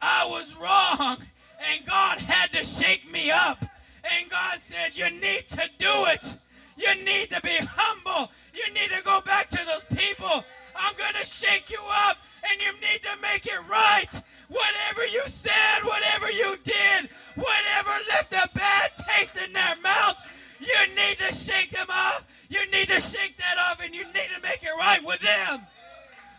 I 0.00 0.26
was 0.26 0.54
wrong. 0.56 1.18
And 1.58 1.86
God 1.86 2.18
had 2.18 2.52
to 2.52 2.64
shake 2.64 3.10
me 3.10 3.30
up. 3.30 3.64
And 4.04 4.30
God 4.30 4.58
said, 4.60 4.92
You 4.94 5.10
need 5.10 5.48
to 5.48 5.68
do 5.78 6.04
it. 6.06 6.36
You 6.76 6.94
need 7.02 7.30
to 7.30 7.40
be 7.40 7.56
humble. 7.56 8.30
You 8.56 8.72
need 8.72 8.90
to 8.90 9.02
go 9.04 9.20
back 9.20 9.50
to 9.50 9.60
those 9.66 9.84
people. 9.98 10.44
I'm 10.74 10.94
going 10.96 11.14
to 11.20 11.26
shake 11.26 11.70
you 11.70 11.80
up 12.08 12.16
and 12.50 12.60
you 12.60 12.72
need 12.80 13.02
to 13.02 13.20
make 13.20 13.46
it 13.46 13.60
right. 13.68 14.08
Whatever 14.48 15.06
you 15.06 15.22
said, 15.26 15.82
whatever 15.84 16.30
you 16.30 16.56
did, 16.64 17.10
whatever 17.34 17.90
left 18.08 18.32
a 18.32 18.48
bad 18.54 18.92
taste 18.96 19.36
in 19.44 19.52
their 19.52 19.76
mouth, 19.82 20.16
you 20.58 20.94
need 20.94 21.18
to 21.18 21.34
shake 21.34 21.70
them 21.70 21.88
off. 21.90 22.26
You 22.48 22.60
need 22.70 22.88
to 22.88 23.00
shake 23.00 23.36
that 23.36 23.58
off 23.58 23.80
and 23.84 23.94
you 23.94 24.04
need 24.04 24.30
to 24.34 24.42
make 24.42 24.62
it 24.62 24.74
right 24.78 25.04
with 25.04 25.20
them. 25.20 25.60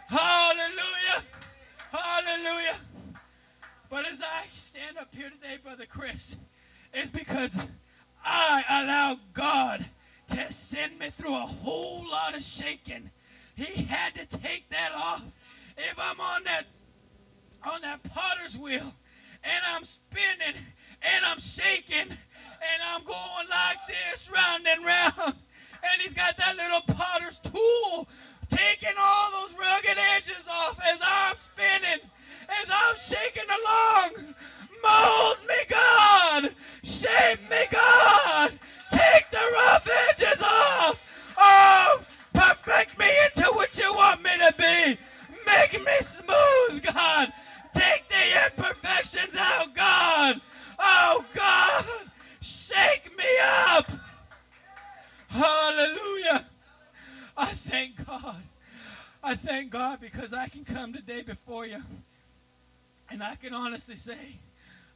Hallelujah. 0.07 1.23
Hallelujah. 1.91 2.77
But 3.89 4.07
as 4.07 4.21
I 4.21 4.45
stand 4.65 4.97
up 4.97 5.13
here 5.13 5.29
today, 5.29 5.57
Brother 5.63 5.85
Chris, 5.87 6.37
it's 6.93 7.11
because 7.11 7.55
I 8.25 8.63
allow 8.69 9.17
God 9.33 9.85
to 10.29 10.53
send 10.53 10.97
me 10.99 11.09
through 11.09 11.35
a 11.35 11.39
whole 11.39 12.05
lot 12.09 12.35
of 12.35 12.43
shaking. 12.43 13.09
He 13.55 13.83
had 13.83 14.15
to 14.15 14.25
take 14.37 14.69
that 14.69 14.91
off. 14.95 15.23
If 15.77 15.95
I'm 15.97 16.19
on 16.19 16.43
that 16.45 16.65
on 17.65 17.81
that 17.81 18.01
potter's 18.03 18.57
wheel 18.57 18.93
and 19.43 19.63
I'm 19.73 19.83
spinning 19.83 20.61
and 21.01 21.25
I'm 21.25 21.39
shaking 21.39 22.09
and 22.09 22.81
I'm 22.87 23.03
going 23.03 23.47
like 23.49 23.77
this 23.87 24.29
round 24.31 24.65
and 24.67 24.85
round 24.85 25.35
and 25.83 26.01
he's 26.01 26.13
got 26.13 26.37
that 26.37 26.55
little 26.55 26.81
potter's 26.95 27.39
tool 27.39 28.07
taking 28.49 28.93
all 28.99 29.31
those 29.31 29.57
rugged 29.57 29.97
edges 30.15 30.43
off 30.49 30.79
as 30.83 30.99
I'm 31.01 31.35
spinning, 31.39 31.99
as 32.49 32.67
I'm 32.69 32.95
shaking 32.97 33.49
along. 33.49 34.33
Mold 34.83 35.37
me, 35.47 35.55
God. 35.69 36.55
Shape 36.83 37.39
me, 37.49 37.65
God. 37.71 38.51
Take 38.91 39.29
the 39.31 39.37
rough 39.53 39.87
edges 40.09 40.41
off. 40.41 40.99
Oh, 41.37 42.01
perfect 42.33 42.97
me 42.97 43.09
into 43.25 43.49
what 43.53 43.77
you 43.77 43.93
want 43.93 44.23
me 44.23 44.31
to 44.37 44.53
be. 44.57 44.97
Make 45.45 45.73
me 45.73 45.97
smooth, 46.01 46.83
God. 46.93 47.33
Take 47.73 48.05
the 48.09 48.45
imperfections 48.45 49.35
out, 49.37 49.73
God. 49.73 50.41
Oh, 50.79 51.25
God. 51.33 51.85
Shake 52.41 53.15
me 53.17 53.25
up. 53.69 53.91
Hallelujah. 55.27 56.45
I 57.37 57.45
thank 57.45 58.05
God. 58.05 58.41
I 59.23 59.35
thank 59.35 59.69
God 59.69 60.01
because 60.01 60.33
I 60.33 60.47
can 60.47 60.65
come 60.65 60.93
today 60.93 61.21
before 61.21 61.65
you 61.65 61.83
and 63.11 63.21
I 63.21 63.35
can 63.35 63.53
honestly 63.53 63.95
say 64.07 64.39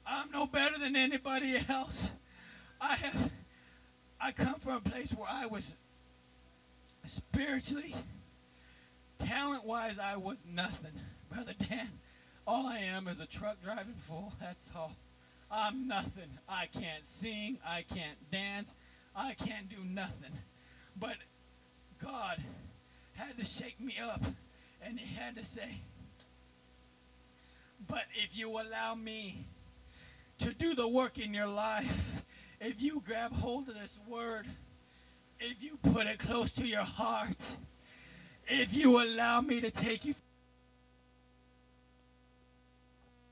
I'm 0.07 0.32
no 0.32 0.45
better 0.45 0.80
than 0.80 0.95
anybody 0.95 1.59
else. 1.68 2.09
I 2.80 2.95
have 2.95 3.32
I 4.22 4.32
come 4.32 4.55
from 4.55 4.78
a 4.78 4.89
place 4.89 5.12
where 5.12 5.28
I 5.30 5.47
was 5.47 5.76
spiritually 7.05 7.93
talent 9.20 9.66
wise 9.66 9.99
I 9.99 10.16
was 10.16 10.41
nothing. 10.49 10.93
Brother 11.30 11.51
Dan, 11.59 11.89
all 12.47 12.66
I 12.66 12.78
am 12.78 13.09
is 13.09 13.20
a 13.20 13.26
truck 13.26 13.62
driving 13.62 13.95
fool. 14.07 14.32
That's 14.39 14.70
all. 14.74 14.93
I'm 15.51 15.89
nothing. 15.89 16.30
I 16.47 16.68
can't 16.68 17.05
sing, 17.05 17.57
I 17.68 17.84
can't 17.93 18.32
dance, 18.32 18.74
I 19.14 19.34
can't 19.34 19.70
do 19.70 19.84
nothing. 19.84 20.32
But 20.97 21.18
God 22.01 22.41
had 23.16 23.38
to 23.38 23.43
shake 23.43 23.82
me 23.82 23.95
up 24.01 24.24
and 24.82 24.97
he 24.97 25.14
had 25.16 25.36
to 25.36 25.43
say, 25.43 25.82
But 27.88 28.04
if 28.14 28.38
you 28.38 28.50
allow 28.50 28.96
me 28.96 29.46
to 30.40 30.54
do 30.54 30.76
the 30.76 30.88
work 30.88 31.18
in 31.18 31.34
your 31.34 31.48
life, 31.48 32.24
if 32.60 32.82
you 32.82 33.02
grab 33.06 33.32
hold 33.34 33.70
of 33.70 33.76
this 33.76 34.00
word, 34.08 34.46
if 35.40 35.62
you 35.62 35.78
put 35.92 36.08
it 36.08 36.20
close 36.20 36.52
to 36.54 36.66
your 36.66 36.84
heart, 36.84 37.56
if 38.48 38.74
you 38.74 39.02
allow 39.02 39.42
me 39.42 39.62
to 39.62 39.72
take 39.72 40.06
you 40.06 40.14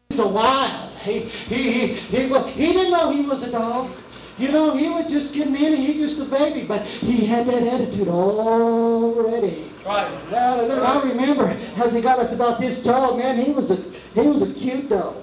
He's 0.09 0.19
a 0.19 0.27
wild. 0.27 0.91
He, 1.01 1.19
he, 1.19 1.71
he, 1.71 1.87
he, 1.93 2.25
was, 2.25 2.51
he 2.53 2.73
didn't 2.73 2.91
know 2.91 3.11
he 3.11 3.21
was 3.21 3.43
a 3.43 3.51
dog. 3.51 3.91
You 4.39 4.51
know, 4.51 4.75
he 4.75 4.89
was 4.89 5.05
just 5.07 5.33
getting 5.33 5.55
in 5.55 5.73
and 5.73 5.83
he 5.83 5.99
just 5.99 6.19
a 6.19 6.25
baby, 6.25 6.65
but 6.65 6.81
he 6.81 7.25
had 7.25 7.45
that 7.47 7.61
attitude 7.61 8.07
already. 8.07 9.65
Right. 9.85 10.31
Now, 10.31 10.61
I 10.61 11.03
remember 11.03 11.49
as 11.77 11.93
he 11.93 12.01
got 12.01 12.19
up 12.19 12.29
to 12.29 12.35
about 12.35 12.59
this 12.59 12.83
tall, 12.83 13.17
man, 13.17 13.37
he 13.37 13.51
was 13.51 13.69
a 13.69 13.77
he 14.13 14.21
was 14.21 14.41
a 14.41 14.53
cute 14.53 14.89
dog. 14.89 15.17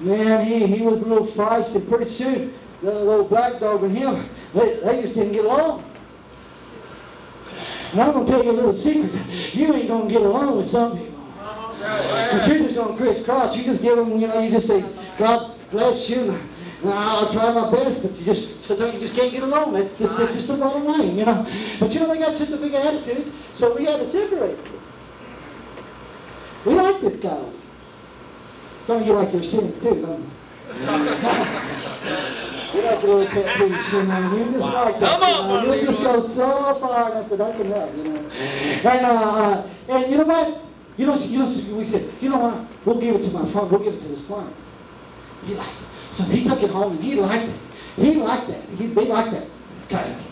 Man, 0.00 0.46
he, 0.46 0.66
he 0.66 0.82
was 0.82 1.02
a 1.02 1.06
little 1.06 1.26
feisty. 1.26 1.88
Pretty 1.88 2.10
soon, 2.10 2.54
the 2.82 2.92
little 2.92 3.24
black 3.24 3.60
dog 3.60 3.82
and 3.82 3.96
him, 3.96 4.28
they, 4.54 4.76
they 4.80 5.02
just 5.02 5.14
didn't 5.14 5.32
get 5.32 5.44
along. 5.44 5.84
And 7.92 8.00
I'm 8.02 8.12
going 8.12 8.26
to 8.26 8.32
tell 8.32 8.44
you 8.44 8.50
a 8.50 8.52
little 8.52 8.74
secret. 8.74 9.12
You 9.54 9.74
ain't 9.74 9.88
going 9.88 10.08
to 10.08 10.14
get 10.14 10.22
along 10.22 10.58
with 10.58 10.70
some 10.70 10.98
people. 10.98 11.18
But 11.80 12.46
you're 12.46 12.58
just 12.58 12.74
going 12.74 12.96
to 12.96 13.02
crisscross. 13.02 13.56
You 13.56 13.64
just 13.64 13.82
give 13.82 13.96
them, 13.96 14.20
you 14.20 14.26
know, 14.26 14.38
you 14.40 14.50
just 14.50 14.66
say, 14.66 14.84
God 15.16 15.58
bless 15.70 16.08
you. 16.08 16.38
Now, 16.84 16.92
I'll 16.92 17.32
try 17.32 17.52
my 17.52 17.70
best, 17.72 18.02
but 18.02 18.12
you 18.12 18.24
just 18.24 18.64
sometimes 18.64 18.94
you 18.94 19.00
just 19.00 19.16
can't 19.16 19.32
get 19.32 19.42
along. 19.42 19.72
That's, 19.72 19.94
that's, 19.94 20.16
that's 20.16 20.32
just 20.34 20.46
the 20.46 20.56
bottom 20.56 20.84
line, 20.84 21.16
you 21.16 21.24
know. 21.24 21.44
But 21.80 21.92
you 21.92 22.00
know, 22.00 22.08
they 22.08 22.20
got 22.20 22.36
such 22.36 22.50
a 22.50 22.56
big 22.56 22.72
attitude, 22.74 23.32
so 23.52 23.76
we 23.76 23.84
had 23.84 23.98
to 23.98 24.10
separate. 24.10 24.58
We 26.64 26.74
like 26.74 27.00
this 27.00 27.16
guy. 27.16 27.42
Some 28.88 29.02
of 29.02 29.06
you 29.06 29.12
like 29.12 29.30
your 29.34 29.42
sins 29.42 29.82
too, 29.82 30.00
don't 30.00 30.18
you? 30.18 30.30
you 32.72 32.82
like 32.88 33.02
your 33.02 33.16
little 33.16 33.26
pet 33.26 33.54
peeve 33.58 33.82
sin 33.82 34.10
on 34.10 34.38
you. 34.38 34.44
just 34.50 34.64
like 34.72 34.98
that. 34.98 35.20
Come 35.20 35.22
on, 35.22 35.60
you 35.60 35.68
know. 35.68 35.74
You 35.74 35.86
just 35.88 36.02
go 36.02 36.22
so 36.22 36.74
far, 36.80 37.10
and 37.10 37.18
I 37.18 37.28
said, 37.28 37.38
that's 37.38 37.60
enough, 37.60 37.94
you 37.98 38.04
know. 38.04 38.16
And, 38.16 38.86
uh, 38.86 39.10
uh, 39.10 39.68
and 39.90 40.10
you 40.10 40.16
know 40.16 40.24
what? 40.24 40.62
You 40.96 41.04
know, 41.04 41.16
you 41.18 41.38
know, 41.38 41.76
we 41.76 41.84
said, 41.84 42.10
you 42.22 42.30
know 42.30 42.38
what? 42.38 42.64
We'll 42.86 42.98
give 42.98 43.16
it 43.16 43.24
to 43.24 43.30
my 43.30 43.44
farm. 43.50 43.70
We'll 43.70 43.80
give 43.80 43.92
it 43.92 44.00
to 44.00 44.08
this 44.08 44.26
farm. 44.26 44.54
He 45.44 45.54
liked 45.54 45.68
it. 45.68 46.14
So 46.14 46.22
he 46.22 46.44
took 46.44 46.62
it 46.62 46.70
home 46.70 46.92
and 46.92 47.04
he 47.04 47.16
liked 47.16 47.44
it. 47.44 47.56
He 47.96 48.14
liked 48.14 48.46
that. 48.48 48.64
He, 48.78 48.86
they 48.86 49.04
liked 49.04 49.32
that 49.32 49.48
of 49.90 50.27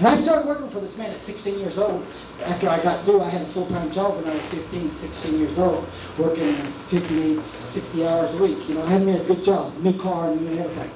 And 0.00 0.08
I 0.08 0.16
started 0.16 0.48
working 0.48 0.70
for 0.70 0.80
this 0.80 0.96
man 0.96 1.10
at 1.10 1.20
16 1.20 1.58
years 1.58 1.76
old. 1.76 2.02
After 2.46 2.70
I 2.70 2.82
got 2.82 3.04
through, 3.04 3.20
I 3.20 3.28
had 3.28 3.42
a 3.42 3.46
full-time 3.52 3.92
job 3.92 4.16
when 4.16 4.32
I 4.32 4.34
was 4.34 4.42
15, 4.46 4.90
16 4.92 5.38
years 5.38 5.58
old, 5.58 5.86
working 6.16 6.54
58, 6.88 7.38
60 7.42 8.06
hours 8.08 8.32
a 8.32 8.42
week. 8.42 8.66
You 8.66 8.76
know, 8.76 8.82
I 8.82 8.86
had 8.86 9.02
me 9.02 9.12
a 9.12 9.24
good 9.24 9.44
job, 9.44 9.76
new 9.80 9.92
car 9.98 10.30
and 10.30 10.40
everything 10.58 10.90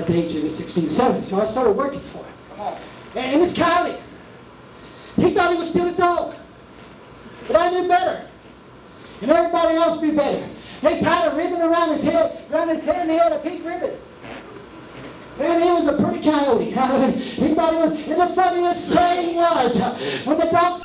at 0.00 0.06
the 0.06 0.14
age 0.14 0.36
of 0.36 0.52
16, 0.52 0.88
17. 0.88 1.22
So 1.24 1.42
I 1.42 1.46
started 1.46 1.72
working 1.72 1.98
for 1.98 2.18
him. 2.18 2.34
Come 2.50 2.60
on. 2.60 2.78
And 3.16 3.34
in 3.34 3.40
this 3.40 3.56
county. 3.56 3.96
He 5.16 5.34
thought 5.34 5.50
he 5.50 5.58
was 5.58 5.70
still 5.70 5.88
a 5.88 5.96
dog. 5.96 6.36
But 7.48 7.56
I 7.56 7.70
knew 7.70 7.88
better. 7.88 8.24
And 9.20 9.32
everybody 9.32 9.74
else 9.74 10.00
knew 10.00 10.14
better. 10.14 10.48
They 10.80 11.00
tied 11.00 11.32
a 11.32 11.34
ribbon 11.34 11.60
around 11.60 11.90
his 11.90 12.04
head, 12.04 12.44
around 12.52 12.68
his 12.68 12.84
head, 12.84 13.00
and 13.00 13.10
he 13.10 13.16
had 13.16 13.32
a 13.32 13.40
pink 13.40 13.66
ribbon. 13.66 13.96
And 15.38 15.64
he 15.64 15.68
was 15.70 15.88
a 15.88 16.02
pretty 16.02 16.22
coyote. 16.22 16.64
he 16.70 17.54
thought 17.54 17.72
he 17.72 17.78
was, 17.80 17.92
and 17.92 18.20
the 18.20 18.34
funniest 18.34 18.92
thing 18.92 19.34
was, 19.34 19.76
when 20.24 20.38
the 20.38 20.46
dog 20.46 20.80